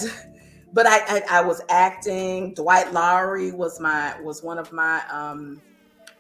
but 0.72 0.88
I, 0.88 1.00
I 1.18 1.22
I 1.32 1.42
was 1.42 1.62
acting. 1.70 2.54
Dwight 2.54 2.94
Lowry 2.94 3.52
was 3.52 3.80
my 3.82 4.20
was 4.22 4.42
one 4.42 4.58
of 4.58 4.72
my 4.72 5.04
um 5.12 5.62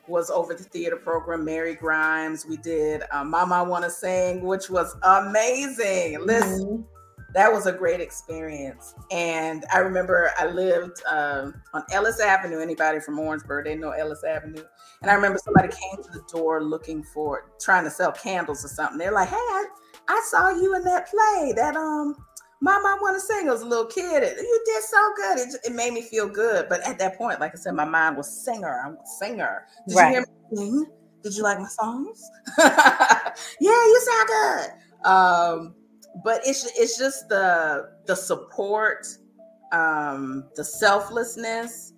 was 0.07 0.29
over 0.29 0.53
the 0.53 0.63
theater 0.63 0.95
program. 0.95 1.43
Mary 1.45 1.75
Grimes. 1.75 2.45
We 2.45 2.57
did 2.57 3.03
uh, 3.11 3.23
Mama 3.23 3.79
to 3.81 3.89
Sing, 3.89 4.41
which 4.43 4.69
was 4.69 4.95
amazing. 5.03 6.19
Listen, 6.25 6.65
Mhm. 6.67 6.85
that 7.33 7.51
was 7.51 7.65
a 7.65 7.71
great 7.71 7.99
experience. 8.01 8.95
And 9.11 9.65
I 9.73 9.79
remember 9.79 10.31
I 10.39 10.47
lived 10.47 11.01
um, 11.07 11.53
on 11.73 11.83
Ellis 11.91 12.19
Avenue. 12.19 12.59
Anybody 12.59 12.99
from 12.99 13.19
Orangeburg, 13.19 13.65
they 13.65 13.75
know 13.75 13.91
Ellis 13.91 14.23
Avenue. 14.23 14.63
And 15.01 15.11
I 15.11 15.13
remember 15.13 15.39
somebody 15.43 15.67
came 15.67 16.03
to 16.03 16.09
the 16.11 16.23
door 16.31 16.63
looking 16.63 17.03
for 17.03 17.51
trying 17.59 17.83
to 17.83 17.91
sell 17.91 18.11
candles 18.11 18.63
or 18.63 18.69
something. 18.69 18.97
They're 18.97 19.11
like, 19.11 19.29
"Hey, 19.29 19.35
I, 19.35 19.65
I 20.07 20.21
saw 20.29 20.49
you 20.49 20.75
in 20.75 20.83
that 20.85 21.07
play. 21.09 21.53
That 21.55 21.75
um, 21.75 22.15
Mama, 22.61 22.95
I 22.97 23.01
want 23.01 23.15
to 23.15 23.19
sing." 23.21 23.47
I 23.49 23.51
was 23.51 23.61
a 23.61 23.65
little 23.67 23.85
kid. 23.85 24.23
You 24.39 24.63
did 24.65 24.83
so 24.83 25.13
good. 25.15 25.37
It, 25.39 25.55
it 25.65 25.73
made 25.73 25.93
me 25.93 26.01
feel 26.01 26.27
good. 26.27 26.67
But 26.69 26.81
at 26.87 26.97
that 26.99 27.17
point, 27.17 27.39
like 27.39 27.53
I 27.53 27.57
said, 27.57 27.73
my 27.75 27.85
mind 27.85 28.17
was 28.17 28.43
singer. 28.45 28.81
I'm 28.85 28.93
a 28.93 29.07
singer. 29.19 29.65
Did 29.87 29.95
Right. 29.97 30.07
you 30.07 30.13
hear 30.13 30.21
me 30.21 30.57
sing? 30.57 30.85
Did 31.23 31.35
you 31.37 31.43
like 31.43 31.59
my 31.59 31.67
songs? 31.67 32.29
yeah, 32.59 33.35
you 33.59 34.01
sound 34.05 34.27
good. 34.27 35.09
Um, 35.09 35.75
but 36.23 36.41
it's 36.45 36.65
it's 36.79 36.97
just 36.97 37.27
the 37.29 37.89
the 38.05 38.15
support, 38.15 39.07
um, 39.71 40.45
the 40.55 40.63
selflessness, 40.63 41.93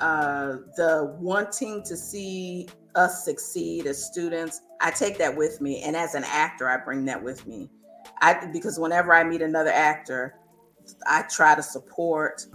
uh, 0.00 0.56
the 0.76 1.16
wanting 1.20 1.82
to 1.84 1.96
see 1.96 2.68
us 2.94 3.24
succeed 3.24 3.86
as 3.86 4.04
students. 4.04 4.60
I 4.80 4.90
take 4.90 5.18
that 5.18 5.36
with 5.36 5.60
me, 5.60 5.82
and 5.82 5.96
as 5.96 6.14
an 6.14 6.24
actor, 6.24 6.68
I 6.68 6.78
bring 6.78 7.04
that 7.06 7.22
with 7.22 7.46
me. 7.46 7.70
I 8.22 8.46
because 8.52 8.78
whenever 8.78 9.14
I 9.14 9.24
meet 9.24 9.42
another 9.42 9.70
actor, 9.70 10.36
I 11.06 11.22
try 11.22 11.54
to 11.54 11.62
support. 11.62 12.46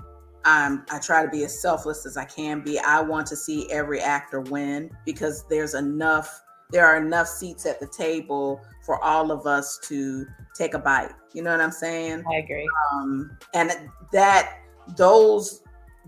Um, 0.46 0.86
I 0.90 1.00
try 1.00 1.24
to 1.24 1.30
be 1.30 1.44
as 1.44 1.62
selfless 1.62 2.06
as 2.06 2.16
I 2.16 2.24
can 2.24 2.62
be. 2.62 2.80
I 2.80 3.02
want 3.02 3.28
to 3.28 3.36
see 3.36 3.70
every 3.70 4.00
actor 4.00 4.40
win 4.42 4.90
because 5.06 5.46
there's 5.50 5.74
enough. 5.74 6.42
There 6.72 6.86
are 6.86 6.98
enough 6.98 7.28
seats 7.28 7.66
at 7.66 7.80
the 7.80 7.88
table 7.88 8.62
for 8.86 9.04
all 9.04 9.32
of 9.32 9.46
us 9.46 9.78
to 9.84 10.26
take 10.56 10.74
a 10.74 10.80
bite. 10.80 11.12
You 11.34 11.44
know 11.44 11.52
what 11.52 11.62
I'm 11.62 11.72
saying? 11.72 12.24
I 12.30 12.38
agree. 12.38 12.68
um, 12.92 13.38
and 13.54 13.72
that 14.12 14.60
those 14.96 15.62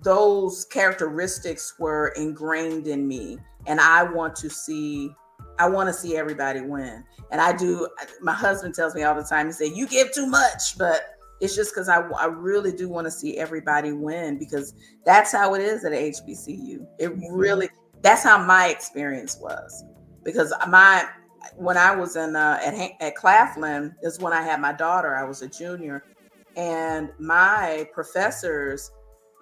those 0.03 0.65
characteristics 0.65 1.75
were 1.79 2.13
ingrained 2.15 2.87
in 2.87 3.05
me 3.07 3.37
and 3.67 3.81
i 3.81 4.01
want 4.01 4.33
to 4.33 4.49
see 4.49 5.13
i 5.59 5.67
want 5.67 5.87
to 5.87 5.93
see 5.93 6.17
everybody 6.17 6.61
win. 6.61 7.03
And 7.31 7.39
i 7.39 7.55
do 7.55 7.87
my 8.21 8.33
husband 8.33 8.73
tells 8.73 8.95
me 8.95 9.03
all 9.03 9.15
the 9.15 9.23
time 9.23 9.45
he 9.47 9.51
said 9.51 9.71
you 9.75 9.87
give 9.87 10.11
too 10.11 10.25
much 10.25 10.77
but 10.77 11.15
it's 11.41 11.55
just 11.55 11.73
because 11.73 11.87
I, 11.87 12.01
I 12.01 12.25
really 12.25 12.73
do 12.73 12.89
want 12.89 13.05
to 13.07 13.11
see 13.11 13.37
everybody 13.37 13.93
win 13.93 14.37
because 14.37 14.73
that's 15.05 15.31
how 15.31 15.53
it 15.53 15.61
is 15.61 15.85
at 15.85 15.93
hbcu 15.93 16.85
it 16.97 17.13
really 17.31 17.69
that's 18.01 18.23
how 18.23 18.43
my 18.43 18.67
experience 18.67 19.37
was. 19.39 19.83
Because 20.23 20.53
my 20.67 21.07
when 21.55 21.77
i 21.77 21.95
was 21.95 22.15
in 22.15 22.35
uh, 22.35 22.59
at, 22.63 22.91
at 23.01 23.15
claflin 23.15 23.95
is 24.03 24.19
when 24.19 24.33
i 24.33 24.41
had 24.41 24.59
my 24.59 24.73
daughter 24.73 25.15
i 25.15 25.23
was 25.23 25.41
a 25.41 25.47
junior. 25.47 26.03
And 26.55 27.11
my 27.19 27.87
professors, 27.93 28.91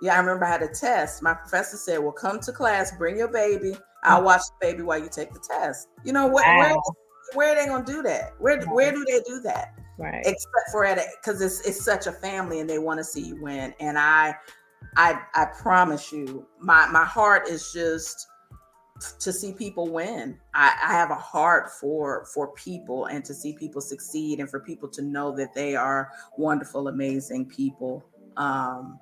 yeah, 0.01 0.15
I 0.15 0.19
remember 0.19 0.45
I 0.45 0.49
had 0.51 0.61
a 0.61 0.67
test. 0.67 1.23
My 1.23 1.33
professor 1.33 1.77
said, 1.77 1.99
Well, 1.99 2.11
come 2.11 2.39
to 2.41 2.51
class, 2.51 2.95
bring 2.97 3.17
your 3.17 3.29
baby. 3.29 3.75
I'll 4.03 4.23
watch 4.23 4.41
the 4.41 4.67
baby 4.67 4.83
while 4.83 4.99
you 4.99 5.09
take 5.09 5.33
the 5.33 5.39
test. 5.39 5.89
You 6.03 6.13
know, 6.13 6.27
what 6.27 6.45
where, 6.45 6.75
Wow. 6.75 6.81
where 7.33 7.53
are 7.53 7.55
they 7.55 7.65
gonna 7.65 7.85
do 7.85 8.01
that? 8.03 8.33
Where 8.39 8.61
where 8.65 8.91
do 8.91 9.03
they 9.05 9.19
do 9.25 9.41
that? 9.41 9.73
Right. 9.97 10.21
Except 10.25 10.71
for 10.71 10.85
at 10.85 10.99
because 11.21 11.41
it's 11.41 11.61
it's 11.61 11.83
such 11.83 12.07
a 12.07 12.11
family 12.11 12.59
and 12.59 12.69
they 12.69 12.79
want 12.79 12.99
to 12.99 13.03
see 13.03 13.21
you 13.21 13.41
win. 13.41 13.73
And 13.79 13.97
I 13.97 14.35
I 14.95 15.19
I 15.33 15.45
promise 15.45 16.11
you, 16.11 16.47
my 16.59 16.87
my 16.87 17.03
heart 17.03 17.47
is 17.49 17.71
just 17.73 18.27
to 19.19 19.31
see 19.31 19.53
people 19.53 19.89
win. 19.89 20.39
I, 20.53 20.75
I 20.83 20.93
have 20.93 21.11
a 21.11 21.15
heart 21.15 21.71
for 21.71 22.25
for 22.33 22.53
people 22.53 23.05
and 23.05 23.25
to 23.25 23.33
see 23.33 23.53
people 23.53 23.81
succeed 23.81 24.39
and 24.39 24.49
for 24.49 24.59
people 24.59 24.87
to 24.89 25.01
know 25.01 25.35
that 25.35 25.53
they 25.53 25.75
are 25.75 26.11
wonderful, 26.37 26.87
amazing 26.87 27.47
people. 27.47 28.05
Um, 28.37 28.99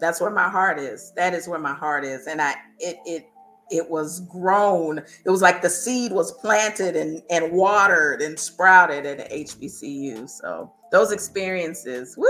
that's 0.00 0.20
where 0.20 0.30
my 0.30 0.48
heart 0.48 0.78
is. 0.78 1.12
That 1.16 1.34
is 1.34 1.48
where 1.48 1.58
my 1.58 1.74
heart 1.74 2.04
is, 2.04 2.26
and 2.26 2.40
I 2.40 2.54
it 2.78 2.96
it 3.04 3.26
it 3.70 3.90
was 3.90 4.20
grown. 4.20 4.98
It 4.98 5.30
was 5.30 5.42
like 5.42 5.62
the 5.62 5.70
seed 5.70 6.12
was 6.12 6.32
planted 6.32 6.96
and 6.96 7.22
and 7.30 7.52
watered 7.52 8.22
and 8.22 8.38
sprouted 8.38 9.06
at 9.06 9.30
HBCU. 9.30 10.28
So 10.28 10.72
those 10.90 11.12
experiences, 11.12 12.16
woo, 12.16 12.28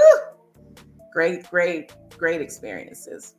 great, 1.13 1.49
great, 1.51 1.93
great 2.17 2.41
experiences. 2.41 3.35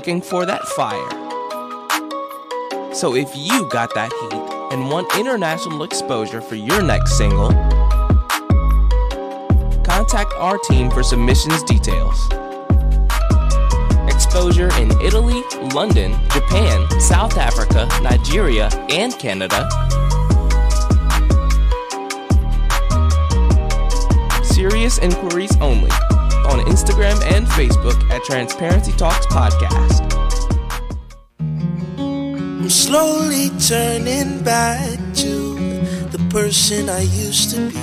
Looking 0.00 0.22
for 0.22 0.46
that 0.46 0.66
fire. 0.68 1.10
So 2.94 3.14
if 3.14 3.36
you 3.36 3.68
got 3.68 3.94
that 3.94 4.10
heat 4.10 4.72
and 4.72 4.88
want 4.90 5.14
international 5.14 5.82
exposure 5.82 6.40
for 6.40 6.54
your 6.54 6.82
next 6.82 7.18
single, 7.18 7.50
contact 9.84 10.32
our 10.38 10.56
team 10.56 10.90
for 10.90 11.02
submissions 11.02 11.62
details. 11.64 12.18
Exposure 14.08 14.70
in 14.80 14.90
Italy, 15.02 15.42
London, 15.74 16.12
Japan, 16.30 16.88
South 16.98 17.36
Africa, 17.36 17.86
Nigeria, 18.00 18.68
and 18.88 19.12
Canada. 19.18 19.68
Serious 24.42 24.96
inquiries 24.96 25.54
only 25.60 25.90
on 26.46 26.60
Instagram 26.66 27.20
and 27.34 27.46
Facebook 27.46 27.98
at 28.10 28.22
Transparency 28.24 28.92
Talks 28.92 29.26
Podcast. 29.26 30.06
I'm 31.38 32.70
slowly 32.70 33.50
turning 33.58 34.42
back 34.42 34.98
to 35.16 35.54
the 36.10 36.18
person 36.30 36.88
I 36.88 37.02
used 37.02 37.50
to 37.54 37.70
be. 37.70 37.76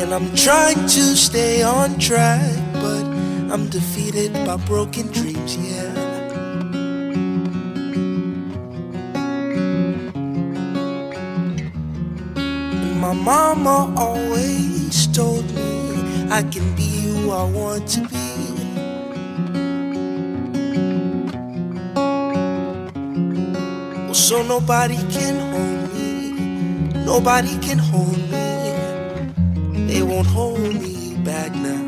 And 0.00 0.14
I'm 0.14 0.34
trying 0.36 0.82
to 0.86 1.16
stay 1.16 1.62
on 1.62 1.98
track, 1.98 2.56
but 2.74 3.04
I'm 3.52 3.68
defeated 3.70 4.32
by 4.46 4.56
broken 4.56 5.10
dreams, 5.12 5.56
yeah. 5.56 5.95
Mama 13.26 13.92
always 13.96 15.08
told 15.08 15.44
me 15.52 16.30
I 16.30 16.42
can 16.44 16.76
be 16.76 16.90
who 17.02 17.32
I 17.32 17.42
want 17.42 17.88
to 17.94 18.00
be. 18.06 18.28
Well, 24.04 24.14
so 24.14 24.44
nobody 24.44 24.98
can 25.10 25.36
hold 25.50 25.92
me, 25.94 26.30
nobody 27.04 27.58
can 27.58 27.78
hold 27.78 28.16
me. 28.30 28.46
They 29.88 30.02
won't 30.02 30.28
hold 30.28 30.60
me 30.60 31.16
back 31.24 31.52
now. 31.52 31.82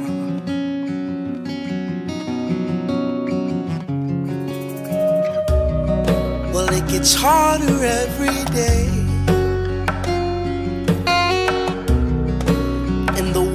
Well, 6.53 6.69
it 6.73 6.89
gets 6.89 7.15
harder 7.15 7.85
every 7.85 8.45
day. 8.53 8.98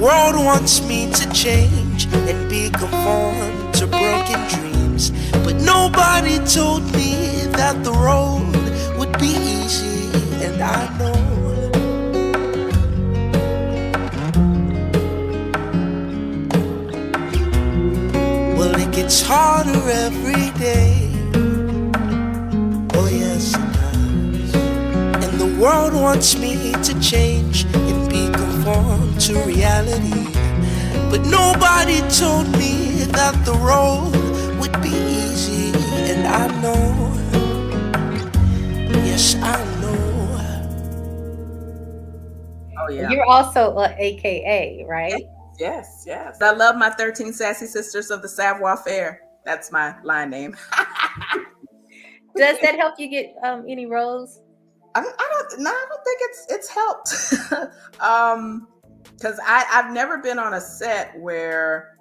World 0.04 0.36
wants 0.36 0.82
me 0.82 1.10
to 1.10 1.26
change 1.32 2.04
and 2.12 2.50
be 2.50 2.68
conformed 2.68 3.72
to 3.72 3.86
broken 3.86 4.38
dreams. 4.52 5.10
But 5.44 5.56
nobody 5.62 6.36
told 6.44 6.82
me 6.92 7.12
that 7.60 7.82
the 7.82 7.92
road 7.92 8.54
would 8.98 9.18
be 9.18 9.32
easy, 9.58 10.10
and 10.44 10.60
I 10.60 10.82
know. 10.98 11.20
Well, 18.58 18.74
it 18.84 18.90
gets 18.92 19.22
harder 19.22 19.88
every 20.06 20.50
day. 20.60 21.08
Oh, 22.92 23.08
yes, 23.10 23.54
it 23.54 23.68
does. 23.80 24.54
And 25.24 25.32
the 25.40 25.50
world 25.58 25.94
wants 25.94 26.36
me 26.36 26.72
to 26.88 26.92
change 27.00 27.64
and 27.72 28.10
be 28.10 28.30
conformed 28.38 29.03
to 29.26 29.40
reality. 29.44 30.24
But 31.08 31.24
nobody 31.24 32.00
told 32.10 32.46
me 32.58 33.04
that 33.16 33.34
the 33.46 33.54
road 33.54 34.12
would 34.60 34.82
be 34.82 34.90
easy, 34.90 35.72
and 36.10 36.26
I 36.26 36.46
know. 36.60 37.10
Yes, 39.06 39.34
I 39.36 39.56
know. 39.80 40.66
Oh 42.78 42.90
yeah. 42.92 43.10
You're 43.10 43.24
also 43.24 43.78
a 43.78 43.94
AKA, 43.98 44.84
right? 44.86 45.22
Yes, 45.58 46.04
yes. 46.06 46.42
I 46.42 46.50
love 46.52 46.76
my 46.76 46.90
13 46.90 47.32
sassy 47.32 47.64
sisters 47.66 48.10
of 48.10 48.20
the 48.20 48.28
Savoir 48.28 48.76
Faire. 48.76 49.22
That's 49.46 49.72
my 49.72 49.94
line 50.02 50.28
name. 50.30 50.54
Does 52.36 52.58
that 52.60 52.74
help 52.76 52.98
you 52.98 53.08
get 53.08 53.34
um, 53.42 53.64
any 53.66 53.86
roles? 53.86 54.40
I, 54.94 55.00
don't- 55.00 55.14
I 55.18 55.28
don't 55.48 55.60
no, 55.62 55.70
I 55.70 55.86
don't 55.88 56.04
think 56.04 56.20
it's 56.22 56.46
it's 56.50 56.68
helped. 56.68 57.70
um 58.00 58.68
because 59.24 59.40
I, 59.46 59.64
I've 59.72 59.90
never 59.90 60.18
been 60.18 60.38
on 60.38 60.52
a 60.54 60.60
set 60.60 61.18
where 61.18 61.92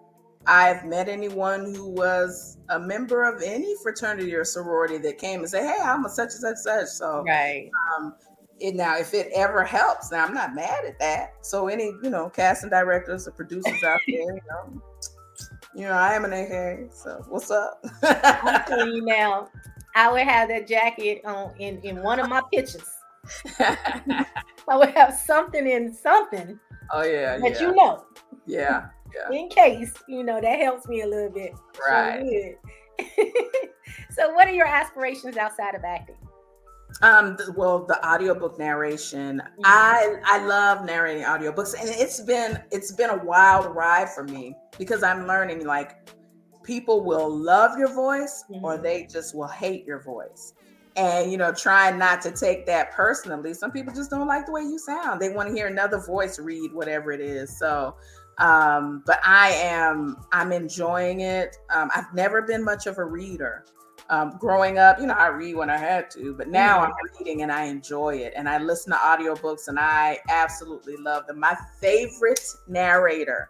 I've 0.46 0.84
met 0.84 1.08
anyone 1.08 1.74
who 1.74 1.88
was 1.88 2.58
a 2.70 2.78
member 2.78 3.24
of 3.24 3.42
any 3.42 3.76
fraternity 3.82 4.36
or 4.36 4.44
sorority 4.44 4.98
that 4.98 5.20
came 5.20 5.40
and 5.40 5.50
say, 5.50 5.66
Hey, 5.66 5.78
I'm 5.82 6.04
a 6.04 6.10
such 6.10 6.32
and 6.32 6.42
such 6.42 6.58
such. 6.58 6.88
So 6.88 7.24
Right. 7.26 7.70
um 7.98 8.14
it, 8.60 8.76
now 8.76 8.98
if 8.98 9.14
it 9.14 9.30
ever 9.34 9.64
helps, 9.64 10.12
now 10.12 10.26
I'm 10.26 10.34
not 10.34 10.54
mad 10.54 10.84
at 10.86 11.00
that. 11.00 11.34
So 11.44 11.70
any, 11.70 11.94
you 12.04 12.10
know, 12.10 12.30
casting 12.30 12.70
directors 12.70 13.26
or 13.26 13.32
producers 13.32 13.84
out 13.84 14.02
there, 14.08 14.18
you 14.18 14.42
know, 14.50 14.82
you 15.74 15.82
know, 15.84 15.94
I 15.94 16.16
am 16.16 16.26
an 16.26 16.34
AK. 16.34 16.92
So 16.94 17.24
what's 17.30 17.52
up? 17.52 17.82
I'm 18.04 18.64
telling 18.66 18.92
you 18.92 19.06
now, 19.06 19.48
I 19.96 20.12
would 20.12 20.24
have 20.24 20.50
that 20.50 20.68
jacket 20.68 21.22
on 21.24 21.54
in, 21.58 21.80
in 21.84 22.04
one 22.04 22.20
of 22.20 22.28
my 22.28 22.42
pictures. 22.54 22.90
I 23.60 24.78
would 24.78 24.90
have 24.90 25.14
something 25.14 25.66
in 25.66 25.94
something 25.94 26.60
oh 26.92 27.04
yeah, 27.04 27.38
that 27.38 27.54
yeah. 27.54 27.62
you 27.62 27.76
know, 27.76 28.06
yeah, 28.46 28.88
yeah. 29.16 29.38
in 29.38 29.50
case, 29.50 29.94
you 30.08 30.24
know, 30.24 30.42
that 30.42 30.60
helps 30.60 30.88
me 30.88 31.02
a 31.02 31.08
little 31.08 31.30
bit. 31.30 31.54
Right. 31.88 32.24
would. 32.24 33.08
so 34.12 34.34
what 34.34 34.48
are 34.48 34.54
your 34.54 34.68
aspirations 34.68 35.38
outside 35.38 35.76
of 35.76 35.84
acting? 35.84 36.16
Um, 37.02 37.38
well, 37.56 37.86
the 37.86 38.06
audiobook 38.08 38.60
narration. 38.60 39.42
I 39.64 40.18
I 40.26 40.46
love 40.46 40.86
narrating 40.86 41.24
audiobooks, 41.24 41.74
and 41.80 41.90
it's 41.90 42.22
been 42.22 42.62
it's 42.72 42.92
been 42.92 43.10
a 43.10 43.24
wild 43.24 43.76
ride 43.76 44.10
for 44.10 44.24
me 44.24 44.56
because 44.78 45.04
I'm 45.04 45.28
learning 45.28 45.66
like 45.66 46.10
people 46.64 47.04
will 47.04 47.30
love 47.30 47.78
your 47.78 47.94
voice 47.94 48.46
or 48.62 48.78
they 48.78 49.06
just 49.06 49.36
will 49.36 49.48
hate 49.48 49.86
your 49.86 50.02
voice. 50.02 50.54
And 50.96 51.32
you 51.32 51.38
know, 51.38 51.52
trying 51.52 51.98
not 51.98 52.22
to 52.22 52.32
take 52.32 52.66
that 52.68 52.92
personally. 52.92 53.54
Some 53.54 53.72
people 53.72 53.94
just 53.94 54.12
don't 54.12 54.28
like 54.28 54.46
the 54.46 54.52
way 54.52 54.62
you 54.62 54.78
sound. 54.78 55.20
They 55.20 55.30
want 55.30 55.50
to 55.50 55.56
hear 55.56 55.68
another 55.68 56.00
voice 56.00 56.38
read 56.38 56.72
whatever 56.72 57.12
it 57.12 57.20
is. 57.22 57.58
So 57.58 57.96
um, 58.40 59.04
but 59.06 59.20
I 59.24 59.52
am 59.52 60.18
I'm 60.32 60.52
enjoying 60.52 61.22
it. 61.22 61.58
Um, 61.70 61.90
I've 61.96 62.14
never 62.14 62.42
been 62.42 62.64
much 62.64 62.88
of 62.88 62.98
a 62.98 63.06
reader. 63.06 63.66
Um, 64.10 64.38
growing 64.38 64.78
up, 64.78 65.00
you 65.00 65.08
know, 65.08 65.14
I 65.14 65.28
read 65.28 65.56
when 65.56 65.70
I 65.70 65.78
had 65.78 66.12
to, 66.12 66.34
but 66.34 66.50
now 66.50 66.80
Mhm. 66.80 66.88
I'm 66.88 66.94
reading 67.18 67.42
and 67.42 67.52
I 67.52 67.64
enjoy 67.66 68.16
it. 68.18 68.34
And 68.36 68.50
I 68.50 68.58
listen 68.58 68.92
to 68.92 68.98
audiobooks 68.98 69.70
and 69.70 69.80
I 69.80 70.20
absolutely 70.30 70.98
love 70.98 71.26
them. 71.26 71.40
My 71.40 71.58
favorite 71.80 72.46
narrator, 72.68 73.50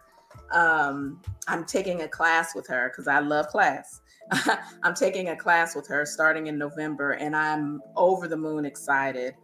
um, 0.52 1.20
I'm 1.48 1.64
taking 1.64 2.02
a 2.02 2.08
class 2.08 2.54
with 2.54 2.66
her 2.68 2.88
because 2.88 3.08
I 3.08 3.18
love 3.18 3.48
class. 3.48 4.00
I'm 4.82 4.94
taking 4.94 5.28
a 5.28 5.36
class 5.36 5.74
with 5.74 5.86
her 5.88 6.06
starting 6.06 6.46
in 6.46 6.58
November 6.58 7.12
and 7.12 7.36
I'm 7.36 7.80
over 7.96 8.28
the 8.28 8.36
moon 8.36 8.64
excited. 8.64 9.34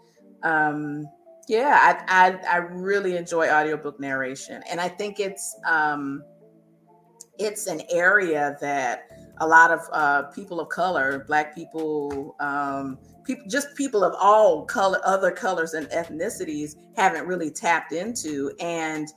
Um, 0.42 1.06
yeah, 1.48 1.78
I, 2.08 2.28
I, 2.28 2.54
I 2.54 2.56
really 2.58 3.16
enjoy 3.16 3.48
audiobook 3.50 3.98
narration. 3.98 4.62
And 4.70 4.80
I 4.80 4.88
think 4.88 5.20
it's, 5.20 5.56
um, 5.66 6.22
it's 7.38 7.66
an 7.66 7.82
area 7.90 8.56
that 8.60 9.08
a 9.40 9.46
lot 9.46 9.70
of 9.70 9.80
uh, 9.92 10.22
people 10.24 10.60
of 10.60 10.68
color, 10.68 11.24
Black 11.26 11.54
people, 11.54 12.36
um, 12.38 12.98
people, 13.24 13.44
just 13.48 13.74
people 13.74 14.04
of 14.04 14.14
all 14.20 14.64
color, 14.64 15.00
other 15.04 15.30
colors 15.30 15.74
and 15.74 15.86
ethnicities, 15.88 16.76
haven't 16.96 17.26
really 17.26 17.50
tapped 17.50 17.92
into. 17.92 18.52
And 18.60 19.08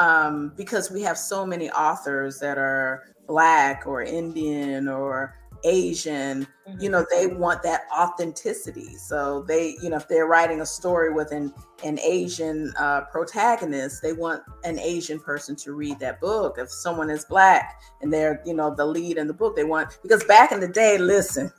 um, 0.00 0.52
because 0.56 0.90
we 0.90 1.02
have 1.02 1.16
so 1.16 1.46
many 1.46 1.70
authors 1.70 2.38
that 2.40 2.58
are 2.58 3.04
Black 3.30 3.86
or 3.86 4.02
Indian 4.02 4.88
or 4.88 5.36
Asian, 5.62 6.48
you 6.80 6.90
know, 6.90 7.06
they 7.12 7.28
want 7.28 7.62
that 7.62 7.82
authenticity. 7.96 8.96
So 8.96 9.44
they, 9.46 9.76
you 9.80 9.88
know, 9.88 9.98
if 9.98 10.08
they're 10.08 10.26
writing 10.26 10.62
a 10.62 10.66
story 10.66 11.12
with 11.12 11.30
an 11.30 11.52
an 11.84 12.00
Asian 12.00 12.72
uh, 12.76 13.02
protagonist, 13.02 14.02
they 14.02 14.12
want 14.12 14.42
an 14.64 14.80
Asian 14.80 15.20
person 15.20 15.54
to 15.56 15.74
read 15.74 16.00
that 16.00 16.20
book. 16.20 16.56
If 16.58 16.70
someone 16.72 17.08
is 17.08 17.24
black 17.24 17.80
and 18.02 18.12
they're, 18.12 18.42
you 18.44 18.52
know, 18.52 18.74
the 18.74 18.84
lead 18.84 19.16
in 19.16 19.28
the 19.28 19.34
book, 19.34 19.54
they 19.54 19.64
want 19.64 19.96
because 20.02 20.24
back 20.24 20.50
in 20.50 20.58
the 20.58 20.68
day, 20.68 20.98
listen, 20.98 21.52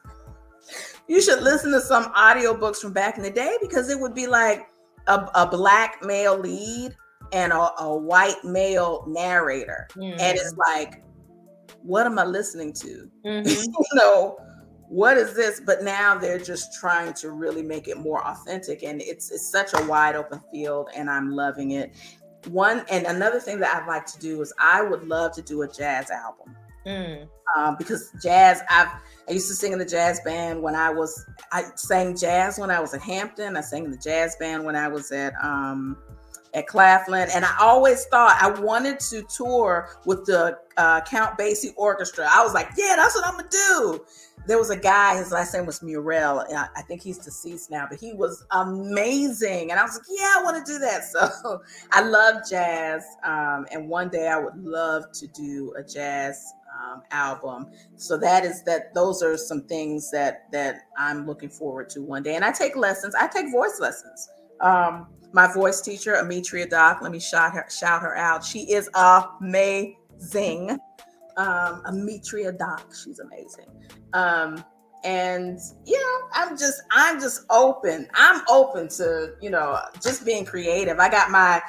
you 1.07 1.21
should 1.21 1.41
listen 1.41 1.71
to 1.71 1.79
some 1.79 2.11
audiobooks 2.13 2.77
from 2.81 2.91
back 2.91 3.15
in 3.15 3.23
the 3.23 3.31
day 3.31 3.55
because 3.61 3.89
it 3.89 3.97
would 3.97 4.13
be 4.13 4.27
like 4.27 4.67
a, 5.07 5.25
a 5.35 5.47
black 5.47 6.03
male 6.03 6.37
lead 6.37 6.95
and 7.31 7.53
a, 7.53 7.81
a 7.81 7.95
white 7.95 8.43
male 8.43 9.05
narrator. 9.07 9.87
And 9.95 10.37
it's 10.37 10.53
like, 10.57 11.01
what 11.83 12.05
am 12.05 12.17
I 12.19 12.25
listening 12.25 12.73
to? 12.73 13.09
Mhm. 13.25 13.47
you 13.65 13.95
know, 13.95 14.37
what 14.89 15.17
is 15.17 15.33
this? 15.35 15.61
But 15.65 15.83
now 15.83 16.17
they're 16.17 16.37
just 16.39 16.73
trying 16.79 17.13
to 17.15 17.31
really 17.31 17.63
make 17.63 17.87
it 17.87 17.97
more 17.97 18.25
authentic, 18.25 18.83
and 18.83 19.01
it's 19.01 19.31
it's 19.31 19.49
such 19.49 19.73
a 19.73 19.85
wide 19.85 20.15
open 20.15 20.41
field, 20.51 20.89
and 20.95 21.09
I'm 21.09 21.31
loving 21.31 21.71
it. 21.71 21.93
One 22.49 22.83
and 22.89 23.05
another 23.05 23.39
thing 23.39 23.59
that 23.59 23.75
I'd 23.75 23.87
like 23.87 24.05
to 24.07 24.19
do 24.19 24.41
is 24.41 24.51
I 24.59 24.81
would 24.81 25.07
love 25.07 25.31
to 25.33 25.41
do 25.41 25.61
a 25.61 25.67
jazz 25.67 26.09
album 26.09 26.55
Mm. 26.87 27.27
um, 27.55 27.75
because 27.77 28.11
jazz 28.23 28.61
I've 28.69 28.87
I 29.29 29.33
used 29.33 29.47
to 29.49 29.53
sing 29.53 29.71
in 29.71 29.77
the 29.79 29.85
jazz 29.85 30.19
band 30.25 30.61
when 30.63 30.75
I 30.75 30.89
was 30.89 31.23
I 31.51 31.65
sang 31.75 32.17
jazz 32.17 32.57
when 32.57 32.71
I 32.71 32.79
was 32.79 32.93
at 32.95 33.01
Hampton. 33.01 33.55
I 33.55 33.61
sang 33.61 33.85
in 33.85 33.91
the 33.91 33.97
jazz 33.97 34.35
band 34.37 34.65
when 34.65 34.75
I 34.75 34.87
was 34.87 35.11
at 35.11 35.33
um, 35.43 35.95
at 36.53 36.67
Claflin, 36.67 37.29
and 37.33 37.45
I 37.45 37.55
always 37.59 38.05
thought 38.05 38.37
I 38.41 38.49
wanted 38.49 38.99
to 39.01 39.23
tour 39.23 39.89
with 40.05 40.25
the 40.25 40.57
uh, 40.77 41.01
Count 41.01 41.37
Basie 41.37 41.73
Orchestra. 41.77 42.27
I 42.29 42.43
was 42.43 42.53
like, 42.53 42.69
yeah, 42.77 42.95
that's 42.97 43.15
what 43.15 43.25
I'm 43.25 43.37
gonna 43.37 43.49
do. 43.49 44.05
There 44.47 44.57
was 44.57 44.71
a 44.71 44.77
guy, 44.77 45.17
his 45.17 45.31
last 45.31 45.53
name 45.53 45.65
was 45.65 45.81
Murrell, 45.83 46.39
and 46.39 46.57
I, 46.57 46.67
I 46.75 46.81
think 46.81 47.03
he's 47.03 47.19
deceased 47.19 47.69
now, 47.69 47.85
but 47.89 47.99
he 47.99 48.13
was 48.13 48.43
amazing. 48.51 49.69
And 49.71 49.79
I 49.79 49.83
was 49.83 49.93
like, 49.95 50.07
yeah, 50.19 50.33
I 50.37 50.43
want 50.43 50.65
to 50.65 50.71
do 50.71 50.79
that. 50.79 51.03
So 51.11 51.61
I 51.91 52.01
love 52.01 52.41
jazz, 52.49 53.03
um, 53.23 53.65
and 53.71 53.87
one 53.87 54.09
day 54.09 54.27
I 54.27 54.37
would 54.37 54.57
love 54.57 55.11
to 55.13 55.27
do 55.27 55.73
a 55.77 55.83
jazz 55.83 56.53
um, 56.81 57.01
album. 57.11 57.67
So 57.95 58.17
that 58.17 58.43
is 58.43 58.63
that. 58.63 58.93
Those 58.93 59.21
are 59.21 59.37
some 59.37 59.63
things 59.63 60.09
that 60.11 60.51
that 60.51 60.81
I'm 60.97 61.25
looking 61.25 61.49
forward 61.49 61.89
to 61.91 62.01
one 62.01 62.23
day. 62.23 62.35
And 62.35 62.43
I 62.45 62.51
take 62.51 62.75
lessons. 62.75 63.13
I 63.15 63.27
take 63.27 63.51
voice 63.51 63.79
lessons. 63.79 64.29
Um, 64.61 65.07
my 65.33 65.51
voice 65.53 65.81
teacher, 65.81 66.15
Ametria 66.15 66.67
Doc. 66.67 66.99
Let 67.01 67.11
me 67.11 67.19
shout 67.19 67.53
her 67.53 67.65
shout 67.69 68.01
her 68.01 68.15
out. 68.15 68.43
She 68.43 68.71
is 68.71 68.89
amazing. 68.95 70.77
Um, 71.37 71.81
Ametria 71.85 72.51
Doc. 72.51 72.93
She's 72.93 73.19
amazing. 73.19 73.67
Um, 74.13 74.63
and 75.03 75.59
you 75.85 75.99
know, 75.99 76.27
I'm 76.33 76.57
just 76.57 76.81
I'm 76.91 77.19
just 77.19 77.45
open. 77.49 78.07
I'm 78.13 78.41
open 78.49 78.87
to 78.89 79.33
you 79.41 79.49
know 79.49 79.79
just 80.01 80.25
being 80.25 80.45
creative. 80.45 80.99
I 80.99 81.09
got 81.09 81.31
my 81.31 81.61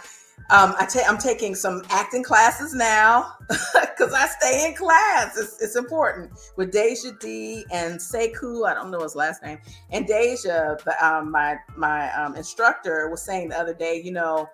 um, 0.51 0.75
I 0.79 0.87
ta- 0.87 1.05
I'm 1.09 1.19
taking 1.19 1.55
some 1.55 1.83
acting 1.91 2.23
classes 2.23 2.75
now 2.75 3.33
because 3.49 4.13
I 4.13 4.27
stay 4.41 4.67
in 4.67 4.75
class. 4.75 5.37
It's, 5.39 5.63
it's 5.63 5.77
important 5.77 6.33
with 6.57 6.73
Deja 6.73 7.13
D 7.21 7.65
and 7.73 7.99
Sekou. 7.99 8.69
I 8.69 8.75
don't 8.75 8.91
know 8.91 9.01
his 9.01 9.15
last 9.15 9.43
name. 9.43 9.59
And 9.91 10.07
Deja, 10.07 10.77
the, 10.85 10.95
um, 11.07 11.31
my 11.31 11.57
my 11.77 12.13
um, 12.15 12.35
instructor 12.37 13.09
was 13.09 13.23
saying 13.23 13.49
the 13.51 13.59
other 13.59 13.75
day, 13.75 14.01
you 14.05 14.13
know, 14.13 14.49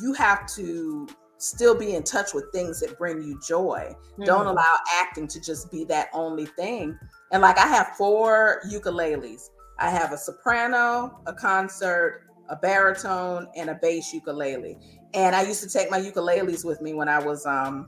you 0.00 0.12
have 0.14 0.46
to 0.54 1.06
still 1.38 1.74
be 1.76 1.94
in 1.94 2.02
touch 2.02 2.32
with 2.32 2.44
things 2.52 2.80
that 2.80 2.96
bring 2.96 3.20
you 3.22 3.38
joy. 3.46 3.94
Don't 4.24 4.46
Mhm. 4.46 4.50
allow 4.52 4.76
acting 4.94 5.26
to 5.28 5.40
just 5.40 5.70
be 5.70 5.84
that 5.84 6.08
only 6.14 6.46
thing. 6.46 6.98
And 7.32 7.42
like 7.42 7.58
I 7.58 7.66
have 7.66 7.88
four 7.98 8.62
ukuleles. 8.72 9.50
I 9.78 9.90
have 9.90 10.12
a 10.12 10.16
soprano, 10.16 11.20
a 11.26 11.34
concert, 11.34 12.22
a 12.48 12.56
baritone, 12.56 13.48
and 13.56 13.70
a 13.70 13.74
bass 13.74 14.12
ukulele. 14.12 14.78
And 15.14 15.34
I 15.34 15.42
used 15.42 15.62
to 15.62 15.68
take 15.68 15.90
my 15.90 16.00
ukuleles 16.00 16.64
with 16.64 16.82
me 16.82 16.92
when 16.92 17.08
I 17.08 17.18
was 17.18 17.46
um 17.46 17.86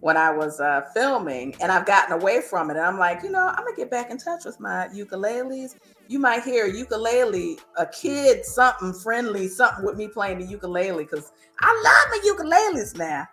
when 0.00 0.16
I 0.16 0.30
was 0.30 0.60
uh, 0.60 0.82
filming, 0.94 1.54
and 1.60 1.72
I've 1.72 1.86
gotten 1.86 2.12
away 2.12 2.40
from 2.40 2.70
it. 2.70 2.76
And 2.76 2.86
I'm 2.86 2.98
like, 2.98 3.22
you 3.22 3.30
know, 3.30 3.48
I'm 3.48 3.64
gonna 3.64 3.76
get 3.76 3.90
back 3.90 4.10
in 4.10 4.18
touch 4.18 4.44
with 4.44 4.60
my 4.60 4.88
ukuleles. 4.94 5.74
You 6.08 6.18
might 6.18 6.44
hear 6.44 6.66
a 6.66 6.72
ukulele, 6.72 7.58
a 7.76 7.86
kid, 7.86 8.44
something 8.44 8.92
friendly, 8.92 9.48
something 9.48 9.84
with 9.84 9.96
me 9.96 10.08
playing 10.08 10.38
the 10.38 10.46
ukulele 10.46 11.04
because 11.04 11.32
I 11.60 11.72
love 11.84 12.46
my 12.46 12.54
ukuleles 12.54 12.96
now. 12.96 13.26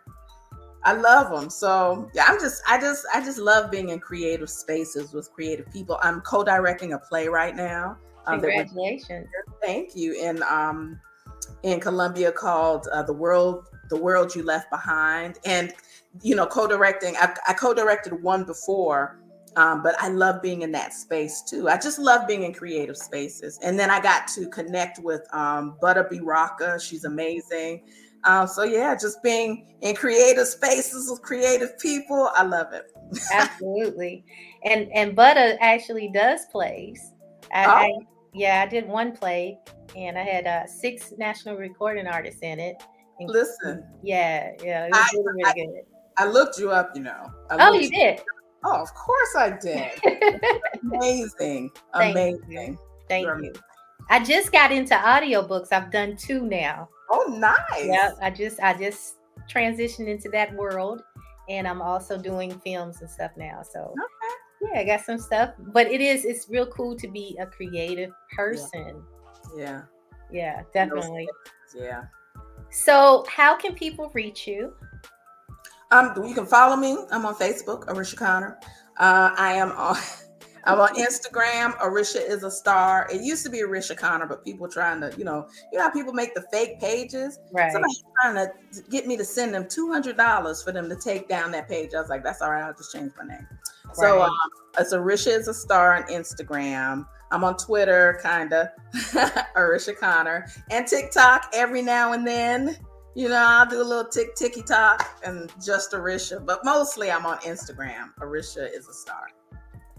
I 0.83 0.93
love 0.93 1.29
them. 1.29 1.49
So 1.49 2.09
yeah, 2.13 2.25
I'm 2.27 2.39
just, 2.39 2.61
I 2.67 2.79
just, 2.79 3.05
I 3.13 3.23
just 3.23 3.37
love 3.39 3.71
being 3.71 3.89
in 3.89 3.99
creative 3.99 4.49
spaces 4.49 5.13
with 5.13 5.31
creative 5.31 5.71
people. 5.71 5.97
I'm 6.01 6.21
co-directing 6.21 6.93
a 6.93 6.99
play 6.99 7.27
right 7.27 7.55
now. 7.55 7.97
um, 8.25 8.39
Congratulations. 8.39 9.27
Thank 9.61 9.95
you. 9.95 10.19
And 10.21 10.41
um 10.43 10.99
in 11.63 11.79
Columbia 11.79 12.31
called 12.31 12.87
uh, 12.93 13.03
the 13.03 13.13
world 13.13 13.67
the 13.89 13.99
world 13.99 14.35
you 14.35 14.43
left 14.43 14.69
behind, 14.69 15.39
and 15.45 15.73
you 16.21 16.35
know 16.35 16.45
co-directing. 16.45 17.15
I, 17.17 17.33
I 17.47 17.53
co-directed 17.53 18.21
one 18.21 18.43
before. 18.43 19.19
Um, 19.55 19.83
but 19.83 19.93
I 19.99 20.07
love 20.07 20.41
being 20.41 20.63
in 20.63 20.71
that 20.71 20.95
space 20.95 21.43
too. 21.43 21.69
I 21.69 21.77
just 21.77 21.99
love 21.99 22.27
being 22.27 22.41
in 22.41 22.55
creative 22.55 22.97
spaces. 22.97 23.59
And 23.61 23.77
then 23.77 23.91
I 23.91 24.01
got 24.01 24.27
to 24.29 24.49
connect 24.49 24.97
with 24.97 25.21
um, 25.31 25.77
Rocka. 25.79 26.81
She's 26.81 27.05
amazing. 27.05 27.83
Um, 28.23 28.47
so 28.47 28.63
yeah, 28.63 28.95
just 28.95 29.21
being 29.21 29.75
in 29.81 29.95
creative 29.95 30.47
spaces 30.47 31.09
with 31.09 31.21
creative 31.21 31.77
people, 31.77 32.31
I 32.33 32.43
love 32.43 32.73
it. 32.73 32.91
Absolutely. 33.33 34.25
And 34.63 34.91
and 34.93 35.15
Butta 35.15 35.57
actually 35.59 36.09
does 36.13 36.41
plays. 36.51 37.13
I, 37.53 37.65
I 37.65 37.85
Oh. 37.85 38.05
yeah, 38.33 38.63
I 38.65 38.69
did 38.69 38.87
one 38.87 39.15
play 39.15 39.59
and 39.95 40.17
I 40.17 40.23
had 40.23 40.47
uh, 40.47 40.65
six 40.67 41.13
national 41.17 41.55
recording 41.55 42.07
artists 42.07 42.41
in 42.41 42.59
it. 42.59 42.81
And- 43.19 43.29
Listen, 43.29 43.83
Yeah, 44.01 44.51
yeah, 44.63 44.85
it 44.85 44.91
was 44.91 44.99
I- 44.99 45.17
really, 45.17 45.43
really 45.43 45.67
good. 45.75 45.83
I 46.17 46.25
looked 46.27 46.59
you 46.59 46.69
up, 46.71 46.91
you 46.95 47.01
know. 47.01 47.31
I 47.49 47.57
Oh, 47.69 47.73
you 47.73 47.89
did. 47.89 48.21
Oh, 48.65 48.81
of 48.81 48.93
course 48.93 49.35
I 49.35 49.57
did. 49.59 49.91
Amazing. 50.83 51.71
Thank 51.93 52.15
you. 52.15 52.21
Amazing. 52.21 52.77
Thank 53.09 53.25
You're 53.25 53.43
you. 53.43 53.53
I 54.09 54.23
just 54.23 54.51
got 54.51 54.71
into 54.71 54.93
audiobooks. 54.95 55.69
I've 55.71 55.91
done 55.91 56.15
two 56.17 56.41
now. 56.45 56.87
Oh, 57.09 57.25
nice. 57.37 57.85
Yeah, 57.85 58.11
I 58.21 58.29
just 58.29 58.59
I 58.59 58.73
just 58.73 59.15
transitioned 59.51 60.07
into 60.07 60.29
that 60.29 60.53
world 60.55 61.01
and 61.49 61.67
I'm 61.67 61.81
also 61.81 62.17
doing 62.17 62.57
films 62.59 63.01
and 63.01 63.09
stuff 63.09 63.31
now. 63.35 63.61
So 63.63 63.93
yeah, 64.61 64.81
I 64.81 64.83
got 64.83 65.01
some 65.01 65.17
stuff. 65.17 65.51
But 65.57 65.87
it 65.87 65.99
is 66.01 66.25
it's 66.25 66.47
real 66.49 66.67
cool 66.67 66.95
to 66.97 67.07
be 67.07 67.37
a 67.41 67.45
creative 67.47 68.11
person. 68.35 68.85
Yeah. 68.87 69.12
Yeah, 69.55 69.83
Yeah, 70.31 70.63
definitely. 70.73 71.27
Yeah. 71.75 72.03
So 72.71 73.25
how 73.29 73.55
can 73.55 73.75
people 73.75 74.09
reach 74.13 74.47
you? 74.47 74.73
Um, 75.91 76.11
you 76.25 76.33
can 76.33 76.45
follow 76.47 76.75
me. 76.75 76.97
I'm 77.11 77.25
on 77.25 77.35
Facebook, 77.35 77.87
Arisha 77.87 78.15
Connor. 78.15 78.57
Uh, 78.97 79.31
I 79.37 79.53
am 79.53 79.71
on 79.73 79.95
I'm 80.65 80.79
on 80.79 80.95
Instagram. 80.95 81.75
Arisha 81.81 82.25
is 82.25 82.43
a 82.43 82.49
star. 82.49 83.09
It 83.11 83.21
used 83.21 83.43
to 83.43 83.51
be 83.51 83.61
Arisha 83.61 83.95
Connor, 83.97 84.25
but 84.25 84.45
people 84.45 84.69
trying 84.69 85.01
to, 85.01 85.13
you 85.17 85.25
know, 85.25 85.45
you 85.73 85.77
know 85.77 85.83
how 85.85 85.91
people 85.91 86.13
make 86.13 86.33
the 86.33 86.45
fake 86.53 86.79
pages. 86.79 87.37
Right. 87.51 87.71
Somebody 87.71 87.93
trying 88.21 88.35
to 88.35 88.81
get 88.89 89.05
me 89.05 89.17
to 89.17 89.25
send 89.25 89.53
them 89.53 89.67
two 89.67 89.91
hundred 89.91 90.15
dollars 90.15 90.63
for 90.63 90.71
them 90.71 90.87
to 90.89 90.95
take 90.95 91.27
down 91.27 91.51
that 91.51 91.67
page. 91.67 91.91
I 91.93 91.99
was 91.99 92.09
like, 92.09 92.23
that's 92.23 92.41
all 92.41 92.51
right. 92.51 92.63
I'll 92.63 92.73
just 92.73 92.93
change 92.93 93.11
my 93.17 93.27
name. 93.27 93.45
So 93.93 94.19
Right. 94.19 94.25
um, 94.27 94.31
it's 94.79 94.93
Arisha 94.93 95.31
is 95.31 95.47
a 95.49 95.53
star 95.53 95.95
on 95.95 96.03
Instagram. 96.03 97.05
I'm 97.33 97.43
on 97.43 97.57
Twitter, 97.57 98.19
kinda, 98.21 98.71
Arisha 99.55 99.93
Connor, 99.93 100.45
and 100.69 100.87
TikTok 100.87 101.49
every 101.51 101.81
now 101.81 102.13
and 102.13 102.25
then. 102.25 102.77
You 103.15 103.29
know, 103.29 103.43
I'll 103.47 103.65
do 103.67 103.81
a 103.81 103.83
little 103.83 104.05
tick 104.05 104.35
ticky 104.35 104.61
talk 104.61 105.19
and 105.23 105.51
just 105.63 105.93
Arisha, 105.93 106.39
but 106.39 106.63
mostly 106.63 107.11
I'm 107.11 107.25
on 107.25 107.37
Instagram. 107.39 108.11
Arisha 108.21 108.71
is 108.71 108.87
a 108.87 108.93
star. 108.93 109.27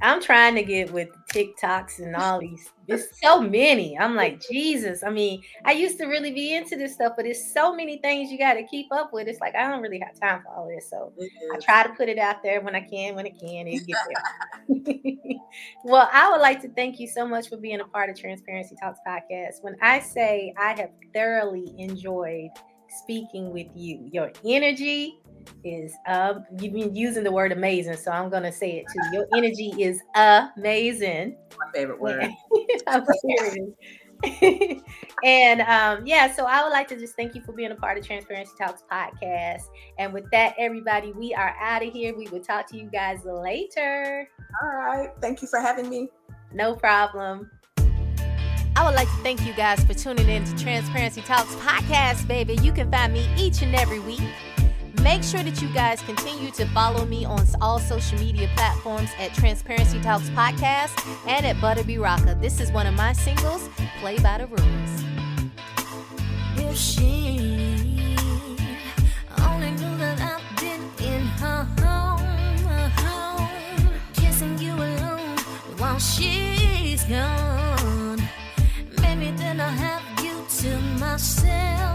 I'm 0.02 0.20
trying 0.20 0.54
to 0.56 0.62
get 0.62 0.92
with 0.92 1.08
TikToks 1.32 2.00
and 2.00 2.16
all 2.16 2.40
these. 2.40 2.70
There's 2.86 3.06
so 3.22 3.40
many. 3.40 3.96
I'm 3.98 4.14
like, 4.14 4.40
Jesus. 4.40 5.02
I 5.02 5.10
mean, 5.10 5.42
I 5.64 5.72
used 5.72 5.98
to 5.98 6.06
really 6.06 6.32
be 6.32 6.54
into 6.54 6.76
this 6.76 6.94
stuff, 6.94 7.14
but 7.16 7.26
it's 7.26 7.52
so 7.52 7.74
many 7.74 7.98
things 7.98 8.30
you 8.30 8.38
got 8.38 8.54
to 8.54 8.64
keep 8.64 8.92
up 8.92 9.12
with. 9.12 9.28
It's 9.28 9.40
like 9.40 9.54
I 9.54 9.68
don't 9.68 9.80
really 9.80 10.00
have 10.00 10.18
time 10.20 10.42
for 10.42 10.48
all 10.48 10.68
this. 10.68 10.90
So 10.90 11.12
I 11.54 11.58
try 11.58 11.84
to 11.84 11.90
put 11.90 12.08
it 12.08 12.18
out 12.18 12.42
there 12.42 12.60
when 12.60 12.74
I 12.74 12.80
can, 12.80 13.14
when 13.14 13.26
I 13.26 13.30
can, 13.30 13.66
and 13.66 13.86
get 13.86 13.96
there. 14.08 15.36
well, 15.84 16.08
I 16.12 16.30
would 16.30 16.40
like 16.40 16.60
to 16.62 16.68
thank 16.70 16.98
you 16.98 17.06
so 17.06 17.26
much 17.26 17.48
for 17.48 17.56
being 17.56 17.80
a 17.80 17.84
part 17.84 18.10
of 18.10 18.18
Transparency 18.18 18.76
Talks 18.82 18.98
podcast. 19.06 19.62
When 19.62 19.76
I 19.80 20.00
say 20.00 20.52
I 20.58 20.74
have 20.74 20.90
thoroughly 21.14 21.72
enjoyed 21.78 22.50
speaking 22.88 23.52
with 23.52 23.68
you, 23.74 24.08
your 24.12 24.32
energy 24.44 25.20
is 25.64 25.94
um 26.06 26.44
you've 26.58 26.72
been 26.72 26.94
using 26.94 27.24
the 27.24 27.32
word 27.32 27.52
amazing, 27.52 27.96
so 27.96 28.10
I'm 28.10 28.30
gonna 28.30 28.52
say 28.52 28.78
it 28.78 28.86
too. 28.92 29.16
Your 29.16 29.26
energy 29.36 29.72
is 29.78 30.00
amazing. 30.14 31.36
My 31.58 31.72
favorite 31.72 32.00
word. 32.00 32.28
I'm 32.86 33.04
serious. 33.20 33.70
and 35.24 35.60
um, 35.62 36.06
yeah, 36.06 36.32
so 36.32 36.46
I 36.46 36.62
would 36.62 36.70
like 36.70 36.88
to 36.88 36.96
just 36.96 37.14
thank 37.16 37.34
you 37.34 37.42
for 37.42 37.52
being 37.52 37.72
a 37.72 37.74
part 37.74 37.98
of 37.98 38.06
Transparency 38.06 38.52
Talks 38.58 38.82
podcast. 38.90 39.62
And 39.98 40.12
with 40.12 40.30
that, 40.30 40.54
everybody, 40.58 41.12
we 41.12 41.34
are 41.34 41.54
out 41.60 41.84
of 41.84 41.92
here. 41.92 42.16
We 42.16 42.28
will 42.28 42.40
talk 42.40 42.68
to 42.70 42.78
you 42.78 42.88
guys 42.90 43.24
later. 43.24 44.28
All 44.62 44.68
right. 44.68 45.10
Thank 45.20 45.42
you 45.42 45.48
for 45.48 45.60
having 45.60 45.88
me. 45.88 46.08
No 46.52 46.74
problem. 46.74 47.50
I 48.76 48.84
would 48.84 48.94
like 48.94 49.08
to 49.08 49.16
thank 49.22 49.46
you 49.46 49.52
guys 49.52 49.82
for 49.84 49.94
tuning 49.94 50.28
in 50.28 50.44
to 50.44 50.56
Transparency 50.56 51.20
Talks 51.20 51.54
podcast, 51.56 52.26
baby. 52.26 52.54
You 52.56 52.72
can 52.72 52.90
find 52.90 53.12
me 53.12 53.28
each 53.36 53.62
and 53.62 53.74
every 53.74 54.00
week. 54.00 54.20
Make 55.04 55.22
sure 55.22 55.42
that 55.42 55.60
you 55.60 55.68
guys 55.68 56.00
continue 56.00 56.50
to 56.52 56.64
follow 56.68 57.04
me 57.04 57.26
on 57.26 57.46
all 57.60 57.78
social 57.78 58.18
media 58.18 58.48
platforms 58.56 59.10
at 59.18 59.34
Transparency 59.34 60.00
Talks 60.00 60.30
Podcast 60.30 60.98
and 61.28 61.44
at 61.44 61.56
Butta 61.56 61.86
B 61.86 61.96
Rocka. 61.96 62.40
This 62.40 62.58
is 62.58 62.72
one 62.72 62.86
of 62.86 62.94
my 62.94 63.12
singles, 63.12 63.68
Play 64.00 64.18
by 64.20 64.38
the 64.38 64.46
Rules. 64.46 65.04
If 66.56 66.74
she 66.74 68.16
only 69.46 69.72
knew 69.72 69.94
that 69.98 70.18
I've 70.22 70.58
been 70.58 70.82
in 71.06 71.26
her 71.26 71.64
home, 71.80 72.64
home 72.96 73.90
kissing 74.14 74.58
you 74.58 74.72
alone 74.72 75.36
while 75.76 75.98
she's 75.98 77.04
gone, 77.04 78.26
maybe 79.02 79.32
then 79.36 79.60
I'll 79.60 79.68
have 79.68 80.24
you 80.24 80.46
to 80.60 80.80
myself. 80.98 81.93